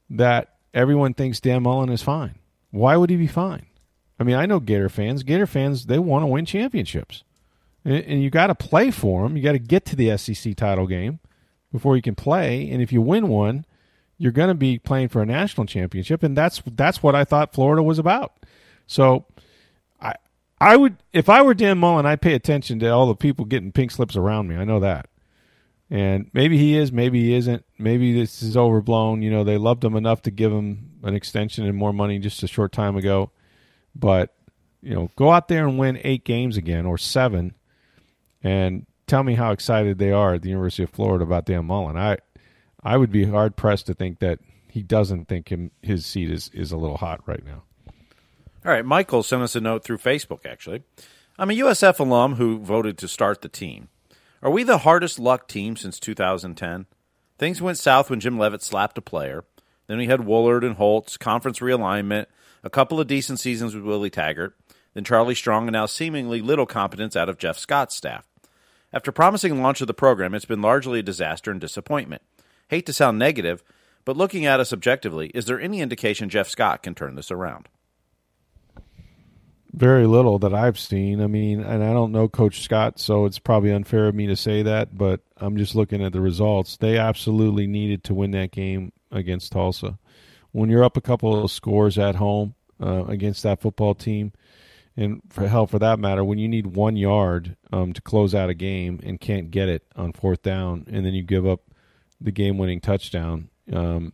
that 0.08 0.56
everyone 0.74 1.14
thinks 1.14 1.40
Dan 1.40 1.62
Mullen 1.62 1.90
is 1.90 2.02
fine. 2.02 2.36
Why 2.70 2.96
would 2.96 3.10
he 3.10 3.16
be 3.16 3.26
fine? 3.26 3.66
I 4.18 4.24
mean, 4.24 4.36
I 4.36 4.46
know 4.46 4.60
Gator 4.60 4.88
fans. 4.88 5.22
Gator 5.22 5.46
fans, 5.46 5.86
they 5.86 5.98
want 5.98 6.22
to 6.22 6.26
win 6.26 6.44
championships. 6.44 7.24
And, 7.84 8.04
and 8.04 8.22
you 8.22 8.30
got 8.30 8.48
to 8.48 8.54
play 8.54 8.90
for 8.90 9.22
them. 9.22 9.36
You 9.36 9.42
got 9.42 9.52
to 9.52 9.58
get 9.58 9.84
to 9.86 9.96
the 9.96 10.16
SEC 10.16 10.54
title 10.56 10.86
game 10.86 11.20
before 11.72 11.96
you 11.96 12.02
can 12.02 12.14
play. 12.14 12.68
And 12.70 12.82
if 12.82 12.92
you 12.92 13.00
win 13.00 13.28
one, 13.28 13.64
you're 14.20 14.32
going 14.32 14.48
to 14.48 14.54
be 14.54 14.78
playing 14.78 15.08
for 15.08 15.22
a 15.22 15.26
national 15.26 15.66
championship, 15.66 16.22
and 16.22 16.36
that's 16.36 16.62
that's 16.66 17.02
what 17.02 17.14
I 17.14 17.24
thought 17.24 17.54
Florida 17.54 17.82
was 17.82 17.98
about. 17.98 18.34
So, 18.86 19.24
I 19.98 20.14
I 20.60 20.76
would 20.76 20.96
if 21.14 21.30
I 21.30 21.40
were 21.40 21.54
Dan 21.54 21.78
Mullen, 21.78 22.04
I'd 22.04 22.20
pay 22.20 22.34
attention 22.34 22.78
to 22.80 22.90
all 22.90 23.06
the 23.06 23.14
people 23.14 23.46
getting 23.46 23.72
pink 23.72 23.90
slips 23.92 24.16
around 24.16 24.46
me. 24.46 24.56
I 24.56 24.64
know 24.64 24.78
that, 24.78 25.08
and 25.90 26.30
maybe 26.32 26.56
he 26.56 26.76
is, 26.76 26.92
maybe 26.92 27.20
he 27.20 27.34
isn't. 27.34 27.64
Maybe 27.78 28.12
this 28.12 28.42
is 28.42 28.56
overblown. 28.56 29.22
You 29.22 29.30
know, 29.30 29.42
they 29.42 29.58
loved 29.58 29.84
him 29.84 29.96
enough 29.96 30.22
to 30.22 30.30
give 30.30 30.52
him 30.52 30.92
an 31.02 31.14
extension 31.14 31.66
and 31.66 31.76
more 31.76 31.92
money 31.92 32.18
just 32.20 32.42
a 32.42 32.46
short 32.46 32.72
time 32.72 32.96
ago, 32.96 33.32
but 33.94 34.34
you 34.82 34.94
know, 34.94 35.10
go 35.16 35.30
out 35.30 35.48
there 35.48 35.66
and 35.66 35.78
win 35.78 36.00
eight 36.04 36.24
games 36.24 36.56
again 36.56 36.86
or 36.86 36.96
seven, 36.96 37.54
and 38.42 38.86
tell 39.06 39.22
me 39.22 39.34
how 39.34 39.50
excited 39.50 39.98
they 39.98 40.12
are 40.12 40.34
at 40.34 40.42
the 40.42 40.48
University 40.48 40.84
of 40.84 40.90
Florida 40.90 41.24
about 41.24 41.44
Dan 41.44 41.66
Mullen. 41.66 41.96
I 41.96 42.18
I 42.82 42.96
would 42.96 43.10
be 43.10 43.24
hard 43.24 43.56
pressed 43.56 43.86
to 43.86 43.94
think 43.94 44.20
that 44.20 44.38
he 44.68 44.82
doesn't 44.82 45.26
think 45.26 45.48
him 45.48 45.72
his 45.82 46.06
seat 46.06 46.30
is, 46.30 46.50
is 46.54 46.72
a 46.72 46.76
little 46.76 46.98
hot 46.98 47.20
right 47.26 47.44
now. 47.44 47.64
All 48.64 48.72
right, 48.72 48.84
Michael 48.84 49.22
sent 49.22 49.42
us 49.42 49.56
a 49.56 49.60
note 49.60 49.84
through 49.84 49.98
Facebook. 49.98 50.46
Actually, 50.46 50.84
I'm 51.38 51.50
a 51.50 51.54
USF 51.54 51.98
alum 51.98 52.36
who 52.36 52.58
voted 52.58 52.96
to 52.98 53.08
start 53.08 53.42
the 53.42 53.48
team. 53.48 53.88
Are 54.42 54.50
we 54.50 54.62
the 54.62 54.78
hardest 54.78 55.18
luck 55.18 55.48
team 55.48 55.76
since 55.76 56.00
2010? 56.00 56.86
Things 57.36 57.60
went 57.60 57.76
south 57.76 58.08
when 58.08 58.20
Jim 58.20 58.38
Leavitt 58.38 58.62
slapped 58.62 58.96
a 58.96 59.02
player. 59.02 59.44
Then 59.86 59.98
we 59.98 60.06
had 60.06 60.20
Woolard 60.20 60.64
and 60.64 60.76
Holtz, 60.76 61.18
conference 61.18 61.58
realignment, 61.58 62.24
a 62.64 62.70
couple 62.70 62.98
of 62.98 63.06
decent 63.06 63.38
seasons 63.38 63.74
with 63.74 63.84
Willie 63.84 64.08
Taggart, 64.08 64.56
then 64.94 65.04
Charlie 65.04 65.34
Strong, 65.34 65.66
and 65.66 65.74
now 65.74 65.84
seemingly 65.84 66.40
little 66.40 66.64
competence 66.64 67.16
out 67.16 67.28
of 67.28 67.36
Jeff 67.36 67.58
Scott's 67.58 67.94
staff. 67.94 68.26
After 68.94 69.12
promising 69.12 69.60
launch 69.60 69.82
of 69.82 69.86
the 69.86 69.92
program, 69.92 70.34
it's 70.34 70.46
been 70.46 70.62
largely 70.62 71.00
a 71.00 71.02
disaster 71.02 71.50
and 71.50 71.60
disappointment. 71.60 72.22
Hate 72.68 72.86
to 72.86 72.94
sound 72.94 73.18
negative, 73.18 73.62
but 74.06 74.16
looking 74.16 74.46
at 74.46 74.58
us 74.58 74.72
objectively, 74.72 75.28
is 75.34 75.44
there 75.44 75.60
any 75.60 75.82
indication 75.82 76.30
Jeff 76.30 76.48
Scott 76.48 76.82
can 76.82 76.94
turn 76.94 77.14
this 77.14 77.30
around? 77.30 77.68
Very 79.72 80.06
little 80.06 80.38
that 80.40 80.52
I've 80.52 80.78
seen. 80.78 81.20
I 81.20 81.28
mean, 81.28 81.60
and 81.60 81.84
I 81.84 81.92
don't 81.92 82.12
know 82.12 82.28
Coach 82.28 82.62
Scott, 82.62 82.98
so 82.98 83.24
it's 83.24 83.38
probably 83.38 83.70
unfair 83.70 84.08
of 84.08 84.14
me 84.14 84.26
to 84.26 84.36
say 84.36 84.62
that, 84.62 84.96
but 84.96 85.20
I'm 85.36 85.56
just 85.56 85.74
looking 85.74 86.04
at 86.04 86.12
the 86.12 86.20
results. 86.20 86.76
They 86.76 86.98
absolutely 86.98 87.66
needed 87.66 88.02
to 88.04 88.14
win 88.14 88.32
that 88.32 88.50
game 88.50 88.92
against 89.12 89.52
Tulsa. 89.52 89.98
When 90.52 90.70
you're 90.70 90.82
up 90.82 90.96
a 90.96 91.00
couple 91.00 91.44
of 91.44 91.50
scores 91.52 91.98
at 91.98 92.16
home 92.16 92.54
uh, 92.82 93.04
against 93.04 93.44
that 93.44 93.60
football 93.60 93.94
team, 93.94 94.32
and 94.96 95.22
for 95.30 95.46
hell, 95.46 95.66
for 95.66 95.78
that 95.78 96.00
matter, 96.00 96.24
when 96.24 96.38
you 96.38 96.48
need 96.48 96.66
one 96.66 96.96
yard 96.96 97.56
um, 97.72 97.92
to 97.92 98.02
close 98.02 98.34
out 98.34 98.50
a 98.50 98.54
game 98.54 98.98
and 99.02 99.20
can't 99.20 99.50
get 99.50 99.68
it 99.68 99.84
on 99.94 100.12
fourth 100.12 100.42
down, 100.42 100.84
and 100.90 101.06
then 101.06 101.14
you 101.14 101.22
give 101.22 101.46
up 101.46 101.62
the 102.20 102.32
game 102.32 102.58
winning 102.58 102.80
touchdown. 102.80 103.48
Um, 103.72 104.12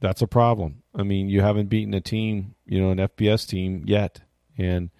that's 0.00 0.22
a 0.22 0.26
problem. 0.26 0.82
I 0.94 1.02
mean, 1.02 1.28
you 1.28 1.40
haven't 1.40 1.68
beaten 1.68 1.94
a 1.94 2.00
team, 2.00 2.54
you 2.66 2.80
know, 2.80 2.90
an 2.90 2.98
FBS 2.98 3.48
team 3.48 3.84
yet. 3.86 4.20
And 4.58 4.90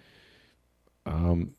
um, 1.05 1.55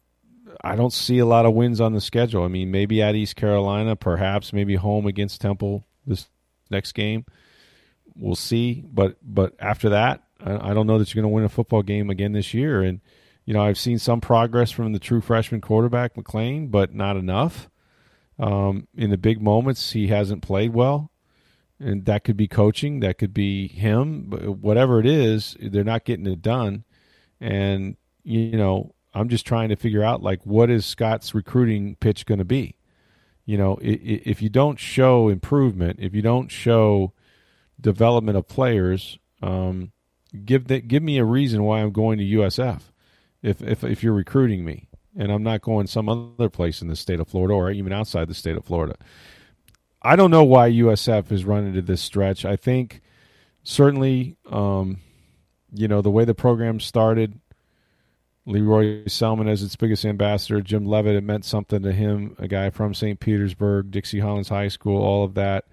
I 0.62 0.76
don't 0.76 0.92
see 0.92 1.18
a 1.18 1.26
lot 1.26 1.46
of 1.46 1.54
wins 1.54 1.80
on 1.80 1.92
the 1.92 2.00
schedule. 2.00 2.44
I 2.44 2.48
mean, 2.48 2.70
maybe 2.70 3.02
at 3.02 3.14
East 3.14 3.36
Carolina, 3.36 3.96
perhaps, 3.96 4.52
maybe 4.52 4.76
home 4.76 5.06
against 5.06 5.40
Temple 5.40 5.86
this 6.06 6.28
next 6.70 6.92
game. 6.92 7.24
We'll 8.14 8.34
see. 8.34 8.84
But 8.86 9.16
but 9.22 9.54
after 9.58 9.90
that, 9.90 10.22
I, 10.40 10.70
I 10.70 10.74
don't 10.74 10.86
know 10.86 10.98
that 10.98 11.14
you're 11.14 11.22
going 11.22 11.30
to 11.30 11.34
win 11.34 11.44
a 11.44 11.48
football 11.48 11.82
game 11.82 12.10
again 12.10 12.32
this 12.32 12.54
year. 12.54 12.82
And, 12.82 13.00
you 13.44 13.54
know, 13.54 13.62
I've 13.62 13.78
seen 13.78 13.98
some 13.98 14.20
progress 14.20 14.70
from 14.70 14.92
the 14.92 14.98
true 14.98 15.20
freshman 15.20 15.60
quarterback, 15.60 16.14
McClain, 16.14 16.70
but 16.70 16.94
not 16.94 17.16
enough. 17.16 17.68
Um, 18.38 18.86
in 18.94 19.10
the 19.10 19.18
big 19.18 19.42
moments, 19.42 19.92
he 19.92 20.08
hasn't 20.08 20.42
played 20.42 20.72
well, 20.72 21.10
and 21.80 22.04
that 22.04 22.22
could 22.22 22.36
be 22.36 22.46
coaching, 22.46 23.00
that 23.00 23.18
could 23.18 23.34
be 23.34 23.66
him, 23.66 24.26
but 24.28 24.58
whatever 24.58 25.00
it 25.00 25.06
is, 25.06 25.56
they're 25.60 25.82
not 25.82 26.04
getting 26.04 26.26
it 26.26 26.40
done. 26.40 26.84
And 27.40 27.96
you 28.24 28.56
know, 28.56 28.94
I'm 29.14 29.28
just 29.28 29.46
trying 29.46 29.70
to 29.70 29.76
figure 29.76 30.02
out 30.02 30.22
like 30.22 30.44
what 30.44 30.70
is 30.70 30.84
Scott's 30.84 31.34
recruiting 31.34 31.96
pitch 31.96 32.26
going 32.26 32.38
to 32.38 32.44
be. 32.44 32.74
You 33.46 33.56
know, 33.56 33.78
if 33.80 34.42
you 34.42 34.50
don't 34.50 34.78
show 34.78 35.28
improvement, 35.28 36.00
if 36.00 36.14
you 36.14 36.20
don't 36.20 36.50
show 36.50 37.14
development 37.80 38.36
of 38.36 38.46
players, 38.46 39.18
um, 39.42 39.92
give 40.44 40.68
that 40.68 40.88
give 40.88 41.02
me 41.02 41.18
a 41.18 41.24
reason 41.24 41.62
why 41.62 41.80
I'm 41.80 41.92
going 41.92 42.18
to 42.18 42.24
USF. 42.24 42.82
If 43.42 43.62
if 43.62 43.84
if 43.84 44.02
you're 44.02 44.12
recruiting 44.12 44.64
me, 44.64 44.88
and 45.16 45.32
I'm 45.32 45.42
not 45.42 45.62
going 45.62 45.86
some 45.86 46.08
other 46.08 46.48
place 46.48 46.82
in 46.82 46.88
the 46.88 46.96
state 46.96 47.20
of 47.20 47.28
Florida 47.28 47.54
or 47.54 47.70
even 47.70 47.92
outside 47.92 48.28
the 48.28 48.34
state 48.34 48.56
of 48.56 48.64
Florida. 48.64 48.96
I 50.00 50.14
don't 50.14 50.30
know 50.30 50.44
why 50.44 50.70
USF 50.70 51.32
is 51.32 51.44
running 51.44 51.74
to 51.74 51.82
this 51.82 52.00
stretch. 52.00 52.44
I 52.44 52.56
think 52.56 53.02
certainly, 53.64 54.36
um, 54.50 54.98
you 55.72 55.88
know, 55.88 56.02
the 56.02 56.10
way 56.10 56.24
the 56.24 56.34
program 56.34 56.80
started, 56.80 57.40
Lee 58.46 58.62
Roy 58.62 59.04
Selmon 59.04 59.48
as 59.48 59.62
its 59.62 59.76
biggest 59.76 60.04
ambassador, 60.04 60.60
Jim 60.60 60.86
Leavitt, 60.86 61.16
it 61.16 61.24
meant 61.24 61.44
something 61.44 61.82
to 61.82 61.92
him, 61.92 62.34
a 62.38 62.48
guy 62.48 62.70
from 62.70 62.94
St. 62.94 63.20
Petersburg, 63.20 63.90
Dixie 63.90 64.20
Hollins 64.20 64.48
High 64.48 64.68
School, 64.68 65.02
all 65.02 65.24
of 65.24 65.34
that. 65.34 65.66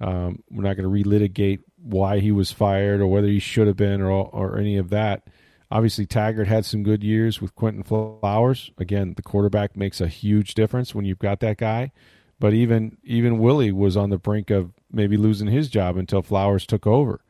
Um, 0.00 0.42
we're 0.50 0.62
not 0.62 0.76
going 0.76 0.88
to 0.90 1.08
relitigate 1.08 1.60
why 1.76 2.20
he 2.20 2.32
was 2.32 2.52
fired 2.52 3.00
or 3.00 3.06
whether 3.06 3.28
he 3.28 3.38
should 3.38 3.66
have 3.66 3.76
been 3.76 4.00
or, 4.00 4.10
or 4.10 4.58
any 4.58 4.76
of 4.76 4.90
that. 4.90 5.28
Obviously, 5.70 6.06
Taggart 6.06 6.48
had 6.48 6.64
some 6.64 6.82
good 6.82 7.02
years 7.02 7.40
with 7.40 7.54
Quinton 7.54 7.82
Flowers. 7.82 8.70
Again, 8.78 9.14
the 9.14 9.22
quarterback 9.22 9.76
makes 9.76 10.00
a 10.00 10.06
huge 10.06 10.54
difference 10.54 10.94
when 10.94 11.04
you've 11.04 11.18
got 11.18 11.40
that 11.40 11.58
guy. 11.58 11.92
But 12.38 12.54
even 12.54 12.98
even 13.02 13.38
Willie 13.38 13.72
was 13.72 13.96
on 13.96 14.10
the 14.10 14.18
brink 14.18 14.50
of 14.50 14.72
maybe 14.92 15.16
losing 15.16 15.48
his 15.48 15.68
job 15.68 15.96
until 15.96 16.22
Flowers 16.22 16.66
took 16.66 16.86
over. 16.86 17.20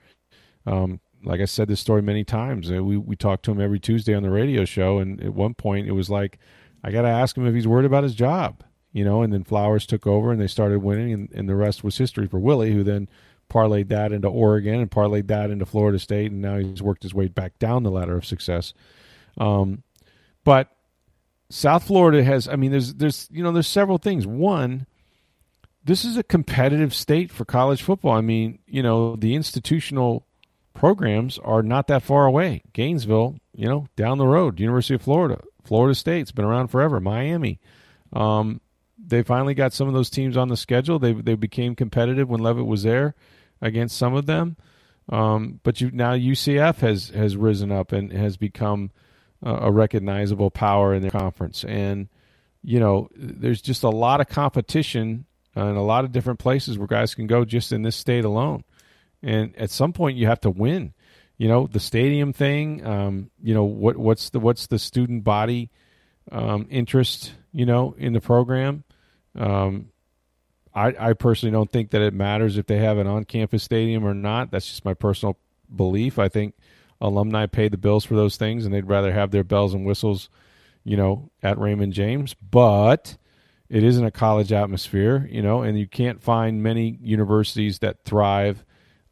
Um, 0.66 1.00
like 1.26 1.40
I 1.40 1.44
said 1.44 1.68
this 1.68 1.80
story 1.80 2.02
many 2.02 2.24
times. 2.24 2.70
We 2.70 2.96
we 2.96 3.16
talked 3.16 3.44
to 3.44 3.50
him 3.50 3.60
every 3.60 3.80
Tuesday 3.80 4.14
on 4.14 4.22
the 4.22 4.30
radio 4.30 4.64
show, 4.64 4.98
and 4.98 5.20
at 5.22 5.34
one 5.34 5.54
point 5.54 5.88
it 5.88 5.92
was 5.92 6.08
like, 6.08 6.38
I 6.84 6.90
got 6.92 7.02
to 7.02 7.08
ask 7.08 7.36
him 7.36 7.46
if 7.46 7.54
he's 7.54 7.66
worried 7.66 7.84
about 7.84 8.04
his 8.04 8.14
job, 8.14 8.62
you 8.92 9.04
know. 9.04 9.22
And 9.22 9.32
then 9.32 9.44
Flowers 9.44 9.86
took 9.86 10.06
over, 10.06 10.30
and 10.30 10.40
they 10.40 10.46
started 10.46 10.82
winning, 10.82 11.12
and, 11.12 11.28
and 11.32 11.48
the 11.48 11.56
rest 11.56 11.82
was 11.82 11.98
history 11.98 12.28
for 12.28 12.38
Willie, 12.38 12.72
who 12.72 12.84
then 12.84 13.08
parlayed 13.50 13.88
that 13.88 14.12
into 14.12 14.28
Oregon 14.28 14.80
and 14.80 14.90
parlayed 14.90 15.26
that 15.26 15.50
into 15.50 15.66
Florida 15.66 15.98
State, 15.98 16.30
and 16.30 16.40
now 16.40 16.58
he's 16.58 16.82
worked 16.82 17.02
his 17.02 17.14
way 17.14 17.28
back 17.28 17.58
down 17.58 17.82
the 17.82 17.90
ladder 17.90 18.16
of 18.16 18.24
success. 18.24 18.72
Um, 19.36 19.82
but 20.44 20.70
South 21.50 21.84
Florida 21.84 22.22
has. 22.22 22.46
I 22.46 22.54
mean, 22.54 22.70
there's 22.70 22.94
there's 22.94 23.28
you 23.32 23.42
know 23.42 23.50
there's 23.50 23.66
several 23.66 23.98
things. 23.98 24.26
One, 24.26 24.86
this 25.84 26.04
is 26.04 26.16
a 26.16 26.22
competitive 26.22 26.94
state 26.94 27.32
for 27.32 27.44
college 27.44 27.82
football. 27.82 28.12
I 28.12 28.20
mean, 28.20 28.60
you 28.66 28.82
know, 28.82 29.16
the 29.16 29.34
institutional 29.34 30.25
programs 30.76 31.38
are 31.38 31.62
not 31.62 31.88
that 31.88 32.02
far 32.02 32.26
away. 32.26 32.62
Gainesville, 32.72 33.36
you 33.54 33.66
know, 33.66 33.86
down 33.96 34.18
the 34.18 34.26
road. 34.26 34.60
University 34.60 34.94
of 34.94 35.02
Florida, 35.02 35.40
Florida 35.64 35.94
State's 35.94 36.32
been 36.32 36.44
around 36.44 36.68
forever. 36.68 37.00
Miami. 37.00 37.58
Um, 38.12 38.60
they 38.98 39.22
finally 39.22 39.54
got 39.54 39.72
some 39.72 39.88
of 39.88 39.94
those 39.94 40.10
teams 40.10 40.36
on 40.36 40.48
the 40.48 40.56
schedule. 40.56 40.98
They 40.98 41.12
they 41.12 41.34
became 41.34 41.74
competitive 41.74 42.28
when 42.28 42.40
Leavitt 42.40 42.66
was 42.66 42.82
there 42.82 43.14
against 43.60 43.96
some 43.96 44.14
of 44.14 44.26
them. 44.26 44.56
Um, 45.08 45.60
but 45.62 45.80
you 45.80 45.90
now 45.92 46.12
UCF 46.12 46.76
has 46.76 47.08
has 47.10 47.36
risen 47.36 47.72
up 47.72 47.92
and 47.92 48.12
has 48.12 48.36
become 48.36 48.90
a 49.42 49.70
recognizable 49.70 50.50
power 50.50 50.94
in 50.94 51.02
their 51.02 51.10
conference. 51.10 51.64
And 51.64 52.08
you 52.62 52.80
know, 52.80 53.08
there's 53.14 53.62
just 53.62 53.82
a 53.82 53.90
lot 53.90 54.20
of 54.20 54.28
competition 54.28 55.26
in 55.54 55.62
a 55.62 55.84
lot 55.84 56.04
of 56.04 56.12
different 56.12 56.38
places 56.38 56.78
where 56.78 56.86
guys 56.86 57.14
can 57.14 57.26
go 57.26 57.44
just 57.44 57.72
in 57.72 57.82
this 57.82 57.96
state 57.96 58.24
alone. 58.24 58.64
And 59.22 59.56
at 59.56 59.70
some 59.70 59.92
point, 59.92 60.16
you 60.16 60.26
have 60.26 60.40
to 60.42 60.50
win. 60.50 60.92
You 61.38 61.48
know, 61.48 61.66
the 61.66 61.80
stadium 61.80 62.32
thing. 62.32 62.84
Um, 62.86 63.30
you 63.42 63.54
know, 63.54 63.64
what 63.64 63.96
what's 63.96 64.30
the 64.30 64.40
what's 64.40 64.66
the 64.66 64.78
student 64.78 65.24
body 65.24 65.70
um, 66.30 66.66
interest? 66.70 67.32
You 67.52 67.66
know, 67.66 67.94
in 67.98 68.12
the 68.12 68.20
program. 68.20 68.84
Um, 69.34 69.90
I, 70.74 70.94
I 70.98 71.12
personally 71.14 71.52
don't 71.52 71.72
think 71.72 71.90
that 71.92 72.02
it 72.02 72.12
matters 72.12 72.58
if 72.58 72.66
they 72.66 72.76
have 72.76 72.98
an 72.98 73.06
on-campus 73.06 73.62
stadium 73.62 74.06
or 74.06 74.12
not. 74.12 74.50
That's 74.50 74.66
just 74.66 74.84
my 74.84 74.92
personal 74.92 75.38
belief. 75.74 76.18
I 76.18 76.28
think 76.28 76.54
alumni 77.00 77.46
pay 77.46 77.68
the 77.68 77.78
bills 77.78 78.04
for 78.04 78.14
those 78.14 78.36
things, 78.36 78.66
and 78.66 78.74
they'd 78.74 78.86
rather 78.86 79.10
have 79.10 79.30
their 79.30 79.42
bells 79.42 79.72
and 79.72 79.86
whistles, 79.86 80.28
you 80.84 80.98
know, 80.98 81.30
at 81.42 81.58
Raymond 81.58 81.94
James. 81.94 82.34
But 82.34 83.16
it 83.70 83.82
isn't 83.82 84.04
a 84.04 84.10
college 84.10 84.52
atmosphere, 84.52 85.26
you 85.30 85.40
know, 85.40 85.62
and 85.62 85.78
you 85.78 85.88
can't 85.88 86.22
find 86.22 86.62
many 86.62 86.98
universities 87.00 87.78
that 87.78 88.04
thrive 88.04 88.62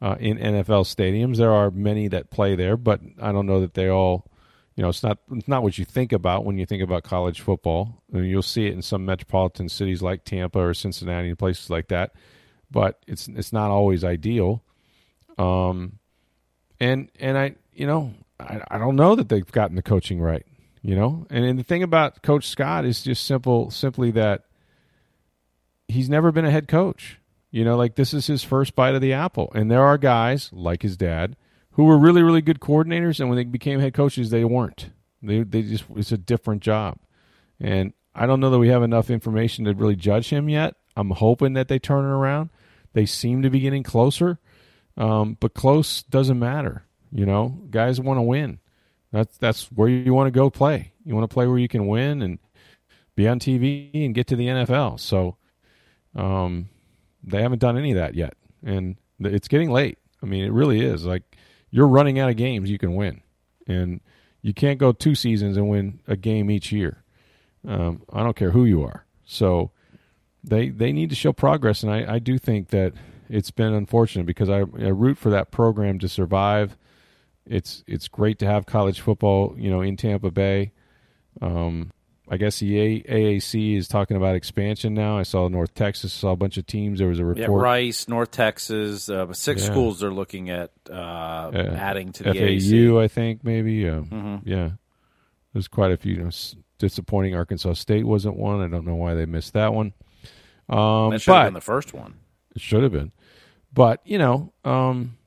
uh, 0.05 0.15
in 0.19 0.37
NFL 0.37 0.85
stadiums. 0.85 1.37
There 1.37 1.51
are 1.51 1.71
many 1.71 2.07
that 2.09 2.29
play 2.29 2.55
there, 2.55 2.77
but 2.77 3.01
I 3.19 3.31
don't 3.31 3.47
know 3.47 3.59
that 3.61 3.73
they 3.73 3.87
all, 3.89 4.29
you 4.75 4.83
know, 4.83 4.89
it's 4.89 5.01
not 5.01 5.17
it's 5.31 5.47
not 5.47 5.63
what 5.63 5.79
you 5.79 5.83
think 5.83 6.11
about 6.11 6.45
when 6.45 6.59
you 6.59 6.65
think 6.67 6.83
about 6.83 7.03
college 7.03 7.41
football. 7.41 8.03
I 8.13 8.17
mean, 8.17 8.25
you'll 8.25 8.43
see 8.43 8.67
it 8.67 8.73
in 8.73 8.83
some 8.83 9.03
metropolitan 9.03 9.67
cities 9.67 10.03
like 10.03 10.23
Tampa 10.23 10.59
or 10.59 10.75
Cincinnati 10.75 11.29
and 11.29 11.39
places 11.39 11.71
like 11.71 11.87
that, 11.87 12.13
but 12.69 13.03
it's 13.07 13.27
it's 13.29 13.51
not 13.51 13.71
always 13.71 14.03
ideal. 14.03 14.61
Um, 15.39 15.97
and 16.79 17.09
and 17.19 17.35
I 17.35 17.55
you 17.73 17.87
know, 17.87 18.13
I, 18.39 18.61
I 18.69 18.77
don't 18.77 18.95
know 18.95 19.15
that 19.15 19.27
they've 19.27 19.51
gotten 19.51 19.75
the 19.75 19.81
coaching 19.81 20.21
right. 20.21 20.45
You 20.83 20.95
know, 20.95 21.25
and, 21.31 21.43
and 21.43 21.57
the 21.57 21.63
thing 21.63 21.81
about 21.81 22.21
Coach 22.21 22.47
Scott 22.47 22.85
is 22.85 23.01
just 23.01 23.25
simple, 23.25 23.71
simply 23.71 24.11
that 24.11 24.43
he's 25.87 26.09
never 26.09 26.31
been 26.31 26.45
a 26.45 26.51
head 26.51 26.67
coach. 26.67 27.17
You 27.55 27.63
know, 27.63 27.77
like 27.77 27.95
this 27.95 28.13
is 28.13 28.27
his 28.27 28.43
first 28.43 28.75
bite 28.75 28.95
of 28.95 29.01
the 29.01 29.13
apple, 29.13 29.49
and 29.55 29.71
there 29.71 29.81
are 29.81 29.97
guys 29.97 30.49
like 30.51 30.81
his 30.81 30.97
dad 30.97 31.37
who 31.71 31.85
were 31.85 31.97
really, 31.97 32.21
really 32.21 32.41
good 32.41 32.59
coordinators, 32.59 33.21
and 33.21 33.29
when 33.29 33.37
they 33.37 33.45
became 33.45 33.79
head 33.79 33.93
coaches, 33.93 34.29
they 34.29 34.43
weren't. 34.43 34.89
They 35.23 35.41
they 35.43 35.61
just 35.61 35.85
it's 35.95 36.11
a 36.11 36.17
different 36.17 36.63
job, 36.63 36.97
and 37.57 37.93
I 38.13 38.25
don't 38.25 38.41
know 38.41 38.49
that 38.49 38.59
we 38.59 38.67
have 38.67 38.83
enough 38.83 39.09
information 39.09 39.63
to 39.63 39.73
really 39.73 39.95
judge 39.95 40.27
him 40.27 40.49
yet. 40.49 40.75
I'm 40.97 41.11
hoping 41.11 41.53
that 41.53 41.69
they 41.69 41.79
turn 41.79 42.03
it 42.03 42.09
around. 42.09 42.49
They 42.91 43.05
seem 43.05 43.41
to 43.43 43.49
be 43.49 43.61
getting 43.61 43.83
closer, 43.83 44.37
um, 44.97 45.37
but 45.39 45.53
close 45.53 46.03
doesn't 46.03 46.37
matter. 46.37 46.83
You 47.09 47.25
know, 47.25 47.61
guys 47.69 48.01
want 48.01 48.17
to 48.17 48.23
win. 48.23 48.59
That's 49.13 49.37
that's 49.37 49.71
where 49.71 49.87
you 49.87 50.13
want 50.13 50.27
to 50.27 50.37
go 50.37 50.49
play. 50.49 50.91
You 51.05 51.15
want 51.15 51.29
to 51.29 51.33
play 51.33 51.47
where 51.47 51.57
you 51.57 51.69
can 51.69 51.87
win 51.87 52.21
and 52.21 52.37
be 53.15 53.29
on 53.29 53.39
TV 53.39 53.91
and 54.05 54.13
get 54.13 54.27
to 54.27 54.35
the 54.35 54.47
NFL. 54.47 54.99
So, 54.99 55.37
um, 56.17 56.67
they 57.25 57.41
haven't 57.41 57.59
done 57.59 57.77
any 57.77 57.91
of 57.91 57.97
that 57.97 58.15
yet, 58.15 58.35
and 58.63 58.95
it's 59.19 59.47
getting 59.47 59.71
late. 59.71 59.97
I 60.21 60.25
mean, 60.25 60.43
it 60.43 60.51
really 60.51 60.81
is. 60.81 61.05
Like 61.05 61.23
you're 61.69 61.87
running 61.87 62.19
out 62.19 62.29
of 62.29 62.37
games 62.37 62.69
you 62.69 62.77
can 62.77 62.95
win, 62.95 63.21
and 63.67 64.01
you 64.41 64.53
can't 64.53 64.79
go 64.79 64.91
two 64.91 65.15
seasons 65.15 65.57
and 65.57 65.69
win 65.69 65.99
a 66.07 66.15
game 66.15 66.49
each 66.49 66.71
year. 66.71 67.03
Um, 67.67 68.03
I 68.13 68.23
don't 68.23 68.35
care 68.35 68.51
who 68.51 68.65
you 68.65 68.83
are. 68.83 69.05
So 69.25 69.71
they 70.43 70.69
they 70.69 70.91
need 70.91 71.09
to 71.09 71.15
show 71.15 71.33
progress, 71.33 71.83
and 71.83 71.91
I, 71.91 72.15
I 72.15 72.19
do 72.19 72.37
think 72.37 72.69
that 72.69 72.93
it's 73.27 73.51
been 73.51 73.73
unfortunate 73.73 74.25
because 74.25 74.49
I, 74.49 74.59
I 74.59 74.89
root 74.89 75.17
for 75.17 75.31
that 75.31 75.51
program 75.51 75.97
to 75.99 76.07
survive 76.07 76.77
it's 77.45 77.83
it's 77.87 78.07
great 78.07 78.39
to 78.39 78.45
have 78.45 78.65
college 78.65 78.99
football, 78.99 79.55
you 79.57 79.69
know, 79.69 79.81
in 79.81 79.97
Tampa 79.97 80.31
Bay. 80.31 80.71
Um, 81.41 81.91
I 82.27 82.37
guess 82.37 82.59
the 82.59 83.01
AAC 83.03 83.77
is 83.77 83.87
talking 83.87 84.17
about 84.17 84.35
expansion 84.35 84.95
now. 84.95 85.17
I 85.17 85.23
saw 85.23 85.47
North 85.47 85.75
Texas, 85.75 86.11
saw 86.11 86.31
a 86.31 86.35
bunch 86.35 86.57
of 86.57 86.65
teams. 86.65 86.97
There 86.97 87.07
was 87.07 87.19
a 87.19 87.25
report. 87.25 87.61
Yeah, 87.61 87.69
Rice, 87.69 88.07
North 88.07 88.31
Texas, 88.31 89.09
uh, 89.09 89.31
six 89.33 89.61
yeah. 89.61 89.71
schools 89.71 89.99
they're 89.99 90.11
looking 90.11 90.49
at 90.49 90.71
uh, 90.89 91.51
adding 91.53 92.11
to 92.13 92.23
the 92.23 92.33
FAU, 92.33 92.39
AAC. 92.39 93.03
I 93.03 93.07
think 93.07 93.43
maybe. 93.43 93.83
Mm-hmm. 93.83 94.37
Yeah, 94.43 94.71
there's 95.53 95.67
quite 95.67 95.91
a 95.91 95.97
few. 95.97 96.15
You 96.15 96.23
know, 96.23 96.31
disappointing. 96.79 97.35
Arkansas 97.35 97.73
State 97.73 98.05
wasn't 98.05 98.37
one. 98.37 98.61
I 98.61 98.67
don't 98.67 98.85
know 98.85 98.95
why 98.95 99.13
they 99.13 99.25
missed 99.25 99.53
that 99.53 99.73
one. 99.73 99.93
Um, 100.67 101.11
that 101.11 101.21
should 101.21 101.31
but, 101.31 101.37
have 101.37 101.47
been 101.47 101.53
the 101.53 101.61
first 101.61 101.93
one. 101.93 102.15
It 102.55 102.61
should 102.61 102.81
have 102.81 102.91
been, 102.91 103.11
but 103.71 104.01
you 104.03 104.17
know, 104.17 104.51
um, 104.63 105.17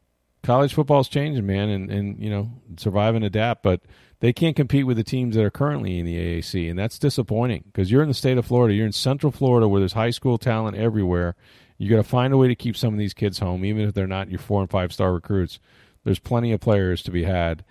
college 0.42 0.74
football's 0.74 1.08
changing, 1.08 1.46
man, 1.46 1.68
and 1.68 1.90
and 1.90 2.22
you 2.22 2.30
know 2.30 2.50
survive 2.76 3.14
and 3.14 3.24
adapt. 3.24 3.62
But 3.62 3.82
they 4.20 4.32
can't 4.32 4.56
compete 4.56 4.86
with 4.86 4.96
the 4.96 5.04
teams 5.04 5.36
that 5.36 5.44
are 5.44 5.50
currently 5.50 5.98
in 5.98 6.06
the 6.06 6.16
AAC, 6.16 6.68
and 6.68 6.78
that's 6.78 6.98
disappointing 6.98 7.64
because 7.66 7.90
you're 7.90 8.02
in 8.02 8.08
the 8.08 8.14
state 8.14 8.38
of 8.38 8.46
Florida, 8.46 8.74
you're 8.74 8.86
in 8.86 8.92
Central 8.92 9.30
Florida 9.30 9.68
where 9.68 9.80
there's 9.80 9.92
high 9.92 10.10
school 10.10 10.38
talent 10.38 10.76
everywhere. 10.76 11.36
You 11.76 11.88
got 11.88 11.96
to 11.96 12.02
find 12.02 12.32
a 12.32 12.36
way 12.36 12.48
to 12.48 12.56
keep 12.56 12.76
some 12.76 12.92
of 12.92 12.98
these 12.98 13.14
kids 13.14 13.38
home, 13.38 13.64
even 13.64 13.86
if 13.86 13.94
they're 13.94 14.08
not 14.08 14.30
your 14.30 14.40
four 14.40 14.60
and 14.60 14.70
five 14.70 14.92
star 14.92 15.12
recruits. 15.12 15.60
There's 16.04 16.18
plenty 16.18 16.52
of 16.52 16.60
players 16.60 17.02
to 17.02 17.10
be 17.10 17.24
had, 17.24 17.64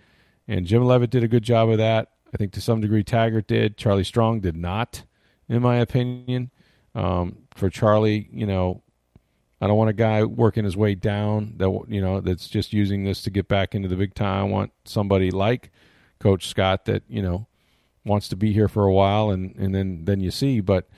and 0.47 0.65
Jim 0.65 0.85
Leavitt 0.85 1.09
did 1.09 1.23
a 1.23 1.27
good 1.27 1.43
job 1.43 1.69
of 1.69 1.77
that. 1.79 2.11
I 2.33 2.37
think 2.37 2.53
to 2.53 2.61
some 2.61 2.81
degree 2.81 3.03
Taggart 3.03 3.47
did. 3.47 3.77
Charlie 3.77 4.03
Strong 4.03 4.41
did 4.41 4.55
not, 4.55 5.03
in 5.49 5.61
my 5.61 5.77
opinion. 5.77 6.51
Um, 6.93 7.39
for 7.55 7.69
Charlie, 7.69 8.29
you 8.31 8.45
know, 8.45 8.83
I 9.59 9.67
don't 9.67 9.77
want 9.77 9.89
a 9.89 9.93
guy 9.93 10.23
working 10.23 10.65
his 10.65 10.77
way 10.77 10.95
down 10.95 11.55
that 11.57 11.69
you 11.89 11.99
know 11.99 12.21
that's 12.21 12.47
just 12.47 12.73
using 12.73 13.03
this 13.03 13.21
to 13.23 13.29
get 13.29 13.47
back 13.47 13.75
into 13.75 13.89
the 13.89 13.95
big 13.95 14.13
time. 14.13 14.45
I 14.45 14.49
want 14.49 14.71
somebody 14.85 15.31
like 15.31 15.71
Coach 16.19 16.47
Scott 16.47 16.85
that 16.85 17.03
you 17.07 17.21
know 17.21 17.47
wants 18.05 18.29
to 18.29 18.35
be 18.35 18.53
here 18.53 18.67
for 18.67 18.85
a 18.85 18.93
while 18.93 19.29
and 19.29 19.55
and 19.55 19.73
then 19.73 20.05
then 20.05 20.19
you 20.19 20.31
see, 20.31 20.59
but 20.59 20.89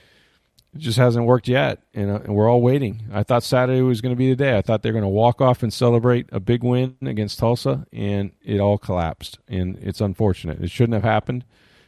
it 0.73 0.79
just 0.79 0.99
hasn't 0.99 1.25
worked 1.25 1.47
yet, 1.47 1.81
and, 1.95 2.11
uh, 2.11 2.19
and 2.23 2.35
we're 2.35 2.47
all 2.47 2.61
waiting. 2.61 3.01
I 3.11 3.23
thought 3.23 3.41
Saturday 3.41 3.81
was 3.81 4.01
going 4.01 4.13
to 4.13 4.19
be 4.19 4.29
the 4.29 4.35
day. 4.35 4.55
I 4.55 4.61
thought 4.61 4.83
they're 4.83 4.91
going 4.91 5.01
to 5.01 5.07
walk 5.07 5.41
off 5.41 5.63
and 5.63 5.73
celebrate 5.73 6.29
a 6.31 6.39
big 6.39 6.63
win 6.63 6.95
against 7.01 7.39
Tulsa, 7.39 7.87
and 7.91 8.33
it 8.43 8.59
all 8.59 8.77
collapsed, 8.77 9.39
and 9.47 9.79
it's 9.81 9.99
unfortunate. 9.99 10.61
It 10.61 10.69
shouldn't 10.69 10.93
have 10.93 11.03
happened. 11.03 11.43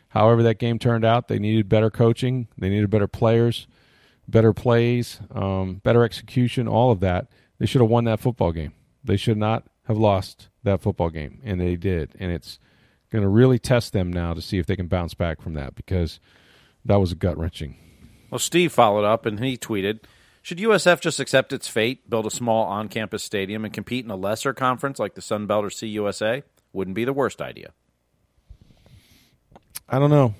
However, 0.09 0.41
that 0.41 0.57
game 0.57 0.79
turned 0.79 1.05
out. 1.05 1.27
They 1.27 1.37
needed 1.37 1.69
better 1.69 1.91
coaching. 1.91 2.47
They 2.57 2.69
needed 2.69 2.89
better 2.89 3.07
players 3.07 3.67
better 4.31 4.53
plays, 4.53 5.19
um, 5.31 5.81
better 5.83 6.03
execution, 6.03 6.67
all 6.67 6.91
of 6.91 7.01
that. 7.01 7.27
They 7.59 7.65
should 7.65 7.81
have 7.81 7.89
won 7.89 8.05
that 8.05 8.19
football 8.19 8.51
game. 8.51 8.73
They 9.03 9.17
should 9.17 9.37
not 9.37 9.65
have 9.85 9.97
lost 9.97 10.49
that 10.63 10.81
football 10.81 11.09
game, 11.09 11.39
and 11.43 11.59
they 11.59 11.75
did. 11.75 12.15
And 12.19 12.31
it's 12.31 12.59
going 13.11 13.23
to 13.23 13.29
really 13.29 13.59
test 13.59 13.93
them 13.93 14.11
now 14.11 14.33
to 14.33 14.41
see 14.41 14.57
if 14.57 14.65
they 14.65 14.75
can 14.75 14.87
bounce 14.87 15.13
back 15.13 15.41
from 15.41 15.53
that 15.53 15.75
because 15.75 16.19
that 16.85 16.95
was 16.95 17.13
gut 17.13 17.37
wrenching. 17.37 17.75
Well, 18.29 18.39
Steve 18.39 18.71
followed 18.71 19.03
up 19.03 19.25
and 19.25 19.43
he 19.43 19.57
tweeted 19.57 19.99
Should 20.41 20.57
USF 20.59 21.01
just 21.01 21.19
accept 21.19 21.53
its 21.53 21.67
fate, 21.67 22.09
build 22.09 22.25
a 22.25 22.31
small 22.31 22.65
on 22.65 22.87
campus 22.87 23.23
stadium, 23.23 23.65
and 23.65 23.73
compete 23.73 24.05
in 24.05 24.11
a 24.11 24.15
lesser 24.15 24.53
conference 24.53 24.97
like 24.97 25.15
the 25.15 25.21
Sun 25.21 25.47
Belt 25.47 25.65
or 25.65 25.69
CUSA? 25.69 26.43
Wouldn't 26.73 26.95
be 26.95 27.03
the 27.03 27.13
worst 27.13 27.41
idea. 27.41 27.73
I 29.89 29.99
don't 29.99 30.09
know. 30.09 30.33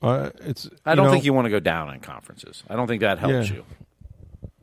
Uh, 0.00 0.30
it's. 0.40 0.68
I 0.86 0.94
don't 0.94 1.06
know, 1.06 1.12
think 1.12 1.26
you 1.26 1.34
want 1.34 1.44
to 1.44 1.50
go 1.50 1.60
down 1.60 1.92
in 1.92 2.00
conferences. 2.00 2.64
I 2.70 2.76
don't 2.76 2.86
think 2.86 3.02
that 3.02 3.18
helps 3.18 3.50
yeah. 3.50 3.56
you. 3.56 3.64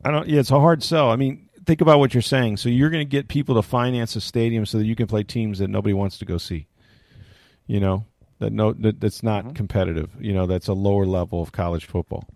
I 0.04 0.10
don't. 0.10 0.28
Yeah, 0.28 0.40
it's 0.40 0.50
a 0.50 0.58
hard 0.58 0.82
sell. 0.82 1.10
I 1.10 1.16
mean, 1.16 1.48
think 1.64 1.80
about 1.80 2.00
what 2.00 2.12
you're 2.12 2.22
saying. 2.22 2.56
So 2.56 2.68
you're 2.68 2.90
going 2.90 3.06
to 3.06 3.08
get 3.08 3.28
people 3.28 3.54
to 3.54 3.62
finance 3.62 4.16
a 4.16 4.20
stadium 4.20 4.66
so 4.66 4.78
that 4.78 4.84
you 4.84 4.96
can 4.96 5.06
play 5.06 5.22
teams 5.22 5.60
that 5.60 5.68
nobody 5.68 5.92
wants 5.92 6.18
to 6.18 6.24
go 6.24 6.38
see. 6.38 6.66
You 7.68 7.78
know 7.78 8.06
that 8.40 8.52
no 8.52 8.72
that, 8.72 9.00
that's 9.00 9.22
not 9.22 9.44
mm-hmm. 9.44 9.52
competitive. 9.54 10.10
You 10.18 10.32
know 10.32 10.46
that's 10.46 10.66
a 10.66 10.72
lower 10.72 11.06
level 11.06 11.40
of 11.40 11.52
college 11.52 11.84
football. 11.84 12.28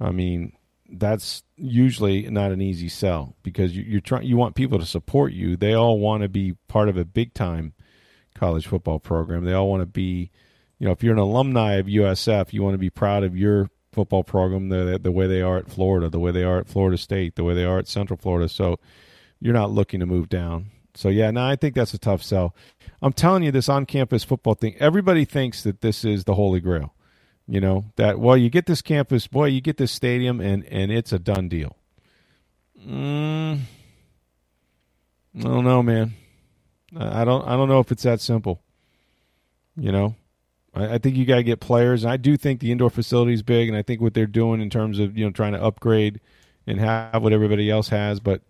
I 0.00 0.10
mean, 0.10 0.54
that's 0.90 1.44
usually 1.56 2.28
not 2.28 2.50
an 2.50 2.60
easy 2.60 2.88
sell 2.88 3.36
because 3.44 3.76
you, 3.76 3.84
you're 3.84 4.00
trying. 4.00 4.26
You 4.26 4.36
want 4.36 4.56
people 4.56 4.80
to 4.80 4.86
support 4.86 5.32
you. 5.32 5.56
They 5.56 5.74
all 5.74 6.00
want 6.00 6.24
to 6.24 6.28
be 6.28 6.54
part 6.66 6.88
of 6.88 6.96
a 6.96 7.04
big 7.04 7.34
time 7.34 7.74
college 8.34 8.66
football 8.66 8.98
program. 8.98 9.44
They 9.44 9.52
all 9.52 9.70
want 9.70 9.82
to 9.82 9.86
be 9.86 10.32
you 10.78 10.86
know, 10.86 10.92
if 10.92 11.02
you're 11.02 11.14
an 11.14 11.18
alumni 11.18 11.74
of 11.74 11.86
USF, 11.86 12.52
you 12.52 12.62
want 12.62 12.74
to 12.74 12.78
be 12.78 12.90
proud 12.90 13.24
of 13.24 13.36
your 13.36 13.70
football 13.92 14.24
program 14.24 14.68
the 14.68 14.98
the 15.00 15.12
way 15.12 15.26
they 15.26 15.40
are 15.40 15.56
at 15.56 15.70
Florida, 15.70 16.10
the 16.10 16.18
way 16.18 16.32
they 16.32 16.42
are 16.42 16.58
at 16.58 16.68
Florida 16.68 16.98
State, 16.98 17.36
the 17.36 17.44
way 17.44 17.54
they 17.54 17.64
are 17.64 17.78
at 17.78 17.88
Central 17.88 18.16
Florida. 18.16 18.48
So 18.48 18.78
you're 19.40 19.54
not 19.54 19.70
looking 19.70 20.00
to 20.00 20.06
move 20.06 20.28
down. 20.28 20.70
So 20.94 21.08
yeah, 21.08 21.30
no, 21.30 21.44
I 21.44 21.56
think 21.56 21.74
that's 21.74 21.94
a 21.94 21.98
tough 21.98 22.22
sell. 22.22 22.54
I'm 23.02 23.12
telling 23.12 23.42
you, 23.42 23.50
this 23.50 23.68
on-campus 23.68 24.24
football 24.24 24.54
thing. 24.54 24.76
Everybody 24.78 25.24
thinks 25.24 25.62
that 25.62 25.80
this 25.80 26.04
is 26.04 26.24
the 26.24 26.34
holy 26.34 26.60
grail. 26.60 26.94
You 27.46 27.60
know 27.60 27.84
that 27.96 28.18
well, 28.18 28.36
you 28.36 28.48
get 28.48 28.66
this 28.66 28.80
campus, 28.80 29.26
boy, 29.26 29.46
you 29.46 29.60
get 29.60 29.76
this 29.76 29.92
stadium, 29.92 30.40
and 30.40 30.64
and 30.66 30.90
it's 30.90 31.12
a 31.12 31.18
done 31.18 31.48
deal. 31.48 31.76
Mm, 32.80 33.60
I 35.36 35.42
don't 35.42 35.64
know, 35.64 35.82
man. 35.82 36.14
I 36.96 37.24
don't. 37.24 37.46
I 37.46 37.56
don't 37.56 37.68
know 37.68 37.80
if 37.80 37.92
it's 37.92 38.04
that 38.04 38.20
simple. 38.20 38.62
You 39.76 39.92
know, 39.92 40.14
I, 40.74 40.94
I 40.94 40.98
think 40.98 41.16
you 41.16 41.24
got 41.24 41.36
to 41.36 41.42
get 41.42 41.60
players. 41.60 42.04
And 42.04 42.12
I 42.12 42.16
do 42.16 42.36
think 42.36 42.60
the 42.60 42.72
indoor 42.72 42.88
facility 42.90 43.34
is 43.34 43.42
big, 43.42 43.68
and 43.68 43.76
I 43.76 43.82
think 43.82 44.00
what 44.00 44.14
they're 44.14 44.26
doing 44.26 44.60
in 44.60 44.70
terms 44.70 44.98
of 44.98 45.18
you 45.18 45.24
know 45.24 45.30
trying 45.30 45.52
to 45.52 45.62
upgrade 45.62 46.20
and 46.66 46.80
have 46.80 47.22
what 47.22 47.32
everybody 47.32 47.70
else 47.70 47.88
has. 47.88 48.20
But 48.20 48.42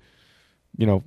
you 0.76 0.86
know, 0.86 1.02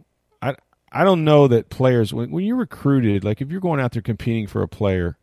I 0.92 1.04
don't 1.04 1.24
know 1.24 1.48
that 1.48 1.70
players 1.70 2.14
when 2.14 2.32
when 2.32 2.46
you're 2.46 2.56
recruited, 2.56 3.24
like 3.24 3.42
if 3.42 3.52
you're 3.52 3.62
going 3.62 3.80
out 3.80 3.92
there 3.92 4.02
competing 4.02 4.48
for 4.48 4.62
a 4.62 4.68
player, 4.68 5.18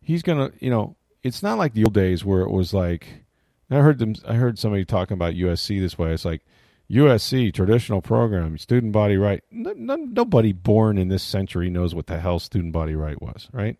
he's 0.00 0.22
gonna 0.22 0.50
you 0.58 0.70
know 0.70 0.96
it's 1.22 1.42
not 1.42 1.58
like 1.58 1.74
the 1.74 1.84
old 1.84 1.94
days 1.94 2.24
where 2.24 2.42
it 2.42 2.50
was 2.50 2.74
like 2.74 3.24
I 3.70 3.76
heard 3.76 3.98
them. 3.98 4.14
I 4.26 4.34
heard 4.34 4.58
somebody 4.58 4.84
talking 4.84 5.14
about 5.14 5.34
USC 5.34 5.80
this 5.80 5.98
way. 5.98 6.12
It's 6.12 6.24
like 6.24 6.42
USC 6.90 7.52
traditional 7.52 8.02
program, 8.02 8.58
student 8.58 8.92
body 8.92 9.16
right. 9.16 9.42
No, 9.50 9.72
no, 9.76 9.96
nobody 9.96 10.52
born 10.52 10.98
in 10.98 11.08
this 11.08 11.22
century 11.22 11.70
knows 11.70 11.94
what 11.94 12.06
the 12.06 12.20
hell 12.20 12.38
student 12.38 12.72
body 12.72 12.94
right 12.94 13.20
was, 13.20 13.48
right? 13.52 13.78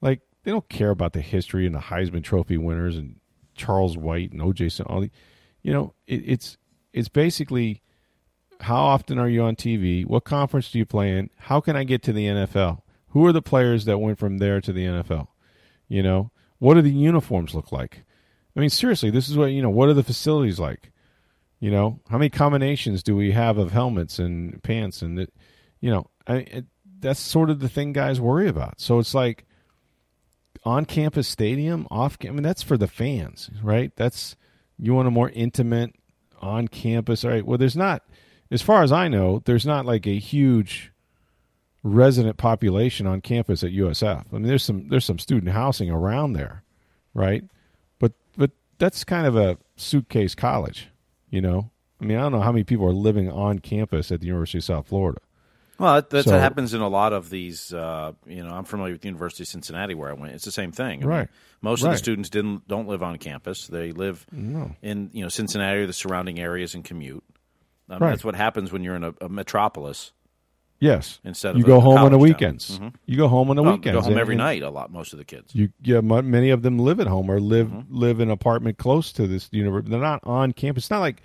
Like 0.00 0.20
they 0.44 0.50
don't 0.50 0.68
care 0.68 0.90
about 0.90 1.12
the 1.12 1.20
history 1.20 1.66
and 1.66 1.74
the 1.74 1.80
Heisman 1.80 2.22
Trophy 2.22 2.56
winners 2.56 2.96
and 2.96 3.16
Charles 3.54 3.96
White 3.96 4.32
and 4.32 4.40
OJ. 4.40 4.80
All 4.86 5.00
the, 5.00 5.10
you 5.62 5.72
know, 5.72 5.94
it, 6.06 6.22
it's 6.24 6.56
it's 6.92 7.08
basically 7.08 7.82
how 8.60 8.76
often 8.76 9.18
are 9.18 9.28
you 9.28 9.42
on 9.42 9.56
TV? 9.56 10.04
What 10.06 10.24
conference 10.24 10.70
do 10.70 10.78
you 10.78 10.86
play 10.86 11.16
in? 11.16 11.30
How 11.36 11.60
can 11.60 11.76
I 11.76 11.84
get 11.84 12.02
to 12.04 12.12
the 12.12 12.26
NFL? 12.26 12.82
Who 13.08 13.24
are 13.26 13.32
the 13.32 13.42
players 13.42 13.84
that 13.84 13.98
went 13.98 14.18
from 14.18 14.38
there 14.38 14.60
to 14.60 14.72
the 14.72 14.84
NFL? 14.84 15.28
You 15.88 16.02
know, 16.02 16.30
what 16.58 16.74
do 16.74 16.82
the 16.82 16.90
uniforms 16.90 17.54
look 17.54 17.72
like? 17.72 18.02
I 18.56 18.60
mean, 18.60 18.70
seriously, 18.70 19.10
this 19.10 19.28
is 19.28 19.36
what 19.36 19.46
you 19.46 19.62
know. 19.62 19.70
What 19.70 19.88
are 19.88 19.94
the 19.94 20.02
facilities 20.02 20.58
like? 20.58 20.90
You 21.60 21.70
know, 21.70 22.00
how 22.08 22.18
many 22.18 22.30
combinations 22.30 23.02
do 23.02 23.16
we 23.16 23.32
have 23.32 23.58
of 23.58 23.72
helmets 23.72 24.18
and 24.18 24.62
pants 24.62 25.02
and 25.02 25.18
it, 25.18 25.34
you 25.80 25.90
know, 25.90 26.08
I, 26.26 26.36
it, 26.36 26.66
that's 27.00 27.20
sort 27.20 27.50
of 27.50 27.60
the 27.60 27.68
thing 27.68 27.92
guys 27.92 28.20
worry 28.20 28.48
about. 28.48 28.80
So 28.80 28.98
it's 28.98 29.14
like 29.14 29.44
on 30.64 30.84
campus 30.84 31.28
stadium, 31.28 31.86
off. 31.90 32.18
I 32.24 32.30
mean, 32.30 32.42
that's 32.42 32.62
for 32.62 32.76
the 32.76 32.86
fans, 32.86 33.50
right? 33.62 33.92
That's 33.96 34.36
you 34.78 34.94
want 34.94 35.08
a 35.08 35.12
more 35.12 35.30
intimate 35.30 35.94
on 36.40 36.68
campus. 36.68 37.24
All 37.24 37.30
right. 37.30 37.44
Well, 37.44 37.58
there's 37.58 37.76
not, 37.76 38.04
as 38.50 38.62
far 38.62 38.82
as 38.82 38.92
I 38.92 39.08
know, 39.08 39.42
there's 39.44 39.66
not 39.66 39.84
like 39.86 40.06
a 40.06 40.18
huge 40.18 40.92
resident 41.82 42.36
population 42.36 43.06
on 43.06 43.20
campus 43.20 43.62
at 43.62 43.70
USF. 43.70 44.24
I 44.30 44.34
mean, 44.34 44.42
there's 44.42 44.64
some 44.64 44.88
there's 44.88 45.04
some 45.04 45.18
student 45.18 45.52
housing 45.52 45.90
around 45.90 46.32
there, 46.32 46.62
right? 47.14 47.44
But 47.98 48.12
but 48.36 48.50
that's 48.78 49.04
kind 49.04 49.26
of 49.26 49.36
a 49.36 49.58
suitcase 49.76 50.34
college, 50.34 50.88
you 51.30 51.40
know. 51.40 51.70
I 52.00 52.04
mean, 52.04 52.16
I 52.18 52.22
don't 52.22 52.32
know 52.32 52.40
how 52.40 52.52
many 52.52 52.64
people 52.64 52.86
are 52.86 52.92
living 52.92 53.30
on 53.30 53.58
campus 53.58 54.12
at 54.12 54.20
the 54.20 54.26
University 54.26 54.58
of 54.58 54.64
South 54.64 54.86
Florida. 54.88 55.20
Well, 55.78 56.02
that's 56.10 56.26
So- 56.26 56.32
what 56.32 56.40
happens 56.40 56.74
in 56.74 56.80
a 56.80 56.88
lot 56.88 57.12
of 57.12 57.30
these. 57.30 57.72
Uh, 57.72 58.12
you 58.26 58.42
know, 58.42 58.50
I'm 58.50 58.64
familiar 58.64 58.92
with 58.94 59.02
the 59.02 59.08
University 59.08 59.44
of 59.44 59.48
Cincinnati, 59.48 59.94
where 59.94 60.10
I 60.10 60.12
went. 60.12 60.34
It's 60.34 60.44
the 60.44 60.50
same 60.50 60.72
thing. 60.72 60.98
I 61.02 61.06
mean, 61.06 61.08
Right. 61.08 61.28
most 61.62 61.84
of 61.84 61.90
the 61.92 61.96
students 61.98 62.28
didn't 62.28 62.66
don't 62.66 62.88
live 62.88 63.02
on 63.02 63.16
campus. 63.18 63.66
They 63.68 63.92
live 63.92 64.26
in 64.32 65.10
you 65.12 65.22
know 65.22 65.28
Cincinnati 65.28 65.80
or 65.80 65.86
the 65.86 65.92
surrounding 65.92 66.40
areas 66.40 66.74
and 66.74 66.84
commute. 66.84 67.22
Um, 67.90 67.98
Right. 68.00 68.10
That's 68.10 68.24
what 68.24 68.34
happens 68.34 68.70
when 68.72 68.84
you're 68.84 68.96
in 68.96 69.04
a, 69.04 69.14
a 69.20 69.28
metropolis. 69.28 70.12
Yes. 70.80 71.18
Instead 71.24 71.56
you 71.58 71.64
go 71.64 71.78
a 71.78 71.80
home 71.80 71.98
on 71.98 72.12
the 72.12 72.18
weekends. 72.18 72.78
You 73.04 73.16
go 73.16 73.26
home 73.26 73.50
on 73.50 73.56
the 73.56 73.62
weekends. 73.64 73.96
go 73.98 74.00
home 74.00 74.16
every 74.18 74.34
and 74.34 74.38
night. 74.38 74.62
A 74.62 74.70
lot, 74.70 74.92
most 74.92 75.12
of 75.12 75.18
the 75.18 75.24
kids. 75.24 75.52
You 75.54 75.70
yeah, 75.82 76.00
many 76.00 76.50
of 76.50 76.62
them 76.62 76.78
live 76.78 77.00
at 77.00 77.08
home 77.08 77.30
or 77.30 77.40
live 77.40 77.66
Mm-hmm. 77.68 77.96
live 77.96 78.20
in 78.20 78.28
an 78.28 78.32
apartment 78.32 78.78
close 78.78 79.10
to 79.14 79.26
this 79.26 79.48
university. 79.50 79.90
They're 79.90 80.00
not 80.00 80.20
on 80.22 80.52
campus. 80.52 80.84
It's 80.84 80.90
not 80.90 81.00
like 81.00 81.22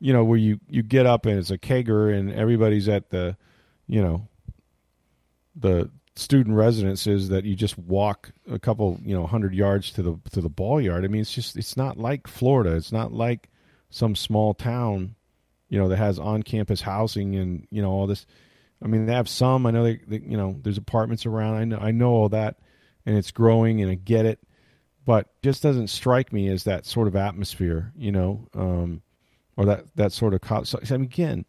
you 0.00 0.12
know 0.14 0.24
where 0.24 0.38
you 0.38 0.60
you 0.68 0.82
get 0.82 1.04
up 1.06 1.26
and 1.26 1.38
it's 1.38 1.50
a 1.50 1.58
kegger 1.58 2.16
and 2.16 2.32
everybody's 2.32 2.88
at 2.88 3.10
the 3.10 3.36
you 3.86 4.00
know 4.00 4.28
the 5.54 5.90
student 6.14 6.56
residences 6.56 7.28
that 7.28 7.44
you 7.44 7.54
just 7.54 7.76
walk 7.78 8.32
a 8.50 8.58
couple 8.58 8.98
you 9.02 9.14
know 9.14 9.26
hundred 9.26 9.54
yards 9.54 9.90
to 9.92 10.02
the 10.02 10.18
to 10.30 10.40
the 10.40 10.48
ball 10.48 10.80
yard. 10.80 11.04
I 11.04 11.08
mean, 11.08 11.20
it's 11.20 11.34
just 11.34 11.56
it's 11.56 11.76
not 11.76 11.98
like 11.98 12.26
Florida. 12.28 12.74
It's 12.76 12.92
not 12.92 13.12
like 13.12 13.50
some 13.90 14.16
small 14.16 14.54
town, 14.54 15.15
you 15.68 15.78
know, 15.78 15.88
that 15.88 15.96
has 15.96 16.18
on 16.18 16.42
campus 16.42 16.80
housing 16.80 17.34
and 17.36 17.66
you 17.70 17.82
know 17.82 17.90
all 17.90 18.06
this. 18.06 18.26
I 18.82 18.88
mean, 18.88 19.06
they 19.06 19.14
have 19.14 19.28
some. 19.28 19.66
I 19.66 19.70
know 19.70 19.84
they, 19.84 20.00
they 20.06 20.18
you 20.18 20.36
know 20.36 20.56
there's 20.62 20.78
apartments 20.78 21.26
around. 21.26 21.56
I 21.56 21.64
know 21.64 21.78
I 21.78 21.90
know 21.90 22.10
all 22.10 22.28
that, 22.30 22.56
and 23.04 23.16
it's 23.16 23.30
growing, 23.30 23.80
and 23.80 23.90
I 23.90 23.94
get 23.94 24.26
it, 24.26 24.40
but 25.04 25.28
just 25.42 25.62
doesn't 25.62 25.88
strike 25.88 26.32
me 26.32 26.48
as 26.48 26.64
that 26.64 26.84
sort 26.84 27.08
of 27.08 27.16
atmosphere, 27.16 27.92
you 27.96 28.12
know, 28.12 28.48
um, 28.54 29.02
or 29.56 29.64
that 29.66 29.84
that 29.96 30.12
sort 30.12 30.34
of. 30.34 30.40
Co- 30.40 30.64
so, 30.64 30.78
I 30.82 30.92
mean, 30.92 31.02
again, 31.02 31.46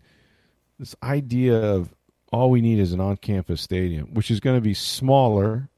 this 0.80 0.96
idea 1.04 1.60
of 1.60 1.94
all 2.32 2.50
we 2.50 2.62
need 2.62 2.80
is 2.80 2.94
an 2.94 3.00
on-campus 3.00 3.62
stadium, 3.62 4.14
which 4.14 4.30
is 4.30 4.40
going 4.40 4.58
to 4.58 4.62
be 4.62 4.74
smaller, 4.74 5.70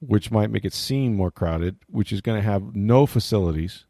which 0.00 0.30
might 0.30 0.50
make 0.50 0.64
it 0.64 0.74
seem 0.74 1.14
more 1.16 1.30
crowded, 1.30 1.76
which 1.88 2.12
is 2.12 2.20
going 2.20 2.38
to 2.38 2.46
have 2.46 2.74
no 2.74 3.06
facilities, 3.06 3.86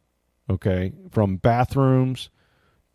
okay, 0.49 0.93
from 1.11 1.37
bathrooms 1.37 2.29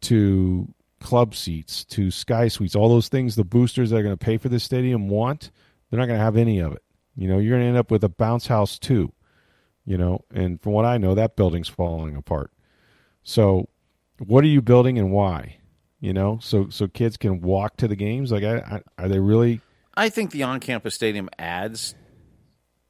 to 0.00 0.72
club 1.00 1.34
seats 1.34 1.84
to 1.84 2.10
sky 2.10 2.48
suites, 2.48 2.74
all 2.74 2.88
those 2.88 3.08
things 3.08 3.34
the 3.36 3.44
boosters 3.44 3.90
that 3.90 3.96
are 3.98 4.02
going 4.02 4.16
to 4.16 4.24
pay 4.24 4.36
for 4.38 4.48
this 4.48 4.64
stadium 4.64 5.08
want, 5.08 5.50
they're 5.90 5.98
not 6.00 6.06
going 6.06 6.18
to 6.18 6.24
have 6.24 6.36
any 6.36 6.58
of 6.58 6.72
it. 6.72 6.82
You 7.16 7.28
know, 7.28 7.38
you're 7.38 7.52
going 7.52 7.62
to 7.62 7.68
end 7.68 7.76
up 7.76 7.90
with 7.90 8.04
a 8.04 8.08
bounce 8.08 8.46
house 8.46 8.78
too. 8.78 9.12
You 9.84 9.96
know, 9.96 10.24
and 10.34 10.60
from 10.60 10.72
what 10.72 10.84
I 10.84 10.98
know, 10.98 11.14
that 11.14 11.36
building's 11.36 11.68
falling 11.68 12.16
apart. 12.16 12.50
So, 13.22 13.68
what 14.18 14.42
are 14.42 14.48
you 14.48 14.60
building 14.60 14.98
and 14.98 15.12
why? 15.12 15.58
You 16.00 16.12
know, 16.12 16.38
so 16.42 16.68
so 16.70 16.88
kids 16.88 17.16
can 17.16 17.40
walk 17.40 17.76
to 17.78 17.88
the 17.88 17.94
games. 17.96 18.32
Like, 18.32 18.42
I, 18.44 18.82
I, 18.98 19.04
are 19.04 19.08
they 19.08 19.20
really? 19.20 19.60
I 19.94 20.08
think 20.08 20.30
the 20.32 20.42
on-campus 20.42 20.94
stadium 20.94 21.28
adds 21.38 21.94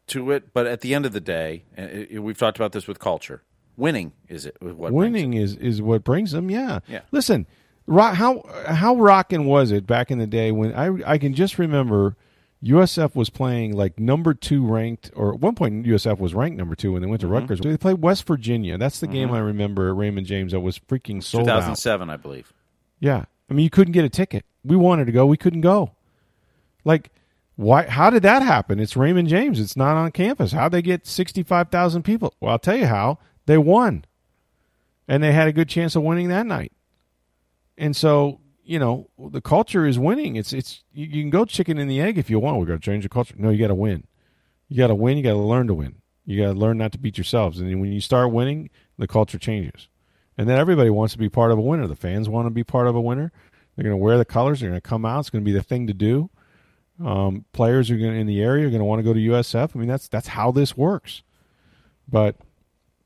to 0.09 0.30
it, 0.30 0.52
but 0.52 0.66
at 0.66 0.80
the 0.80 0.94
end 0.94 1.04
of 1.07 1.12
the 1.12 1.20
day, 1.20 1.64
uh, 1.76 1.82
uh, 1.82 1.84
it- 1.84 2.09
it- 2.12 2.18
we've 2.20 2.38
talked 2.38 2.57
about 2.59 2.72
this 2.72 2.86
with 2.88 2.98
culture. 2.98 3.42
Winning 3.76 4.12
is 4.28 4.46
it 4.46 4.57
what 4.62 4.90
winning 4.90 5.34
is 5.34 5.54
is 5.57 5.82
what 5.82 6.02
brings 6.02 6.32
them. 6.32 6.50
Yeah. 6.50 6.78
Yeah. 6.88 7.00
Listen, 7.12 7.46
rock, 7.87 8.14
how 8.14 8.43
how 8.66 8.97
rocking 8.97 9.45
was 9.47 9.70
it 9.72 9.87
back 9.87 10.11
in 10.11 10.18
the 10.18 10.26
day 10.26 10.53
when 10.53 10.74
I 10.74 11.12
I 11.12 11.18
can 11.18 11.34
just 11.34 11.59
remember 11.59 12.16
USF 12.64 13.14
was 13.14 13.28
playing 13.30 13.76
like 13.76 13.99
number 14.01 14.32
two 14.34 14.66
ranked, 14.66 15.11
or 15.14 15.34
at 15.34 15.41
one 15.41 15.55
point 15.55 15.84
USF 15.87 16.18
was 16.18 16.34
ranked 16.34 16.57
number 16.57 16.74
two 16.74 16.93
when 16.93 17.03
they 17.03 17.09
went 17.09 17.20
Mm-hmm. 17.22 17.28
to 17.32 17.41
Rutgers. 17.41 17.61
They 17.61 17.76
played 17.76 18.01
West 18.03 18.26
Virginia. 18.26 18.78
That's 18.78 18.99
the 19.01 19.07
game 19.07 19.30
I 19.30 19.39
remember 19.39 19.89
at 19.91 19.97
Raymond 19.97 20.26
James 20.26 20.53
that 20.53 20.61
was 20.61 20.78
freaking 20.78 21.22
sold 21.22 21.49
out. 21.49 21.57
2007, 21.61 22.11
I 22.11 22.16
believe. 22.16 22.53
Yeah. 22.99 23.24
I 23.51 23.55
mean, 23.55 23.62
you 23.64 23.70
couldn't 23.70 23.93
get 23.93 24.05
a 24.05 24.09
ticket. 24.09 24.45
We 24.64 24.74
wanted 24.74 25.05
to 25.05 25.12
go. 25.12 25.26
We 25.26 25.37
couldn't 25.37 25.61
go. 25.61 25.93
Like, 26.84 27.11
why? 27.57 27.84
How 27.84 28.11
did 28.11 28.22
that 28.24 28.43
happen? 28.43 28.80
It's 28.80 28.97
Raymond 28.97 29.28
James. 29.28 29.61
It's 29.61 29.76
not 29.76 29.97
on 29.97 30.11
campus. 30.12 30.53
How'd 30.53 30.72
they 30.72 30.82
get 30.82 31.07
65,000 31.07 32.03
people? 32.03 32.34
Well, 32.41 32.53
I'll 32.53 32.59
tell 32.59 32.76
you 32.76 32.87
how. 32.87 33.18
They 33.45 33.59
won. 33.59 34.05
And 35.07 35.22
they 35.22 35.32
had 35.32 35.47
a 35.47 35.53
good 35.53 35.68
chance 35.68 35.95
of 35.95 36.03
winning 36.03 36.28
that 36.30 36.47
night. 36.47 36.72
And 37.79 37.95
so, 37.95 38.41
you 38.64 38.79
know, 38.79 39.09
the 39.18 39.41
culture 39.41 39.87
is 39.87 39.99
winning. 39.99 40.37
It's, 40.37 40.53
it's, 40.53 40.83
you, 40.93 41.07
you 41.07 41.22
can 41.22 41.31
go 41.31 41.45
chicken 41.45 41.79
and 41.79 41.91
the 41.91 42.01
egg 42.01 42.18
if 42.18 42.31
you 42.31 42.39
want. 42.39 42.59
We're 42.59 42.66
going 42.66 42.81
to 42.81 42.85
change 42.85 43.05
the 43.05 43.09
culture. 43.09 43.35
No, 43.39 43.51
you 43.51 43.59
got 43.59 43.68
to 43.68 43.74
win. 43.74 44.07
You 44.68 44.77
got 44.77 44.89
to 44.89 44.95
win. 44.95 45.16
You 45.16 45.22
got 45.22 45.31
to 45.31 45.39
learn 45.39 45.66
to 45.68 45.74
win. 45.74 45.97
You 46.24 46.43
got 46.43 46.53
to 46.53 46.59
learn 46.59 46.79
not 46.79 46.93
to 46.93 46.99
beat 46.99 47.18
yourselves. 47.18 47.61
And 47.61 47.81
when 47.81 47.93
you 47.93 48.01
start 48.01 48.33
winning, 48.33 48.70
the 48.99 49.07
culture 49.07 49.39
changes. 49.39 49.89
And 50.37 50.49
then 50.49 50.59
everybody 50.59 50.91
wants 50.91 51.12
to 51.12 51.18
be 51.18 51.29
part 51.29 51.53
of 51.53 51.59
a 51.59 51.62
winner. 51.62 51.87
The 51.87 51.97
fans 51.97 52.29
want 52.29 52.47
to 52.47 52.51
be 52.51 52.64
part 52.64 52.89
of 52.89 52.97
a 52.97 53.01
winner. 53.01 53.33
They're 53.74 53.85
going 53.85 53.93
to 53.93 54.03
wear 54.03 54.18
the 54.18 54.24
colors. 54.24 54.61
They're 54.61 54.70
going 54.70 54.81
to 54.81 54.89
come 54.89 55.05
out. 55.05 55.20
It's 55.20 55.31
going 55.31 55.45
to 55.45 55.49
be 55.49 55.57
the 55.57 55.62
thing 55.62 55.87
to 55.87 55.95
do. 55.95 56.31
Um, 57.05 57.45
players 57.53 57.91
are 57.91 57.97
going 57.97 58.12
to, 58.12 58.18
in 58.18 58.27
the 58.27 58.43
area 58.43 58.66
are 58.66 58.70
going 58.70 58.81
to 58.81 58.87
want 58.87 59.01
to 59.01 59.03
go 59.03 59.12
to 59.12 59.20
USF. 59.20 59.70
I 59.74 59.79
mean, 59.79 59.89
that's 59.89 60.09
that's 60.09 60.29
how 60.29 60.51
this 60.51 60.77
works. 60.77 61.22
But 62.09 62.37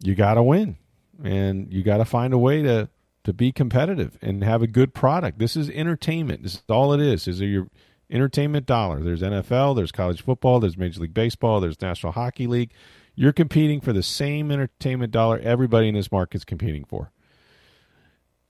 you 0.01 0.15
got 0.15 0.35
to 0.35 0.43
win, 0.43 0.77
and 1.25 1.73
you 1.73 1.83
got 1.83 1.97
to 1.97 2.05
find 2.05 2.33
a 2.33 2.39
way 2.39 2.63
to 2.63 2.89
to 3.25 3.33
be 3.33 3.53
competitive 3.53 4.19
and 4.23 4.43
have 4.43 4.63
a 4.63 4.67
good 4.67 4.95
product. 4.95 5.39
This 5.39 5.57
is 5.57 5.69
entertainment. 5.71 6.43
This 6.43 6.55
is 6.55 6.63
all 6.69 6.93
it 6.93 7.01
is. 7.01 7.29
Is 7.29 7.41
your 7.41 7.69
entertainment 8.11 8.67
dollar. 8.67 9.03
There's 9.03 9.23
NFL. 9.23 9.77
There's 9.77 9.93
college 9.93 10.23
football. 10.23 10.61
There's 10.61 10.77
Major 10.77 11.01
League 11.01 11.15
Baseball. 11.15 11.61
There's 11.61 11.81
National 11.81 12.13
Hockey 12.13 12.47
League. 12.47 12.73
You're 13.15 13.33
competing 13.33 13.81
for 13.81 13.93
the 13.93 14.03
same 14.03 14.51
entertainment 14.51 15.13
dollar 15.13 15.39
everybody 15.39 15.89
in 15.89 15.95
this 15.95 16.11
market's 16.11 16.45
competing 16.45 16.85
for. 16.85 17.13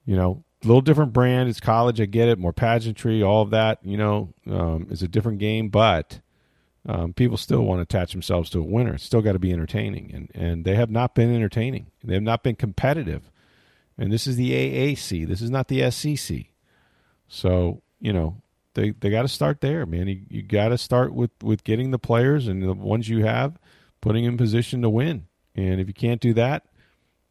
You 0.07 0.17
know, 0.17 0.45
a 0.63 0.67
little 0.67 0.81
different 0.81 1.13
brand. 1.13 1.49
It's 1.49 1.61
college. 1.61 2.01
I 2.01 2.07
get 2.07 2.29
it. 2.29 2.39
More 2.39 2.53
pageantry, 2.53 3.23
all 3.23 3.43
of 3.43 3.51
that. 3.51 3.79
You 3.83 3.97
know, 3.97 4.35
um, 4.49 4.87
it's 4.91 5.03
a 5.03 5.09
different 5.09 5.39
game, 5.39 5.69
but 5.69 6.21
um, 6.87 7.13
people 7.13 7.37
still 7.37 7.63
want 7.63 7.79
to 7.79 7.83
attach 7.83 8.13
themselves 8.13 8.51
to 8.51 8.61
a 8.61 8.65
winner. 8.65 8.95
It's 8.95 9.05
still 9.05 9.23
got 9.23 9.33
to 9.33 9.39
be 9.39 9.53
entertaining, 9.53 10.11
and 10.15 10.31
and 10.35 10.65
they 10.65 10.75
have 10.75 10.91
not 10.91 11.15
been 11.15 11.35
entertaining. 11.35 11.87
They 12.03 12.15
have 12.15 12.23
not 12.23 12.43
been 12.43 12.57
competitive. 12.57 13.31
And 14.01 14.11
this 14.11 14.27
is 14.27 14.37
the 14.37 14.51
AAC. 14.51 15.29
This 15.29 15.43
is 15.43 15.51
not 15.51 15.69
the 15.69 15.89
SEC. 15.91 16.47
So 17.29 17.83
you 18.01 18.13
know, 18.13 18.43
they 18.75 18.91
they 18.91 19.11
got 19.11 19.23
to 19.23 19.29
start 19.29 19.61
there, 19.61 19.85
man. 19.87 20.09
You, 20.09 20.23
you 20.29 20.43
got 20.43 20.69
to 20.69 20.79
start 20.79 21.13
with 21.13 21.31
with 21.43 21.63
getting 21.65 21.91
the 21.91 21.99
players 21.99 22.49
and 22.49 22.63
the 22.63 22.73
ones 22.73 23.09
you 23.09 23.25
have, 23.25 23.59
putting 24.01 24.25
in 24.25 24.37
position 24.37 24.83
to 24.83 24.91
win. 24.91 25.27
And 25.55 25.81
if 25.81 25.87
you 25.87 25.95
can't 25.95 26.21
do 26.21 26.33
that, 26.35 26.65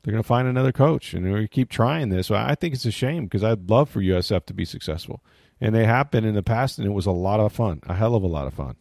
they're 0.03 0.11
going 0.11 0.23
to 0.23 0.27
find 0.27 0.47
another 0.47 0.71
coach, 0.71 1.13
and 1.13 1.31
we 1.33 1.47
keep 1.47 1.69
trying 1.69 2.09
this. 2.09 2.29
I 2.29 2.53
think 2.55 2.73
it's 2.75 2.85
a 2.85 2.91
shame 2.91 3.23
because 3.25 3.43
I'd 3.43 3.69
love 3.69 3.89
for 3.89 4.01
USF 4.01 4.45
to 4.45 4.53
be 4.53 4.65
successful, 4.65 5.23
and 5.59 5.73
they 5.73 5.85
have 5.85 6.11
been 6.11 6.25
in 6.25 6.35
the 6.35 6.43
past, 6.43 6.77
and 6.77 6.85
it 6.85 6.91
was 6.91 7.05
a 7.05 7.11
lot 7.11 7.39
of 7.39 7.51
fun, 7.51 7.81
a 7.87 7.95
hell 7.95 8.15
of 8.15 8.23
a 8.23 8.27
lot 8.27 8.45
of 8.45 8.53
fun. 8.53 8.75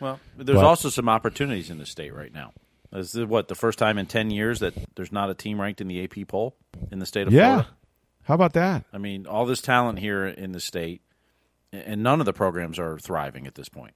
Well, 0.00 0.20
there's 0.36 0.56
But- 0.58 0.64
also 0.64 0.90
some 0.90 1.08
opportunities 1.08 1.70
in 1.70 1.78
the 1.78 1.86
state 1.86 2.12
right 2.12 2.32
now. 2.32 2.52
This 2.94 3.14
is 3.14 3.26
what 3.26 3.48
the 3.48 3.54
first 3.54 3.78
time 3.78 3.98
in 3.98 4.06
ten 4.06 4.30
years 4.30 4.60
that 4.60 4.74
there's 4.94 5.12
not 5.12 5.28
a 5.30 5.34
team 5.34 5.60
ranked 5.60 5.80
in 5.80 5.88
the 5.88 6.02
AP 6.04 6.28
poll 6.28 6.56
in 6.90 6.98
the 7.00 7.06
state 7.06 7.26
of 7.26 7.32
Yeah, 7.32 7.46
Florida. 7.54 7.68
how 8.22 8.34
about 8.34 8.52
that? 8.54 8.84
I 8.92 8.98
mean, 8.98 9.26
all 9.26 9.44
this 9.46 9.60
talent 9.60 9.98
here 9.98 10.24
in 10.26 10.52
the 10.52 10.60
state, 10.60 11.02
and 11.72 12.02
none 12.02 12.20
of 12.20 12.26
the 12.26 12.32
programs 12.32 12.78
are 12.78 12.98
thriving 12.98 13.46
at 13.46 13.56
this 13.56 13.68
point. 13.68 13.94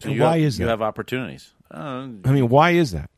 So 0.00 0.10
And 0.10 0.18
why 0.18 0.38
have, 0.38 0.46
is 0.46 0.58
you 0.58 0.64
that? 0.66 0.70
have 0.72 0.82
opportunities? 0.82 1.52
Uh, 1.70 2.08
I 2.24 2.32
mean, 2.32 2.48
why 2.48 2.70
is 2.72 2.90
that? 2.92 3.08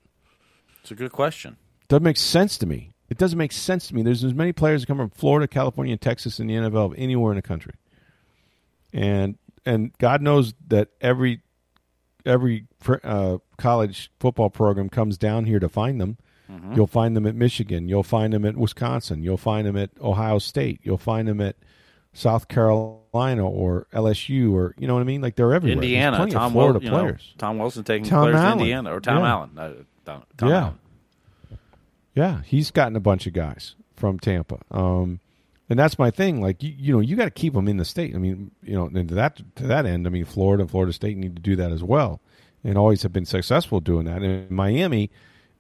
it's 0.83 0.91
a 0.91 0.95
good 0.95 1.13
question. 1.13 1.57
Doesn't 1.89 2.03
make 2.05 2.19
sense 2.19 2.59
to 2.59 2.67
me. 2.67 2.91
It 3.09 3.17
doesn't 3.17 3.39
make 3.39 3.53
sense 3.53 3.89
to 3.89 3.95
me. 3.95 4.03
There's 4.03 4.23
as 4.25 4.35
many 4.35 4.53
players 4.53 4.83
that 4.83 4.87
come 4.87 4.99
from 4.99 5.11
Florida, 5.11 5.49
California, 5.49 5.93
and 5.93 6.01
Texas 6.01 6.39
in 6.41 6.47
the 6.47 6.55
NFL 6.55 6.93
of 6.93 6.95
anywhere 6.99 7.33
in 7.33 7.37
the 7.37 7.43
country, 7.43 7.73
and 8.93 9.37
and 9.67 9.97
God 9.99 10.21
knows 10.21 10.53
that 10.69 10.89
every 11.01 11.41
every 12.27 12.67
uh, 13.03 13.39
college 13.59 14.11
football 14.21 14.51
program 14.51 14.89
comes 14.89 15.17
down 15.19 15.45
here 15.45 15.59
to 15.59 15.69
find 15.69 16.01
them. 16.01 16.19
You'll 16.75 16.87
find 16.87 17.17
them 17.17 17.27
at 17.27 17.35
Michigan. 17.35 17.89
You'll 17.89 18.03
find 18.05 18.33
them 18.33 18.45
at 18.45 18.57
Wisconsin. 18.57 19.23
You'll 19.25 19.37
find 19.37 19.67
them 19.67 19.77
at 19.77 19.91
Ohio 20.01 20.39
State. 20.39 20.79
You'll 20.85 20.99
find 20.99 21.27
them 21.27 21.41
at 21.41 21.57
South 22.13 22.47
Carolina 22.47 23.45
or 23.49 23.89
LSU 23.93 24.53
or 24.53 24.75
you 24.79 24.87
know 24.87 24.95
what 24.95 25.01
I 25.01 25.05
mean. 25.05 25.21
Like 25.21 25.35
they're 25.35 25.53
everywhere. 25.53 25.83
Indiana, 25.83 26.27
Tom 26.31 26.53
Florida 26.53 26.79
you 26.81 26.91
know, 26.91 26.99
players. 27.01 27.35
Tom 27.39 27.59
Wilson 27.59 27.83
taking 27.83 28.09
Tom 28.09 28.25
players 28.25 28.37
Allen. 28.37 28.59
to 28.59 28.63
Indiana 28.63 28.95
or 28.95 29.01
Tom 29.01 29.19
Yeah. 29.19 29.29
Allen. 29.31 29.51
Uh, 29.59 29.73
Tom, 30.05 30.23
Tom 30.37 30.49
Yeah. 30.49 30.61
Allen. 30.61 30.79
Yeah, 32.15 32.43
he's 32.45 32.71
gotten 32.71 32.95
a 32.95 33.01
bunch 33.01 33.27
of 33.27 33.33
guys 33.33 33.75
from 33.97 34.19
Tampa. 34.21 34.59
Um, 34.71 35.19
and 35.69 35.79
that's 35.79 35.99
my 35.99 36.11
thing. 36.11 36.41
Like 36.41 36.63
you, 36.63 36.75
you 36.77 36.93
know, 36.93 37.01
you 37.01 37.17
got 37.17 37.25
to 37.25 37.31
keep 37.31 37.55
them 37.55 37.69
in 37.69 37.77
the 37.77 37.85
state. 37.85 38.15
I 38.15 38.19
mean, 38.19 38.51
you 38.63 38.75
know, 38.75 38.87
and 38.87 39.09
to 39.09 39.15
that 39.15 39.41
to 39.57 39.67
that 39.67 39.87
end, 39.87 40.07
I 40.07 40.11
mean, 40.11 40.25
Florida 40.25 40.63
and 40.63 40.71
Florida 40.71 40.93
State 40.93 41.17
need 41.17 41.37
to 41.37 41.43
do 41.43 41.57
that 41.57 41.73
as 41.73 41.83
well, 41.83 42.21
and 42.63 42.77
always 42.77 43.03
have 43.03 43.13
been 43.13 43.25
successful 43.25 43.81
doing 43.81 44.05
that. 44.07 44.23
And 44.23 44.51
Miami 44.51 45.11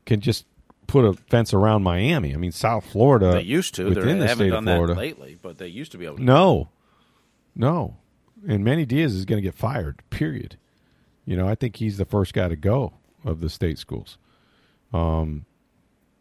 can 0.06 0.20
just 0.20 0.46
put 0.86 1.04
a 1.04 1.14
fence 1.14 1.54
around 1.54 1.82
Miami. 1.82 2.34
I 2.34 2.36
mean, 2.36 2.52
South 2.52 2.84
Florida. 2.84 3.32
They 3.32 3.40
used 3.42 3.74
to. 3.76 3.84
within 3.84 3.94
They're, 3.94 4.14
the 4.14 4.20
they 4.20 4.28
haven't 4.28 4.36
state 4.36 4.50
done 4.50 4.68
of 4.68 4.74
Florida. 4.74 4.94
that 4.94 5.00
lately, 5.00 5.38
but 5.40 5.58
they 5.58 5.68
used 5.68 5.92
to 5.92 5.98
be 5.98 6.06
able 6.06 6.16
to. 6.18 6.22
No, 6.22 6.68
no, 7.56 7.96
and 8.46 8.64
Manny 8.64 8.84
Diaz 8.84 9.14
is 9.14 9.24
going 9.24 9.38
to 9.38 9.46
get 9.46 9.54
fired. 9.54 10.02
Period. 10.10 10.58
You 11.24 11.36
know, 11.36 11.48
I 11.48 11.54
think 11.54 11.76
he's 11.76 11.96
the 11.96 12.04
first 12.04 12.34
guy 12.34 12.48
to 12.48 12.56
go 12.56 12.92
of 13.24 13.40
the 13.40 13.48
state 13.48 13.78
schools. 13.78 14.18
Um, 14.92 15.46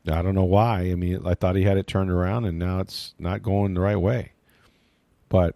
I 0.10 0.22
don't 0.22 0.36
know 0.36 0.44
why. 0.44 0.92
I 0.92 0.96
mean, 0.96 1.22
I 1.26 1.34
thought 1.34 1.56
he 1.56 1.64
had 1.64 1.78
it 1.78 1.88
turned 1.88 2.12
around, 2.12 2.46
and 2.46 2.60
now 2.60 2.80
it's 2.80 3.14
not 3.18 3.42
going 3.42 3.74
the 3.74 3.82
right 3.82 3.96
way. 3.96 4.34
But 5.30 5.56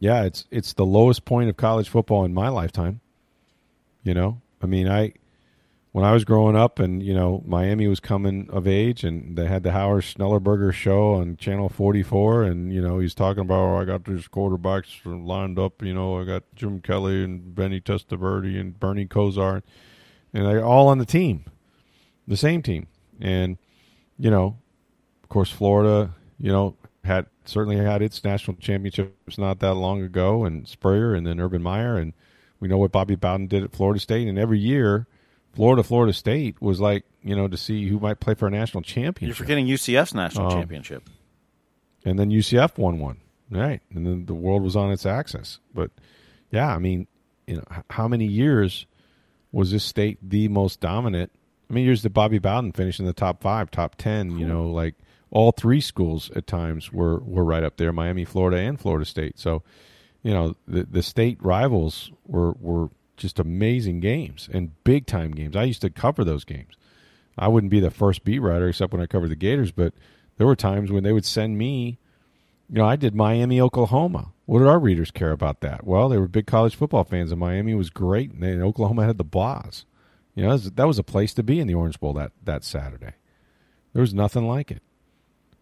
yeah, 0.00 0.24
it's 0.24 0.46
it's 0.50 0.72
the 0.72 0.84
lowest 0.84 1.24
point 1.24 1.48
of 1.48 1.56
college 1.56 1.88
football 1.88 2.24
in 2.24 2.34
my 2.34 2.48
lifetime. 2.48 3.00
You 4.02 4.14
know, 4.14 4.42
I 4.60 4.66
mean, 4.66 4.88
I 4.88 5.12
when 5.92 6.04
I 6.04 6.12
was 6.12 6.24
growing 6.24 6.56
up, 6.56 6.80
and 6.80 7.00
you 7.00 7.14
know, 7.14 7.40
Miami 7.46 7.86
was 7.86 8.00
coming 8.00 8.48
of 8.50 8.66
age, 8.66 9.04
and 9.04 9.36
they 9.38 9.46
had 9.46 9.62
the 9.62 9.70
Howard 9.70 10.02
Schnellenberger 10.02 10.72
show 10.72 11.14
on 11.14 11.36
Channel 11.36 11.68
Forty 11.68 12.02
Four, 12.02 12.42
and 12.42 12.72
you 12.72 12.82
know, 12.82 12.98
he's 12.98 13.14
talking 13.14 13.42
about, 13.42 13.60
oh, 13.60 13.76
I 13.76 13.84
got 13.84 14.04
these 14.04 14.26
quarterbacks 14.26 14.88
lined 15.04 15.56
up. 15.56 15.82
You 15.82 15.94
know, 15.94 16.20
I 16.20 16.24
got 16.24 16.42
Jim 16.56 16.80
Kelly 16.80 17.22
and 17.22 17.54
Vinny 17.54 17.80
Testaverde 17.80 18.58
and 18.58 18.78
Bernie 18.78 19.06
Kosar, 19.06 19.62
and 20.32 20.44
they're 20.44 20.64
all 20.64 20.88
on 20.88 20.98
the 20.98 21.06
team, 21.06 21.44
the 22.26 22.36
same 22.36 22.60
team, 22.60 22.88
and 23.20 23.56
you 24.18 24.30
know, 24.30 24.56
of 25.22 25.28
course, 25.28 25.50
Florida, 25.50 26.14
you 26.38 26.50
know, 26.50 26.76
had 27.04 27.26
certainly 27.44 27.76
had 27.76 28.00
its 28.02 28.22
national 28.24 28.56
championships 28.56 29.36
not 29.38 29.58
that 29.60 29.74
long 29.74 30.02
ago, 30.02 30.44
and 30.44 30.66
Spurrier, 30.66 31.14
and 31.14 31.26
then 31.26 31.40
Urban 31.40 31.62
Meyer, 31.62 31.96
and 31.96 32.12
we 32.60 32.68
know 32.68 32.78
what 32.78 32.92
Bobby 32.92 33.14
Bowden 33.16 33.46
did 33.46 33.62
at 33.64 33.72
Florida 33.72 34.00
State, 34.00 34.26
and 34.28 34.38
every 34.38 34.58
year, 34.58 35.06
Florida, 35.52 35.82
Florida 35.82 36.12
State 36.12 36.60
was 36.62 36.80
like, 36.80 37.04
you 37.22 37.36
know, 37.36 37.46
to 37.48 37.56
see 37.56 37.88
who 37.88 37.98
might 38.00 38.20
play 38.20 38.34
for 38.34 38.46
a 38.46 38.50
national 38.50 38.82
championship. 38.82 39.38
You're 39.38 39.44
forgetting 39.46 39.66
UCF's 39.66 40.14
national 40.14 40.46
Um, 40.46 40.52
championship. 40.52 41.08
and 42.04 42.18
then 42.18 42.30
UCF 42.30 42.78
won 42.78 42.98
one, 42.98 43.18
right, 43.50 43.80
and 43.94 44.06
then 44.06 44.26
the 44.26 44.34
world 44.34 44.62
was 44.62 44.76
on 44.76 44.90
its 44.90 45.04
axis. 45.06 45.60
But 45.74 45.90
yeah, 46.50 46.74
I 46.74 46.78
mean, 46.78 47.06
you 47.46 47.56
know, 47.56 47.64
how 47.90 48.08
many 48.08 48.26
years 48.26 48.86
was 49.52 49.70
this 49.70 49.84
state 49.84 50.18
the 50.22 50.48
most 50.48 50.80
dominant? 50.80 51.30
How 51.68 51.74
many 51.74 51.84
years 51.84 52.02
did 52.02 52.12
Bobby 52.12 52.38
Bowden 52.38 52.72
finish 52.72 53.00
in 53.00 53.06
the 53.06 53.12
top 53.12 53.42
five, 53.42 53.70
top 53.70 53.96
ten? 53.96 54.38
You 54.38 54.46
know, 54.46 54.70
like 54.70 54.94
all 55.30 55.52
three 55.52 55.80
schools 55.80 56.30
at 56.36 56.46
times 56.46 56.92
were 56.92 57.18
were 57.20 57.44
right 57.44 57.64
up 57.64 57.76
there: 57.76 57.92
Miami, 57.92 58.24
Florida, 58.24 58.58
and 58.58 58.78
Florida 58.78 59.04
State. 59.04 59.38
So, 59.38 59.62
you 60.22 60.32
know, 60.32 60.56
the 60.68 60.84
the 60.84 61.02
state 61.02 61.38
rivals 61.40 62.12
were 62.26 62.52
were 62.60 62.90
just 63.16 63.38
amazing 63.38 64.00
games 64.00 64.48
and 64.52 64.72
big 64.84 65.06
time 65.06 65.32
games. 65.32 65.56
I 65.56 65.64
used 65.64 65.80
to 65.82 65.90
cover 65.90 66.24
those 66.24 66.44
games. 66.44 66.74
I 67.38 67.48
wouldn't 67.48 67.70
be 67.70 67.80
the 67.80 67.90
first 67.90 68.24
beat 68.24 68.40
writer 68.40 68.68
except 68.68 68.92
when 68.92 69.02
I 69.02 69.06
covered 69.06 69.30
the 69.30 69.36
Gators, 69.36 69.72
but 69.72 69.94
there 70.36 70.46
were 70.46 70.56
times 70.56 70.92
when 70.92 71.02
they 71.04 71.12
would 71.12 71.24
send 71.24 71.58
me. 71.58 71.98
You 72.68 72.76
know, 72.76 72.86
I 72.86 72.96
did 72.96 73.14
Miami, 73.14 73.60
Oklahoma. 73.60 74.32
What 74.46 74.60
did 74.60 74.68
our 74.68 74.78
readers 74.78 75.10
care 75.10 75.32
about 75.32 75.60
that? 75.60 75.84
Well, 75.84 76.08
they 76.08 76.16
were 76.16 76.28
big 76.28 76.46
college 76.46 76.74
football 76.74 77.04
fans, 77.04 77.30
and 77.30 77.40
Miami 77.40 77.74
was 77.74 77.90
great, 77.90 78.32
and 78.32 78.42
then 78.42 78.62
Oklahoma 78.62 79.04
had 79.04 79.18
the 79.18 79.24
Boz. 79.24 79.84
You 80.34 80.42
know, 80.42 80.48
that 80.48 80.54
was, 80.54 80.70
that 80.72 80.86
was 80.86 80.98
a 80.98 81.04
place 81.04 81.32
to 81.34 81.42
be 81.42 81.60
in 81.60 81.66
the 81.66 81.74
Orange 81.74 82.00
Bowl 82.00 82.12
that 82.14 82.32
that 82.44 82.64
Saturday. 82.64 83.12
There 83.92 84.00
was 84.00 84.14
nothing 84.14 84.46
like 84.48 84.70
it. 84.70 84.82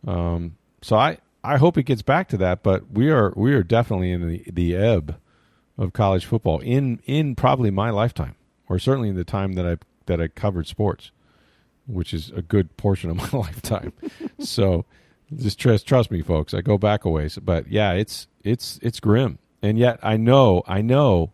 Um, 0.07 0.57
so 0.81 0.97
I 0.97 1.19
I 1.45 1.59
hope 1.59 1.77
it 1.77 1.85
gets 1.85 2.03
back 2.03 2.29
to 2.29 2.37
that, 2.39 2.63
but 2.63 2.91
we 2.91 3.11
are 3.11 3.33
we 3.37 3.53
are 3.53 3.63
definitely 3.63 4.13
in 4.13 4.27
the 4.27 4.45
the 4.51 4.75
ebb 4.77 5.17
of 5.79 5.93
college 5.93 6.25
football 6.25 6.61
in 6.61 7.01
in 7.05 7.35
probably 7.35 7.71
my 7.71 7.91
lifetime, 7.91 8.37
or 8.69 8.79
certainly 8.79 9.09
in 9.09 9.17
the 9.17 9.25
time 9.25 9.55
that 9.55 9.67
I 9.67 9.77
that 10.07 10.21
I 10.21 10.29
covered 10.29 10.67
sports, 10.67 11.11
which 11.87 12.15
is 12.15 12.31
a 12.31 12.43
good 12.43 12.77
portion 12.77 13.11
of 13.11 13.17
my 13.33 13.39
lifetime. 13.39 13.93
so 14.39 14.85
just 15.37 15.59
trust 15.59 15.87
trust 15.87 16.11
me, 16.11 16.23
folks. 16.23 16.55
I 16.55 16.61
go 16.61 16.79
back 16.79 17.05
a 17.05 17.11
ways, 17.11 17.39
but 17.43 17.69
yeah, 17.69 17.93
it's 17.93 18.27
it's 18.43 18.79
it's 18.83 19.01
grim, 19.01 19.39
and 19.63 19.79
yet 19.79 19.99
I 20.03 20.17
know 20.17 20.63
I 20.67 20.81
know 20.81 21.33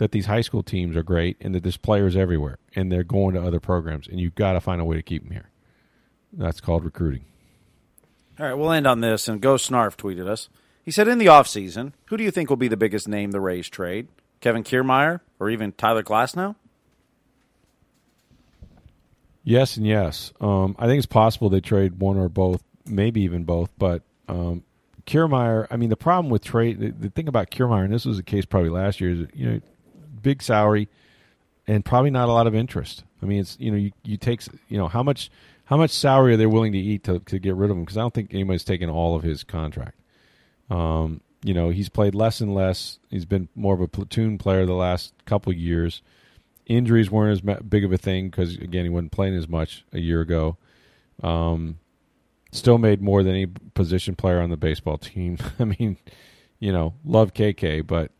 that 0.00 0.12
these 0.12 0.24
high 0.24 0.40
school 0.40 0.62
teams 0.62 0.96
are 0.96 1.02
great, 1.02 1.36
and 1.42 1.54
that 1.54 1.62
there's 1.62 1.76
players 1.76 2.16
everywhere, 2.16 2.56
and 2.74 2.90
they're 2.90 3.04
going 3.04 3.34
to 3.34 3.42
other 3.42 3.60
programs, 3.60 4.08
and 4.08 4.18
you've 4.18 4.34
got 4.34 4.54
to 4.54 4.60
find 4.60 4.80
a 4.80 4.84
way 4.84 4.96
to 4.96 5.02
keep 5.02 5.22
them 5.22 5.32
here. 5.32 5.50
That's 6.32 6.58
called 6.58 6.86
recruiting. 6.86 7.26
All 8.38 8.46
right, 8.46 8.54
we'll 8.54 8.72
end 8.72 8.86
on 8.86 9.02
this. 9.02 9.28
And 9.28 9.42
Go 9.42 9.56
Snarf 9.56 9.96
tweeted 9.96 10.26
us. 10.26 10.48
He 10.82 10.90
said, 10.90 11.06
in 11.06 11.18
the 11.18 11.26
offseason, 11.26 11.92
who 12.06 12.16
do 12.16 12.24
you 12.24 12.30
think 12.30 12.48
will 12.48 12.56
be 12.56 12.66
the 12.66 12.78
biggest 12.78 13.08
name 13.08 13.32
the 13.32 13.40
Rays 13.40 13.68
trade? 13.68 14.08
Kevin 14.40 14.64
Kiermaier 14.64 15.20
or 15.38 15.50
even 15.50 15.72
Tyler 15.72 16.02
Glasnow? 16.02 16.56
Yes 19.44 19.76
and 19.76 19.86
yes. 19.86 20.32
Um, 20.40 20.76
I 20.78 20.86
think 20.86 20.96
it's 20.96 21.06
possible 21.06 21.50
they 21.50 21.60
trade 21.60 22.00
one 22.00 22.16
or 22.16 22.30
both, 22.30 22.62
maybe 22.86 23.20
even 23.20 23.44
both. 23.44 23.68
But 23.76 24.02
um, 24.28 24.62
Kiermaier, 25.06 25.66
I 25.70 25.76
mean, 25.76 25.90
the 25.90 25.96
problem 25.96 26.30
with 26.30 26.42
trade, 26.42 26.80
the, 26.80 26.90
the 26.90 27.10
thing 27.10 27.28
about 27.28 27.50
Kiermaier, 27.50 27.84
and 27.84 27.92
this 27.92 28.06
was 28.06 28.16
the 28.16 28.22
case 28.22 28.46
probably 28.46 28.70
last 28.70 29.00
year, 29.00 29.10
is 29.10 29.26
you 29.34 29.50
know, 29.50 29.60
big 30.22 30.42
salary 30.42 30.88
and 31.66 31.84
probably 31.84 32.10
not 32.10 32.28
a 32.28 32.32
lot 32.32 32.46
of 32.46 32.54
interest. 32.54 33.04
I 33.22 33.26
mean, 33.26 33.40
it's 33.40 33.56
you 33.60 33.70
know, 33.70 33.76
you, 33.76 33.92
you 34.02 34.16
take 34.16 34.42
you 34.68 34.78
know 34.78 34.88
how 34.88 35.02
much 35.02 35.30
how 35.66 35.76
much 35.76 35.90
salary 35.90 36.34
are 36.34 36.36
they 36.36 36.46
willing 36.46 36.72
to 36.72 36.78
eat 36.78 37.04
to 37.04 37.20
to 37.20 37.38
get 37.38 37.54
rid 37.54 37.70
of 37.70 37.76
him? 37.76 37.84
Because 37.84 37.96
I 37.96 38.00
don't 38.00 38.14
think 38.14 38.34
anybody's 38.34 38.64
taken 38.64 38.90
all 38.90 39.14
of 39.14 39.22
his 39.22 39.44
contract. 39.44 39.98
Um, 40.68 41.20
you 41.42 41.54
know, 41.54 41.70
he's 41.70 41.88
played 41.88 42.14
less 42.14 42.40
and 42.40 42.54
less. 42.54 42.98
He's 43.08 43.24
been 43.24 43.48
more 43.54 43.74
of 43.74 43.80
a 43.80 43.88
platoon 43.88 44.36
player 44.38 44.66
the 44.66 44.74
last 44.74 45.12
couple 45.24 45.52
years. 45.52 46.02
Injuries 46.66 47.10
weren't 47.10 47.32
as 47.32 47.56
big 47.62 47.84
of 47.84 47.92
a 47.92 47.98
thing 47.98 48.28
because 48.28 48.56
again, 48.56 48.84
he 48.84 48.88
wasn't 48.88 49.12
playing 49.12 49.36
as 49.36 49.48
much 49.48 49.84
a 49.92 49.98
year 49.98 50.20
ago. 50.20 50.56
Um, 51.22 51.78
still 52.52 52.78
made 52.78 53.00
more 53.00 53.22
than 53.22 53.32
any 53.32 53.46
position 53.46 54.16
player 54.16 54.40
on 54.40 54.50
the 54.50 54.56
baseball 54.56 54.98
team. 54.98 55.38
I 55.58 55.64
mean, 55.64 55.96
you 56.58 56.72
know, 56.72 56.94
love 57.04 57.32
KK, 57.32 57.86
but 57.86 58.10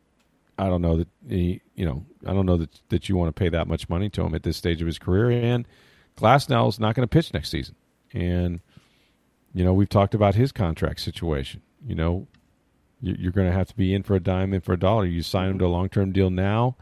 I 0.60 0.68
don't 0.68 0.82
know 0.82 0.96
that 0.98 1.08
he, 1.28 1.60
you 1.74 1.84
know, 1.84 2.04
I 2.26 2.32
don't 2.32 2.46
know 2.46 2.56
that 2.58 2.80
that 2.90 3.08
you 3.08 3.16
want 3.16 3.34
to 3.34 3.38
pay 3.38 3.48
that 3.48 3.66
much 3.66 3.88
money 3.88 4.08
to 4.10 4.22
him 4.22 4.34
at 4.34 4.42
this 4.42 4.56
stage 4.56 4.80
of 4.80 4.86
his 4.86 4.98
career. 4.98 5.30
And 5.30 5.66
Glasnow's 6.16 6.78
not 6.78 6.94
going 6.94 7.04
to 7.06 7.10
pitch 7.10 7.32
next 7.32 7.50
season, 7.50 7.74
and 8.12 8.60
you 9.54 9.64
know, 9.64 9.72
we've 9.72 9.88
talked 9.88 10.14
about 10.14 10.34
his 10.34 10.52
contract 10.52 11.00
situation. 11.00 11.62
You 11.86 11.94
know, 11.94 12.26
you- 13.00 13.16
you're 13.18 13.32
going 13.32 13.48
to 13.48 13.52
have 13.52 13.68
to 13.68 13.76
be 13.76 13.94
in 13.94 14.02
for 14.02 14.14
a 14.14 14.20
dime, 14.20 14.52
in 14.54 14.60
for 14.60 14.74
a 14.74 14.78
dollar. 14.78 15.06
You 15.06 15.22
sign 15.22 15.50
him 15.50 15.58
to 15.58 15.66
a 15.66 15.68
long 15.68 15.88
term 15.88 16.12
deal 16.12 16.30
now. 16.30 16.76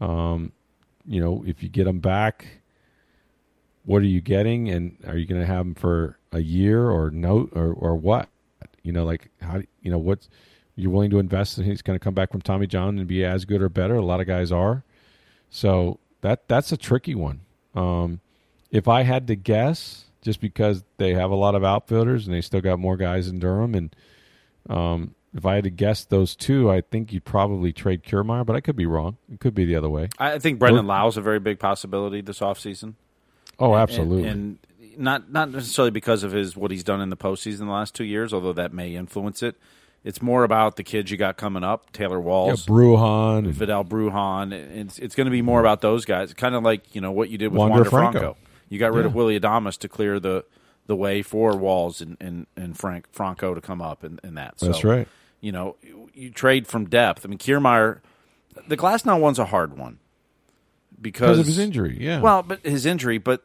Um, 0.00 0.52
you 1.04 1.20
know, 1.20 1.44
if 1.46 1.62
you 1.62 1.68
get 1.68 1.86
him 1.86 2.00
back, 2.00 2.60
what 3.84 4.02
are 4.02 4.06
you 4.06 4.20
getting, 4.20 4.68
and 4.68 4.96
are 5.06 5.16
you 5.16 5.26
going 5.26 5.40
to 5.40 5.46
have 5.46 5.66
him 5.66 5.74
for 5.74 6.18
a 6.32 6.40
year 6.40 6.90
or 6.90 7.10
no, 7.10 7.48
or 7.52 7.72
or 7.72 7.96
what? 7.96 8.28
You 8.82 8.92
know, 8.92 9.04
like 9.04 9.30
how 9.40 9.62
you 9.82 9.90
know 9.90 9.98
what's 9.98 10.28
You're 10.76 10.90
willing 10.90 11.10
to 11.10 11.18
invest, 11.18 11.56
and 11.56 11.66
he's 11.66 11.82
going 11.82 11.98
to 11.98 12.02
come 12.02 12.14
back 12.14 12.30
from 12.30 12.42
Tommy 12.42 12.66
John 12.66 12.98
and 12.98 13.06
be 13.06 13.24
as 13.24 13.44
good 13.44 13.62
or 13.62 13.68
better. 13.68 13.94
A 13.94 14.04
lot 14.04 14.20
of 14.20 14.26
guys 14.26 14.52
are. 14.52 14.84
So 15.50 15.98
that 16.20 16.46
that's 16.48 16.70
a 16.70 16.76
tricky 16.76 17.14
one. 17.14 17.40
Um, 17.74 18.20
if 18.70 18.86
I 18.86 19.02
had 19.02 19.26
to 19.28 19.36
guess, 19.36 20.04
just 20.22 20.40
because 20.40 20.84
they 20.98 21.14
have 21.14 21.30
a 21.30 21.34
lot 21.34 21.54
of 21.54 21.64
outfielders 21.64 22.26
and 22.26 22.34
they 22.34 22.40
still 22.40 22.60
got 22.60 22.78
more 22.78 22.96
guys 22.96 23.28
in 23.28 23.38
Durham, 23.38 23.74
and 23.74 23.96
um, 24.68 25.14
if 25.34 25.46
I 25.46 25.54
had 25.54 25.64
to 25.64 25.70
guess 25.70 26.04
those 26.04 26.36
two, 26.36 26.70
I 26.70 26.80
think 26.82 27.12
you'd 27.12 27.24
probably 27.24 27.72
trade 27.72 28.02
Kiermaier, 28.02 28.44
but 28.44 28.56
I 28.56 28.60
could 28.60 28.76
be 28.76 28.86
wrong. 28.86 29.16
It 29.32 29.40
could 29.40 29.54
be 29.54 29.64
the 29.64 29.76
other 29.76 29.88
way. 29.88 30.08
I 30.18 30.38
think 30.38 30.58
Brandon 30.58 30.86
Lowe 30.86 31.06
is 31.08 31.16
a 31.16 31.22
very 31.22 31.40
big 31.40 31.58
possibility 31.58 32.20
this 32.20 32.40
offseason. 32.40 32.94
Oh, 33.58 33.74
absolutely. 33.74 34.28
And, 34.28 34.58
and 34.78 34.98
not 34.98 35.30
not 35.30 35.50
necessarily 35.50 35.90
because 35.90 36.22
of 36.22 36.32
his 36.32 36.56
what 36.56 36.70
he's 36.70 36.84
done 36.84 37.00
in 37.00 37.10
the 37.10 37.16
postseason 37.16 37.60
the 37.60 37.66
last 37.66 37.94
two 37.94 38.04
years, 38.04 38.32
although 38.32 38.52
that 38.52 38.72
may 38.72 38.94
influence 38.94 39.42
it. 39.42 39.56
It's 40.06 40.22
more 40.22 40.44
about 40.44 40.76
the 40.76 40.84
kids 40.84 41.10
you 41.10 41.16
got 41.16 41.36
coming 41.36 41.64
up, 41.64 41.92
Taylor 41.92 42.20
Walls, 42.20 42.66
yeah, 42.68 42.72
Bruján, 42.72 43.38
and 43.38 43.48
Vidal 43.52 43.84
Bruján. 43.84 44.52
It's 44.52 45.00
it's 45.00 45.16
going 45.16 45.24
to 45.24 45.32
be 45.32 45.42
more 45.42 45.58
about 45.60 45.80
those 45.80 46.04
guys, 46.04 46.32
kind 46.32 46.54
of 46.54 46.62
like 46.62 46.94
you 46.94 47.00
know 47.00 47.10
what 47.10 47.28
you 47.28 47.36
did 47.38 47.48
with 47.48 47.58
Wander 47.58 47.74
Wander 47.74 47.90
Franco. 47.90 48.18
Franco. 48.20 48.36
You 48.68 48.78
got 48.78 48.92
rid 48.94 49.02
Yeah. 49.02 49.06
of 49.08 49.14
Willy 49.16 49.38
Adames 49.38 49.76
to 49.78 49.88
clear 49.88 50.20
the 50.20 50.44
the 50.86 50.94
way 50.94 51.22
for 51.22 51.56
Walls 51.56 52.00
and 52.00 52.16
and, 52.20 52.46
and 52.56 52.78
Frank 52.78 53.06
Franco 53.10 53.52
to 53.54 53.60
come 53.60 53.82
up 53.82 54.04
and, 54.04 54.20
and 54.22 54.36
that. 54.38 54.60
So, 54.60 54.66
That's 54.66 54.84
right. 54.84 55.08
You 55.40 55.50
know, 55.50 55.74
you, 55.82 56.08
you 56.14 56.30
trade 56.30 56.68
from 56.68 56.86
depth. 56.88 57.26
I 57.26 57.28
mean, 57.28 57.38
Kiermaier, 57.38 57.98
the 58.68 58.76
Glasnow 58.76 59.18
one's 59.20 59.40
a 59.40 59.44
hard 59.46 59.76
one 59.76 59.98
because 61.00 61.20
because 61.30 61.38
of 61.40 61.46
his 61.46 61.58
injury. 61.58 61.96
Yeah. 62.00 62.20
Well, 62.20 62.44
but 62.44 62.64
his 62.64 62.86
injury, 62.86 63.18
but 63.18 63.42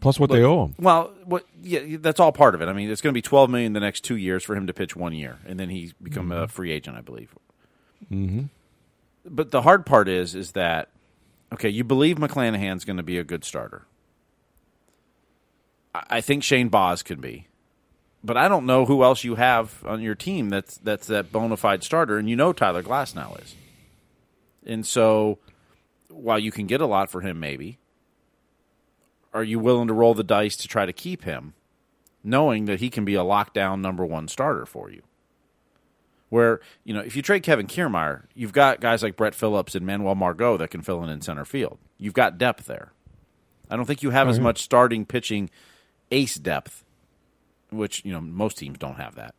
plus 0.00 0.20
what 0.20 0.30
they 0.30 0.42
owe 0.42 0.66
him. 0.66 0.74
well, 0.78 1.12
what? 1.24 1.46
Yeah, 1.62 1.96
that's 1.98 2.20
all 2.20 2.32
part 2.32 2.54
of 2.54 2.62
it. 2.62 2.68
I 2.68 2.72
mean, 2.72 2.90
it's 2.90 3.00
going 3.00 3.12
to 3.12 3.16
be 3.16 3.22
twelve 3.22 3.50
million 3.50 3.72
the 3.72 3.80
next 3.80 4.02
two 4.02 4.16
years 4.16 4.44
for 4.44 4.54
him 4.54 4.66
to 4.66 4.74
pitch 4.74 4.96
one 4.96 5.12
year, 5.12 5.38
and 5.46 5.58
then 5.58 5.70
he 5.70 5.92
become 6.02 6.32
a 6.32 6.48
free 6.48 6.72
agent, 6.72 6.96
I 6.96 7.00
believe. 7.00 7.34
Mm-hmm. 8.10 8.44
But 9.24 9.50
the 9.50 9.62
hard 9.62 9.86
part 9.86 10.08
is, 10.08 10.34
is 10.34 10.52
that 10.52 10.90
okay? 11.52 11.68
You 11.68 11.84
believe 11.84 12.16
McClanahan's 12.16 12.84
going 12.84 12.98
to 12.98 13.02
be 13.02 13.18
a 13.18 13.24
good 13.24 13.44
starter. 13.44 13.86
I 15.94 16.02
I 16.10 16.20
think 16.20 16.42
Shane 16.42 16.68
Baz 16.68 17.02
could 17.02 17.20
be, 17.20 17.48
but 18.22 18.36
I 18.36 18.48
don't 18.48 18.66
know 18.66 18.84
who 18.84 19.02
else 19.02 19.24
you 19.24 19.36
have 19.36 19.84
on 19.86 20.02
your 20.02 20.14
team 20.14 20.50
that's 20.50 20.78
that's 20.78 21.06
that 21.08 21.32
bona 21.32 21.56
fide 21.56 21.82
starter, 21.82 22.18
and 22.18 22.28
you 22.28 22.36
know 22.36 22.52
Tyler 22.52 22.82
Glasnow 22.82 23.42
is. 23.42 23.54
And 24.64 24.84
so, 24.84 25.38
while 26.08 26.40
you 26.40 26.50
can 26.50 26.66
get 26.66 26.80
a 26.80 26.86
lot 26.86 27.08
for 27.08 27.20
him, 27.20 27.38
maybe 27.38 27.78
are 29.36 29.44
you 29.44 29.58
willing 29.58 29.86
to 29.86 29.92
roll 29.92 30.14
the 30.14 30.24
dice 30.24 30.56
to 30.56 30.66
try 30.66 30.86
to 30.86 30.94
keep 30.94 31.24
him, 31.24 31.52
knowing 32.24 32.64
that 32.64 32.80
he 32.80 32.88
can 32.88 33.04
be 33.04 33.14
a 33.14 33.22
lockdown 33.22 33.82
number 33.82 34.04
one 34.04 34.28
starter 34.28 34.64
for 34.64 34.90
you? 34.90 35.02
Where, 36.30 36.60
you 36.84 36.94
know, 36.94 37.00
if 37.00 37.14
you 37.14 37.20
trade 37.20 37.42
Kevin 37.42 37.66
Kiermaier, 37.66 38.22
you've 38.34 38.54
got 38.54 38.80
guys 38.80 39.02
like 39.02 39.14
Brett 39.14 39.34
Phillips 39.34 39.74
and 39.74 39.84
Manuel 39.84 40.14
Margot 40.14 40.56
that 40.56 40.70
can 40.70 40.80
fill 40.80 41.04
in 41.04 41.10
in 41.10 41.20
center 41.20 41.44
field. 41.44 41.76
You've 41.98 42.14
got 42.14 42.38
depth 42.38 42.64
there. 42.64 42.92
I 43.70 43.76
don't 43.76 43.84
think 43.84 44.02
you 44.02 44.08
have 44.10 44.26
oh, 44.26 44.30
as 44.30 44.40
much 44.40 44.62
starting 44.62 45.04
pitching 45.04 45.50
ace 46.10 46.36
depth, 46.36 46.82
which, 47.70 48.02
you 48.06 48.12
know, 48.12 48.22
most 48.22 48.56
teams 48.56 48.78
don't 48.78 48.96
have 48.96 49.16
that. 49.16 49.34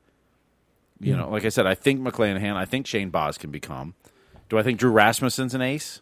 You 1.00 1.18
know, 1.18 1.30
like 1.30 1.44
I 1.46 1.50
said, 1.50 1.66
I 1.66 1.74
think 1.74 2.02
McClanahan, 2.02 2.56
I 2.56 2.66
think 2.66 2.86
Shane 2.86 3.10
Baz 3.10 3.38
can 3.38 3.50
become. 3.50 3.96
Do 4.48 4.60
I 4.60 4.64
think 4.64 4.80
Drew 4.80 4.92
Rasmussen's 4.92 5.56
an 5.56 5.62
ace 5.62 6.02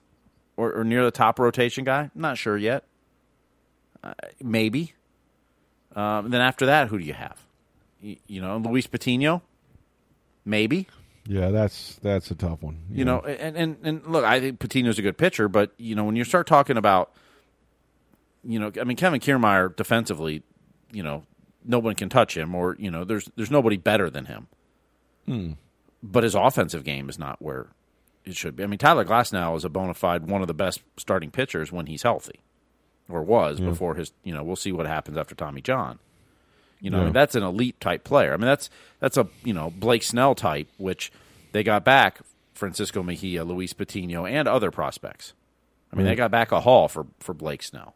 or, 0.58 0.74
or 0.74 0.84
near 0.84 1.04
the 1.04 1.12
top 1.12 1.40
rotation 1.40 1.86
guy? 1.86 2.12
Not 2.14 2.38
sure 2.38 2.58
yet. 2.58 2.84
Uh, 4.06 4.14
maybe. 4.42 4.94
Um, 5.96 6.30
then 6.30 6.42
after 6.42 6.68
that, 6.68 6.90
who 6.90 7.00
do 7.00 7.04
you 7.04 7.14
have? 7.14 7.40
You, 8.02 8.18
you 8.28 8.42
know, 8.42 8.58
Luis 8.58 8.86
Patino? 8.86 9.42
Maybe. 10.46 10.88
Yeah, 11.28 11.50
that's 11.50 11.96
that's 12.04 12.30
a 12.30 12.36
tough 12.36 12.62
one. 12.62 12.84
You 12.92 13.04
know, 13.04 13.20
and, 13.22 13.58
and, 13.58 13.78
and 13.82 14.06
look, 14.06 14.24
I 14.24 14.40
think 14.40 14.60
Patino's 14.60 15.00
a 15.00 15.02
good 15.02 15.18
pitcher, 15.18 15.48
but, 15.48 15.72
you 15.78 15.96
know, 15.96 16.04
when 16.04 16.16
you 16.16 16.24
start 16.24 16.46
talking 16.46 16.78
about, 16.78 17.12
you 18.44 18.60
know, 18.60 18.72
I 18.80 18.84
mean, 18.84 18.96
Kevin 18.96 19.20
Kiermaier 19.20 19.76
defensively, 19.76 20.44
you 20.92 21.02
know, 21.02 21.24
no 21.64 21.80
one 21.80 21.96
can 21.96 22.10
touch 22.10 22.38
him, 22.38 22.54
or, 22.54 22.76
you 22.78 22.92
know, 22.92 23.04
there's 23.04 23.28
there's 23.36 23.50
nobody 23.50 23.76
better 23.76 24.12
than 24.12 24.26
him. 24.26 25.58
But 26.04 26.24
his 26.24 26.36
offensive 26.36 26.84
game 26.84 27.10
is 27.10 27.18
not 27.18 27.42
where 27.42 27.70
it 28.24 28.36
should 28.36 28.56
be. 28.56 28.64
I 28.64 28.68
mean, 28.68 28.78
Tyler 28.78 29.04
Glasnow 29.04 29.58
is 29.58 29.66
a 29.66 29.70
bona 29.70 29.96
fide 29.96 30.28
one 30.28 30.42
of 30.42 30.48
the 30.48 30.54
best 30.54 30.84
starting 30.98 31.32
pitchers 31.32 31.72
when 31.72 31.88
he's 31.88 32.04
healthy, 32.04 32.42
or 33.10 33.22
was 33.24 33.60
before 33.60 33.96
his. 33.96 34.12
You 34.24 34.34
know, 34.34 34.44
we'll 34.44 34.56
see 34.56 34.72
what 34.72 34.86
happens 34.86 35.18
after 35.18 35.36
Tommy 35.36 35.62
John. 35.62 36.00
You 36.82 36.90
know, 36.92 37.02
I 37.02 37.04
mean, 37.06 37.14
that's 37.14 37.36
an 37.36 37.44
elite 37.44 37.80
type 37.80 38.04
player. 38.04 38.34
I 38.34 38.38
mean, 38.38 38.46
that's 38.48 38.70
that's 39.00 39.18
a 39.18 39.28
you 39.44 39.54
know 39.54 39.72
Blake 39.72 40.04
Snell 40.04 40.36
type, 40.36 40.68
which 40.78 41.12
they 41.52 41.64
got 41.64 41.84
back 41.86 42.20
Francisco 42.54 43.02
Mejia, 43.02 43.44
Luis 43.44 43.74
Patino, 43.74 44.26
and 44.26 44.48
other 44.48 44.72
prospects. 44.72 45.34
I 45.92 45.96
mean, 45.96 46.06
they 46.06 46.16
got 46.16 46.32
back 46.32 46.52
a 46.52 46.62
haul 46.62 46.88
for 46.88 47.08
for 47.20 47.34
Blake 47.34 47.64
Snell. 47.64 47.96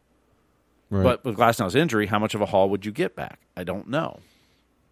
Right. 0.88 1.04
But 1.04 1.24
with 1.24 1.36
Glasnow's 1.36 1.76
injury, 1.76 2.06
how 2.06 2.18
much 2.18 2.34
of 2.34 2.40
a 2.40 2.46
haul 2.46 2.68
would 2.70 2.84
you 2.84 2.90
get 2.90 3.14
back? 3.14 3.38
I 3.56 3.62
don't 3.62 3.88
know. 3.88 4.18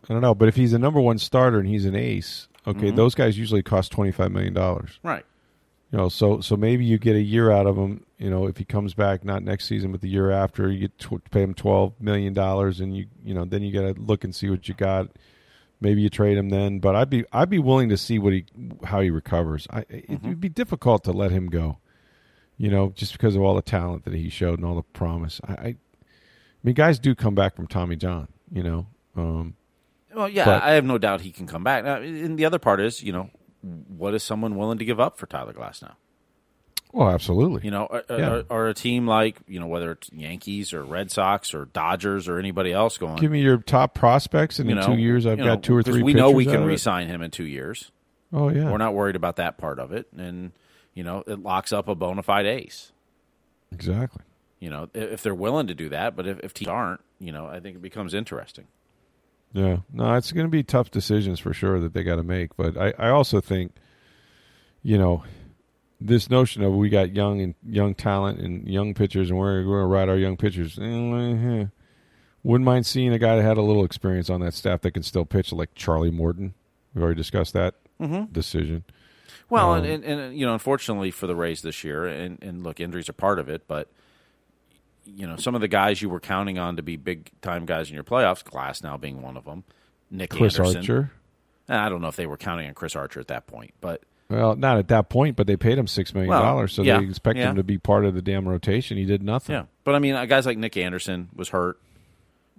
I 0.08 0.12
don't 0.12 0.22
know, 0.22 0.34
but 0.34 0.46
if 0.46 0.54
he's 0.54 0.72
a 0.72 0.78
number 0.78 1.00
one 1.00 1.18
starter 1.18 1.58
and 1.58 1.68
he's 1.68 1.84
an 1.84 1.96
ace, 1.96 2.46
Mm-hmm. 2.66 2.78
okay, 2.78 2.90
those 2.90 3.14
guys 3.14 3.38
usually 3.38 3.62
cost 3.62 3.90
twenty 3.92 4.12
five 4.12 4.30
million 4.30 4.52
dollars. 4.52 4.98
Right. 5.02 5.24
You 5.90 5.96
know, 5.98 6.08
so 6.10 6.40
so 6.40 6.54
maybe 6.56 6.84
you 6.84 6.98
get 6.98 7.16
a 7.16 7.20
year 7.20 7.50
out 7.50 7.66
of 7.66 7.76
him. 7.76 8.04
You 8.18 8.28
know, 8.28 8.46
if 8.46 8.58
he 8.58 8.64
comes 8.64 8.92
back 8.94 9.24
not 9.24 9.42
next 9.42 9.66
season, 9.66 9.90
but 9.90 10.02
the 10.02 10.08
year 10.08 10.30
after, 10.30 10.70
you 10.70 10.88
tw- 10.88 11.24
pay 11.30 11.42
him 11.42 11.54
twelve 11.54 11.94
million 12.00 12.34
dollars, 12.34 12.80
and 12.80 12.94
you 12.96 13.06
you 13.24 13.32
know 13.32 13.44
then 13.46 13.62
you 13.62 13.72
got 13.72 13.94
to 13.96 14.00
look 14.00 14.22
and 14.24 14.34
see 14.34 14.50
what 14.50 14.68
you 14.68 14.74
got. 14.74 15.08
Maybe 15.80 16.02
you 16.02 16.10
trade 16.10 16.36
him 16.36 16.50
then, 16.50 16.78
but 16.80 16.94
I'd 16.94 17.08
be 17.08 17.24
I'd 17.32 17.48
be 17.48 17.58
willing 17.58 17.88
to 17.88 17.96
see 17.96 18.18
what 18.18 18.32
he 18.34 18.44
how 18.84 19.00
he 19.00 19.08
recovers. 19.10 19.66
I, 19.70 19.84
it 19.88 20.22
would 20.22 20.40
be 20.40 20.48
difficult 20.50 21.04
to 21.04 21.12
let 21.12 21.30
him 21.30 21.46
go. 21.48 21.78
You 22.58 22.70
know, 22.70 22.90
just 22.94 23.12
because 23.12 23.34
of 23.36 23.42
all 23.42 23.54
the 23.54 23.62
talent 23.62 24.04
that 24.04 24.12
he 24.12 24.28
showed 24.28 24.58
and 24.58 24.66
all 24.66 24.74
the 24.74 24.82
promise. 24.82 25.40
I, 25.46 25.52
I, 25.52 25.66
I 25.68 25.76
mean, 26.64 26.74
guys 26.74 26.98
do 26.98 27.14
come 27.14 27.34
back 27.36 27.54
from 27.54 27.68
Tommy 27.68 27.94
John. 27.96 28.26
You 28.52 28.64
know, 28.64 28.86
um, 29.16 29.54
Well, 30.14 30.28
yeah, 30.28 30.44
But- 30.44 30.62
I 30.64 30.72
have 30.72 30.84
no 30.84 30.98
doubt 30.98 31.20
he 31.20 31.30
can 31.30 31.46
come 31.46 31.62
back. 31.62 31.84
Now, 31.84 31.96
and 32.02 32.36
the 32.36 32.44
other 32.44 32.58
part 32.58 32.80
is, 32.80 33.00
you 33.02 33.12
know, 33.12 33.30
what 33.62 34.14
is 34.14 34.22
someone 34.22 34.56
willing 34.56 34.78
to 34.78 34.84
give 34.84 35.00
up 35.00 35.18
for 35.18 35.26
Tyler 35.26 35.52
Glasnow? 35.52 35.94
well, 36.92 37.10
absolutely. 37.10 37.60
You 37.64 37.70
know, 37.70 37.84
or, 37.84 38.02
Yeah. 38.08 38.42
or, 38.48 38.68
a 38.68 38.74
team 38.74 39.06
like 39.06 39.36
you 39.46 39.60
know 39.60 39.66
whether 39.66 39.92
it's 39.92 40.10
Yankees 40.12 40.72
or 40.72 40.82
Red 40.82 41.10
Sox 41.10 41.52
or 41.52 41.66
Dodgers 41.66 42.28
or 42.28 42.38
anybody 42.38 42.72
else 42.72 42.96
going. 42.96 43.16
Give 43.16 43.30
me 43.30 43.42
your 43.42 43.58
top 43.58 43.94
prospects, 43.94 44.58
and 44.58 44.70
you 44.70 44.76
in 44.76 44.80
know, 44.80 44.86
two 44.94 45.00
years, 45.00 45.26
I've 45.26 45.36
got 45.38 45.44
know, 45.44 45.56
two 45.56 45.76
or 45.76 45.82
three. 45.82 46.02
We 46.02 46.14
know 46.14 46.30
we 46.30 46.46
can 46.46 46.64
re-sign 46.64 47.08
him 47.08 47.20
in 47.20 47.30
two 47.30 47.44
years. 47.44 47.90
Oh 48.32 48.48
yeah, 48.48 48.70
We're 48.70 48.78
not 48.78 48.94
worried 48.94 49.16
about 49.16 49.36
that 49.36 49.58
part 49.58 49.78
of 49.78 49.92
it, 49.92 50.06
and 50.16 50.52
you 50.94 51.02
know 51.04 51.24
it 51.26 51.40
locks 51.42 51.72
up 51.72 51.88
a 51.88 51.94
bona 51.94 52.22
fide 52.22 52.46
ace. 52.46 52.92
exactly. 53.72 54.22
You 54.60 54.70
know, 54.70 54.88
if, 54.94 55.12
if 55.12 55.22
they're 55.22 55.34
willing 55.34 55.68
to 55.68 55.74
do 55.74 55.88
that, 55.90 56.16
but 56.16 56.26
if, 56.26 56.40
if 56.40 56.52
teams 56.54 56.68
aren't, 56.68 57.00
you 57.20 57.30
know, 57.32 57.46
I 57.46 57.60
think 57.60 57.76
it 57.76 57.82
becomes 57.82 58.12
interesting. 58.12 58.66
Yeah, 59.52 59.78
no, 59.92 60.14
it's 60.14 60.30
going 60.32 60.46
to 60.46 60.50
be 60.50 60.62
tough 60.62 60.90
decisions 60.90 61.40
for 61.40 61.52
sure 61.54 61.80
that 61.80 61.92
they 61.94 62.02
got 62.02 62.16
to 62.16 62.22
make. 62.22 62.56
But 62.56 62.76
I, 62.76 62.92
I 62.98 63.08
also 63.10 63.40
think, 63.40 63.72
you 64.82 64.98
know, 64.98 65.24
this 66.00 66.28
notion 66.30 66.62
of 66.62 66.74
we 66.74 66.88
got 66.90 67.14
young 67.14 67.40
and 67.40 67.54
young 67.66 67.94
talent 67.94 68.40
and 68.40 68.68
young 68.68 68.94
pitchers, 68.94 69.30
and 69.30 69.38
we're 69.38 69.62
going 69.64 69.80
to 69.82 69.86
ride 69.86 70.08
our 70.08 70.18
young 70.18 70.36
pitchers. 70.36 70.78
eh, 70.78 71.64
Wouldn't 72.44 72.64
mind 72.64 72.86
seeing 72.86 73.12
a 73.12 73.18
guy 73.18 73.36
that 73.36 73.42
had 73.42 73.56
a 73.58 73.62
little 73.62 73.84
experience 73.84 74.30
on 74.30 74.40
that 74.40 74.54
staff 74.54 74.82
that 74.82 74.92
can 74.92 75.02
still 75.02 75.24
pitch, 75.24 75.52
like 75.52 75.74
Charlie 75.74 76.10
Morton. 76.10 76.54
We've 76.94 77.02
already 77.02 77.16
discussed 77.18 77.52
that 77.54 77.74
decision. 78.30 78.84
Well, 79.50 79.72
Um, 79.72 79.84
and, 79.84 80.04
and, 80.04 80.20
and 80.20 80.38
you 80.38 80.46
know, 80.46 80.52
unfortunately 80.52 81.10
for 81.10 81.26
the 81.26 81.34
Rays 81.34 81.62
this 81.62 81.82
year, 81.82 82.06
and, 82.06 82.38
and 82.42 82.62
look, 82.62 82.80
injuries 82.80 83.08
are 83.08 83.14
part 83.14 83.38
of 83.38 83.48
it, 83.48 83.66
but 83.66 83.90
you 85.16 85.26
know, 85.26 85.36
some 85.36 85.54
of 85.54 85.60
the 85.60 85.68
guys 85.68 86.00
you 86.02 86.08
were 86.08 86.20
counting 86.20 86.58
on 86.58 86.76
to 86.76 86.82
be 86.82 86.96
big 86.96 87.30
time 87.40 87.66
guys 87.66 87.88
in 87.88 87.94
your 87.94 88.04
playoffs, 88.04 88.42
Glasnow 88.44 89.00
being 89.00 89.22
one 89.22 89.36
of 89.36 89.44
them, 89.44 89.64
Nick 90.10 90.30
Chris 90.30 90.58
Anderson. 90.58 90.76
Archer. 90.78 91.10
I 91.68 91.88
don't 91.88 92.00
know 92.00 92.08
if 92.08 92.16
they 92.16 92.26
were 92.26 92.36
counting 92.36 92.66
on 92.68 92.74
Chris 92.74 92.96
Archer 92.96 93.20
at 93.20 93.28
that 93.28 93.46
point, 93.46 93.72
but 93.80 94.02
Well, 94.30 94.56
not 94.56 94.78
at 94.78 94.88
that 94.88 95.08
point, 95.10 95.36
but 95.36 95.46
they 95.46 95.56
paid 95.56 95.76
him 95.78 95.86
six 95.86 96.14
million 96.14 96.30
Well, 96.30 96.42
dollars, 96.42 96.72
so 96.72 96.82
yeah, 96.82 96.98
they 97.00 97.04
expect 97.06 97.38
yeah. 97.38 97.50
him 97.50 97.56
to 97.56 97.62
be 97.62 97.78
part 97.78 98.04
of 98.04 98.14
the 98.14 98.22
damn 98.22 98.48
rotation. 98.48 98.96
He 98.96 99.04
did 99.04 99.22
nothing. 99.22 99.54
yeah. 99.54 99.64
But 99.84 99.94
I 99.94 99.98
mean, 99.98 100.14
uh, 100.14 100.24
guys 100.26 100.46
like 100.46 100.56
Nick 100.58 100.76
Anderson 100.76 101.28
was 101.34 101.50
hurt. 101.50 101.78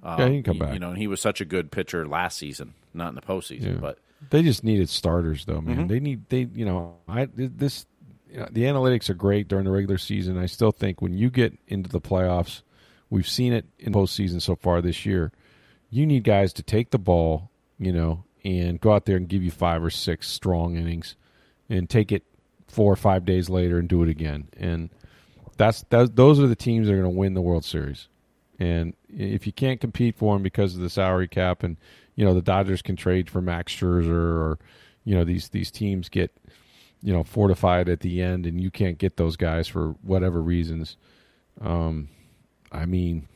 yeah, 0.04 0.28
he 0.28 0.42
can 0.42 0.44
come 0.44 0.56
you, 0.58 0.60
back. 0.64 0.74
You 0.74 0.80
know, 0.80 0.90
and 0.90 0.98
he 0.98 1.08
was 1.08 1.22
such 1.22 1.42
a 1.42 1.46
good 1.46 1.72
pitcher 1.72 2.08
last 2.08 2.38
season, 2.38 2.74
not 2.94 3.10
in 3.10 3.16
the 3.16 3.22
postseason, 3.22 3.74
Yeah. 3.76 3.80
but 3.82 3.98
They 4.30 4.44
just 4.44 4.64
needed 4.64 4.90
starters, 4.90 5.46
though, 5.46 5.56
Mm-hmm. 5.62 5.76
man. 5.76 5.88
They 5.88 6.00
need 6.00 6.30
they, 6.30 6.48
you 6.54 6.66
know, 6.66 6.98
I 7.08 7.28
this 7.34 7.86
you 8.32 8.40
know, 8.40 8.48
the 8.52 8.64
analytics 8.64 9.10
are 9.10 9.16
great 9.16 9.48
during 9.48 9.66
the 9.66 9.72
regular 9.72 9.98
season. 9.98 10.38
I 10.38 10.46
still 10.46 10.72
think 10.72 11.02
when 11.02 11.14
you 11.14 11.30
get 11.30 11.58
into 11.68 11.90
the 11.90 12.02
playoffs, 12.02 12.62
we've 13.10 13.28
seen 13.28 13.54
it 13.54 13.66
in 13.80 13.94
postseason 13.94 14.42
so 14.42 14.56
far 14.56 14.82
this 14.82 15.06
year. 15.06 15.32
You 15.90 16.06
need 16.06 16.24
guys 16.24 16.54
to 16.54 16.64
take 16.64 16.92
the 16.92 17.00
ball, 17.00 17.50
you 17.80 17.92
know, 17.92 18.24
and 18.44 18.80
go 18.80 18.94
out 18.94 19.06
there 19.06 19.18
and 19.18 19.28
give 19.28 19.44
you 19.44 19.52
five 19.52 19.84
or 19.84 19.90
six 19.90 20.28
strong 20.28 20.76
innings, 20.76 21.16
and 21.70 21.90
take 21.90 22.12
it 22.12 22.24
four 22.68 22.94
or 22.94 22.96
five 22.96 23.26
days 23.26 23.50
later 23.50 23.80
and 23.80 23.90
do 23.90 24.04
it 24.04 24.10
again. 24.10 24.48
And 24.58 24.90
that's 25.58 25.84
that, 25.90 26.16
those 26.16 26.40
are 26.40 26.48
the 26.48 26.56
teams 26.56 26.88
that 26.88 26.94
are 26.94 27.02
going 27.02 27.12
to 27.12 27.18
win 27.18 27.34
the 27.34 27.42
World 27.42 27.66
Series. 27.66 28.08
And 28.60 28.94
if 29.08 29.48
you 29.48 29.54
can't 29.54 29.80
compete 29.80 30.16
for 30.16 30.36
them 30.36 30.44
because 30.44 30.76
of 30.76 30.82
the 30.82 30.90
salary 30.90 31.28
cap, 31.28 31.64
and 31.64 31.78
you 32.16 32.26
know 32.26 32.34
the 32.34 32.42
Dodgers 32.42 32.82
can 32.82 32.96
trade 32.96 33.30
for 33.30 33.42
Max 33.42 33.74
Scherzer, 33.74 34.10
or 34.10 34.60
you 35.06 35.16
know 35.16 35.24
these 35.24 35.50
these 35.50 35.72
teams 35.72 36.10
get 36.10 36.36
you 37.02 37.14
know 37.14 37.24
fortified 37.24 37.90
at 37.90 38.02
the 38.02 38.22
end, 38.22 38.46
and 38.46 38.60
you 38.60 38.72
can't 38.72 38.98
get 38.98 39.18
those 39.18 39.36
guys 39.36 39.68
for 39.68 39.96
whatever 40.02 40.42
reasons. 40.42 40.98
Um, 41.62 42.10
I 42.72 42.86
mean, 42.86 43.28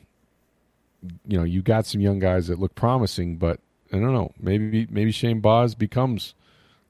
you 1.26 1.38
know, 1.38 1.44
you 1.44 1.62
got 1.62 1.86
some 1.86 2.00
young 2.00 2.18
guys 2.18 2.48
that 2.48 2.58
look 2.58 2.74
promising, 2.74 3.36
but 3.36 3.60
I 3.92 3.96
don't 3.96 4.12
know. 4.12 4.32
Maybe 4.38 4.86
maybe 4.90 5.12
Shane 5.12 5.40
Baz 5.40 5.74
becomes 5.74 6.34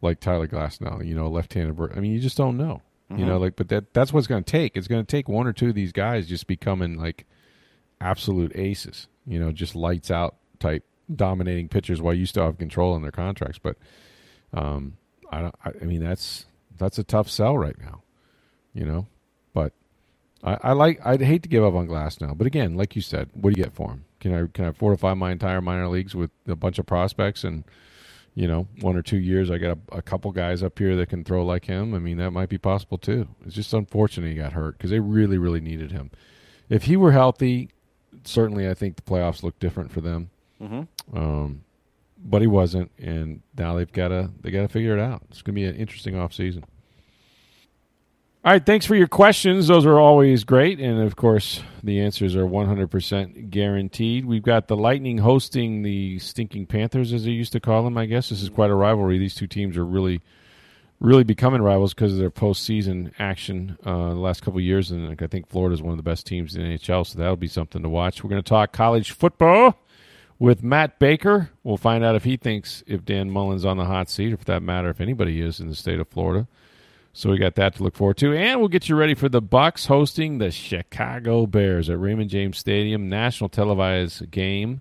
like 0.01 0.21
Tyler 0.21 0.47
Glasnow. 0.47 1.05
you 1.05 1.15
know, 1.15 1.29
left-handed. 1.29 1.79
I 1.97 2.01
mean, 2.01 2.13
you 2.13 2.21
just 2.21 2.37
don't 2.37 2.57
know. 2.57 2.83
Mm-hmm. 3.11 3.21
You 3.21 3.27
know, 3.27 3.39
like, 3.39 3.57
but 3.57 3.69
that 3.69 3.93
that's 3.93 4.13
what's 4.13 4.27
going 4.27 4.45
to 4.45 4.51
take. 4.51 4.77
It's 4.77 4.89
going 4.89 5.05
to 5.05 5.11
take 5.11 5.29
one 5.29 5.47
or 5.47 5.53
two 5.53 5.69
of 5.69 5.75
these 5.75 5.93
guys 5.93 6.29
just 6.29 6.47
becoming 6.47 6.99
like 6.99 7.27
absolute 8.01 8.53
aces. 8.55 9.09
You 9.27 9.39
know, 9.39 9.53
just 9.53 9.75
lights 9.75 10.11
out 10.11 10.37
type 10.59 10.85
dominating 11.15 11.69
pitchers 11.69 12.01
while 12.01 12.15
you 12.15 12.27
still 12.27 12.45
have 12.45 12.59
control 12.59 12.95
on 12.95 13.03
their 13.03 13.11
contracts. 13.11 13.59
But 13.59 13.77
um, 14.53 14.97
I 15.31 15.41
don't. 15.41 15.55
I, 15.65 15.71
I 15.83 15.85
mean, 15.85 16.03
that's 16.03 16.47
that's 16.79 16.99
a 16.99 17.05
tough 17.05 17.29
sell 17.29 17.57
right 17.57 17.79
now. 17.81 18.03
You 18.73 18.85
know, 18.85 19.07
but 19.53 19.73
I, 20.43 20.59
I 20.63 20.73
like. 20.73 21.01
I'd 21.05 21.21
hate 21.21 21.43
to 21.45 21.49
give 21.49 21.65
up 21.65 21.75
on 21.75 21.87
Glasnow, 21.87 22.37
but 22.37 22.47
again, 22.47 22.75
like 22.77 22.97
you 22.97 23.03
said, 23.03 23.31
what 23.35 23.55
do 23.55 23.59
you 23.59 23.65
get 23.65 23.75
for 23.75 23.91
him? 23.91 24.05
Can 24.21 24.35
I 24.35 24.47
can 24.53 24.65
I 24.65 24.73
fortify 24.73 25.15
my 25.15 25.31
entire 25.31 25.61
minor 25.61 25.89
leagues 25.89 26.15
with 26.15 26.31
a 26.49 26.57
bunch 26.57 26.79
of 26.79 26.87
prospects 26.87 27.45
and 27.45 27.65
you 28.35 28.49
know, 28.49 28.67
one 28.81 28.97
or 28.97 29.03
two 29.03 29.19
years, 29.19 29.51
I 29.51 29.59
got 29.59 29.79
a, 29.93 29.99
a, 29.99 30.03
couple 30.03 30.33
guys 30.33 30.63
up 30.63 30.79
here 30.79 30.97
that 30.97 31.09
can 31.09 31.23
throw 31.23 31.45
like 31.45 31.67
him. 31.67 31.95
I 31.95 32.01
mean, 32.01 32.17
that 32.19 32.33
might 32.33 32.49
be 32.49 32.59
possible 32.59 32.99
too. 32.99 33.29
It's 33.47 33.55
just 33.55 33.73
unfortunate 33.73 34.29
he 34.29 34.35
got 34.35 34.53
hurt 34.53 34.77
because 34.77 34.91
they 34.91 34.99
really, 34.99 35.39
really 35.39 35.61
needed 35.61 35.93
him. 35.93 36.11
If 36.69 36.85
he 36.85 36.97
were 36.97 37.13
healthy, 37.13 37.71
certainly 38.25 38.69
I 38.69 38.75
think 38.75 38.97
the 38.97 39.03
playoffs 39.03 39.43
look 39.43 39.59
different 39.61 39.93
for 39.93 40.01
them. 40.01 40.31
Mm-hmm. 40.61 41.17
Um, 41.17 41.65
but 42.25 42.41
he 42.41 42.49
wasn't, 42.49 42.91
and 42.99 43.43
now 43.57 43.77
they've 43.77 43.93
got 43.93 44.09
to 44.09 44.31
they 44.41 44.51
got 44.51 44.63
to 44.63 44.69
figure 44.69 44.97
it 44.97 45.01
out. 45.01 45.23
It's 45.31 45.43
going 45.43 45.55
to 45.55 45.61
be 45.61 45.65
an 45.67 45.77
interesting 45.77 46.19
off 46.19 46.33
season. 46.33 46.65
All 48.45 48.53
right, 48.53 48.65
thanks 48.65 48.85
for 48.85 48.95
your 48.95 49.07
questions. 49.07 49.69
Those 49.69 49.87
are 49.87 49.99
always 49.99 50.45
great. 50.45 50.79
And 50.79 51.01
of 51.01 51.17
course, 51.17 51.63
the 51.83 51.99
answers 52.03 52.37
are 52.37 52.45
100% 52.45 53.49
guaranteed. 53.49 54.27
We've 54.27 54.43
got 54.43 54.69
the 54.69 54.77
Lightning 54.77 55.17
hosting 55.17 55.81
the 55.81 56.19
Stinking 56.19 56.67
Panthers, 56.67 57.15
as 57.15 57.25
they 57.25 57.31
used 57.31 57.53
to 57.53 57.61
call 57.61 57.85
them, 57.85 57.97
I 57.97 58.05
guess. 58.05 58.29
This 58.29 58.43
is 58.43 58.51
quite 58.51 58.69
a 58.69 58.75
rivalry. 58.75 59.17
These 59.17 59.35
two 59.35 59.47
teams 59.47 59.79
are 59.79 59.85
really, 59.87 60.21
really 61.01 61.25
becoming 61.25 61.63
rivals 61.63 61.95
because 61.95 62.13
of 62.13 62.19
their 62.19 62.31
postseason 62.31 63.13
action 63.19 63.79
uh, 63.83 64.11
the 64.11 64.17
last 64.17 64.43
couple 64.43 64.61
years. 64.61 64.91
And 64.91 65.19
I 65.23 65.27
think 65.27 65.49
Florida 65.49 65.73
is 65.73 65.81
one 65.81 65.93
of 65.93 65.97
the 65.97 66.03
best 66.03 66.27
teams 66.27 66.55
in 66.55 66.63
the 66.63 66.77
NHL, 66.77 67.07
so 67.07 67.19
that'll 67.19 67.37
be 67.37 67.49
something 67.49 67.83
to 67.83 67.89
watch. 67.89 68.23
We're 68.23 68.29
going 68.29 68.43
to 68.43 68.47
talk 68.47 68.73
college 68.73 69.13
football 69.13 69.79
with 70.39 70.63
Matt 70.63 70.99
Baker. 70.99 71.51
We'll 71.63 71.77
find 71.77 72.05
out 72.05 72.17
if 72.17 72.25
he 72.25 72.37
thinks 72.37 72.83
if 72.87 73.05
Dan 73.05 73.31
Mullen's 73.31 73.65
on 73.65 73.77
the 73.77 73.85
hot 73.85 74.09
seat, 74.11 74.33
or 74.33 74.37
for 74.37 74.45
that 74.45 74.63
matter, 74.63 74.91
if 74.91 75.01
anybody 75.01 75.41
is 75.41 75.61
in 75.61 75.69
the 75.69 75.75
state 75.75 76.01
of 76.01 76.09
Florida. 76.09 76.47
So 77.13 77.31
we 77.31 77.39
got 77.39 77.55
that 77.55 77.77
to 77.77 77.83
look 77.85 77.95
forward 77.95 78.17
to, 78.19 78.35
and 78.35 78.59
we'll 78.59 78.69
get 78.69 78.89
you 78.89 78.97
ready 78.97 79.15
for 79.15 79.29
the 79.29 79.41
Bucs 79.41 79.87
hosting 79.87 80.39
the 80.39 80.51
Chicago 80.51 81.47
Bears 81.47 81.89
at 81.89 82.01
Raymond 82.01 82.29
James 82.29 82.59
Stadium, 82.59 83.09
national 83.09 83.51
televised 83.51 84.33
game. 84.33 84.81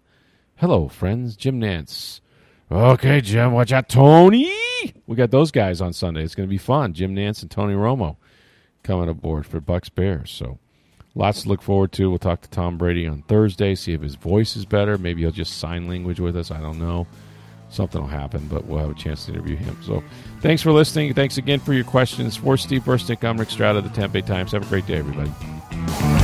Hello, 0.56 0.88
friends, 0.88 1.36
Jim 1.36 1.62
Nantz. 1.62 2.22
Okay, 2.72 3.22
Jim, 3.22 3.52
watch 3.52 3.72
out, 3.72 3.88
Tony. 3.88 4.52
We 5.06 5.16
got 5.16 5.30
those 5.30 5.52
guys 5.52 5.80
on 5.80 5.94
Sunday. 5.94 6.24
It's 6.24 6.34
going 6.34 6.50
to 6.50 6.52
be 6.52 6.58
fun. 6.58 6.94
Jim 6.94 7.16
Nantz 7.16 7.44
and 7.44 7.52
Tony 7.52 7.76
Romo 7.76 8.18
coming 8.82 9.10
aboard 9.10 9.46
for 9.46 9.62
Bucs 9.62 9.94
Bears. 9.94 10.32
So 10.32 10.58
lots 11.16 11.44
to 11.44 11.50
look 11.50 11.62
forward 11.62 11.92
to. 11.94 12.10
We'll 12.10 12.20
talk 12.20 12.42
to 12.42 12.50
Tom 12.50 12.78
Brady 12.78 13.08
on 13.08 13.24
Thursday, 13.24 13.76
see 13.76 13.94
if 13.94 14.02
his 14.02 14.16
voice 14.16 14.56
is 14.56 14.66
better. 14.66 14.98
Maybe 14.98 15.22
he'll 15.22 15.32
just 15.32 15.58
sign 15.58 15.88
language 15.88 16.20
with 16.20 16.36
us. 16.36 16.52
I 16.52 16.60
don't 16.60 16.80
know 16.80 17.08
something 17.74 18.02
will 18.02 18.08
happen, 18.08 18.48
but 18.48 18.66
we'll 18.66 18.80
have 18.80 18.92
a 18.92 18.94
chance 18.94 19.26
to 19.26 19.34
interview 19.34 19.56
him. 19.56 19.78
So 19.82 20.04
thanks 20.42 20.62
for 20.62 20.72
listening. 20.72 21.14
Thanks 21.14 21.38
again 21.38 21.60
for 21.60 21.74
your 21.74 21.84
questions. 21.84 22.38
For 22.38 22.56
Steve 22.56 22.84
Bursnick, 22.84 23.28
I'm 23.28 23.38
Rick 23.38 23.50
Stroud 23.50 23.76
of 23.76 23.92
the 23.92 24.08
Bay 24.08 24.22
Times. 24.22 24.52
Have 24.52 24.66
a 24.66 24.70
great 24.70 24.86
day, 24.86 24.98
everybody. 24.98 26.23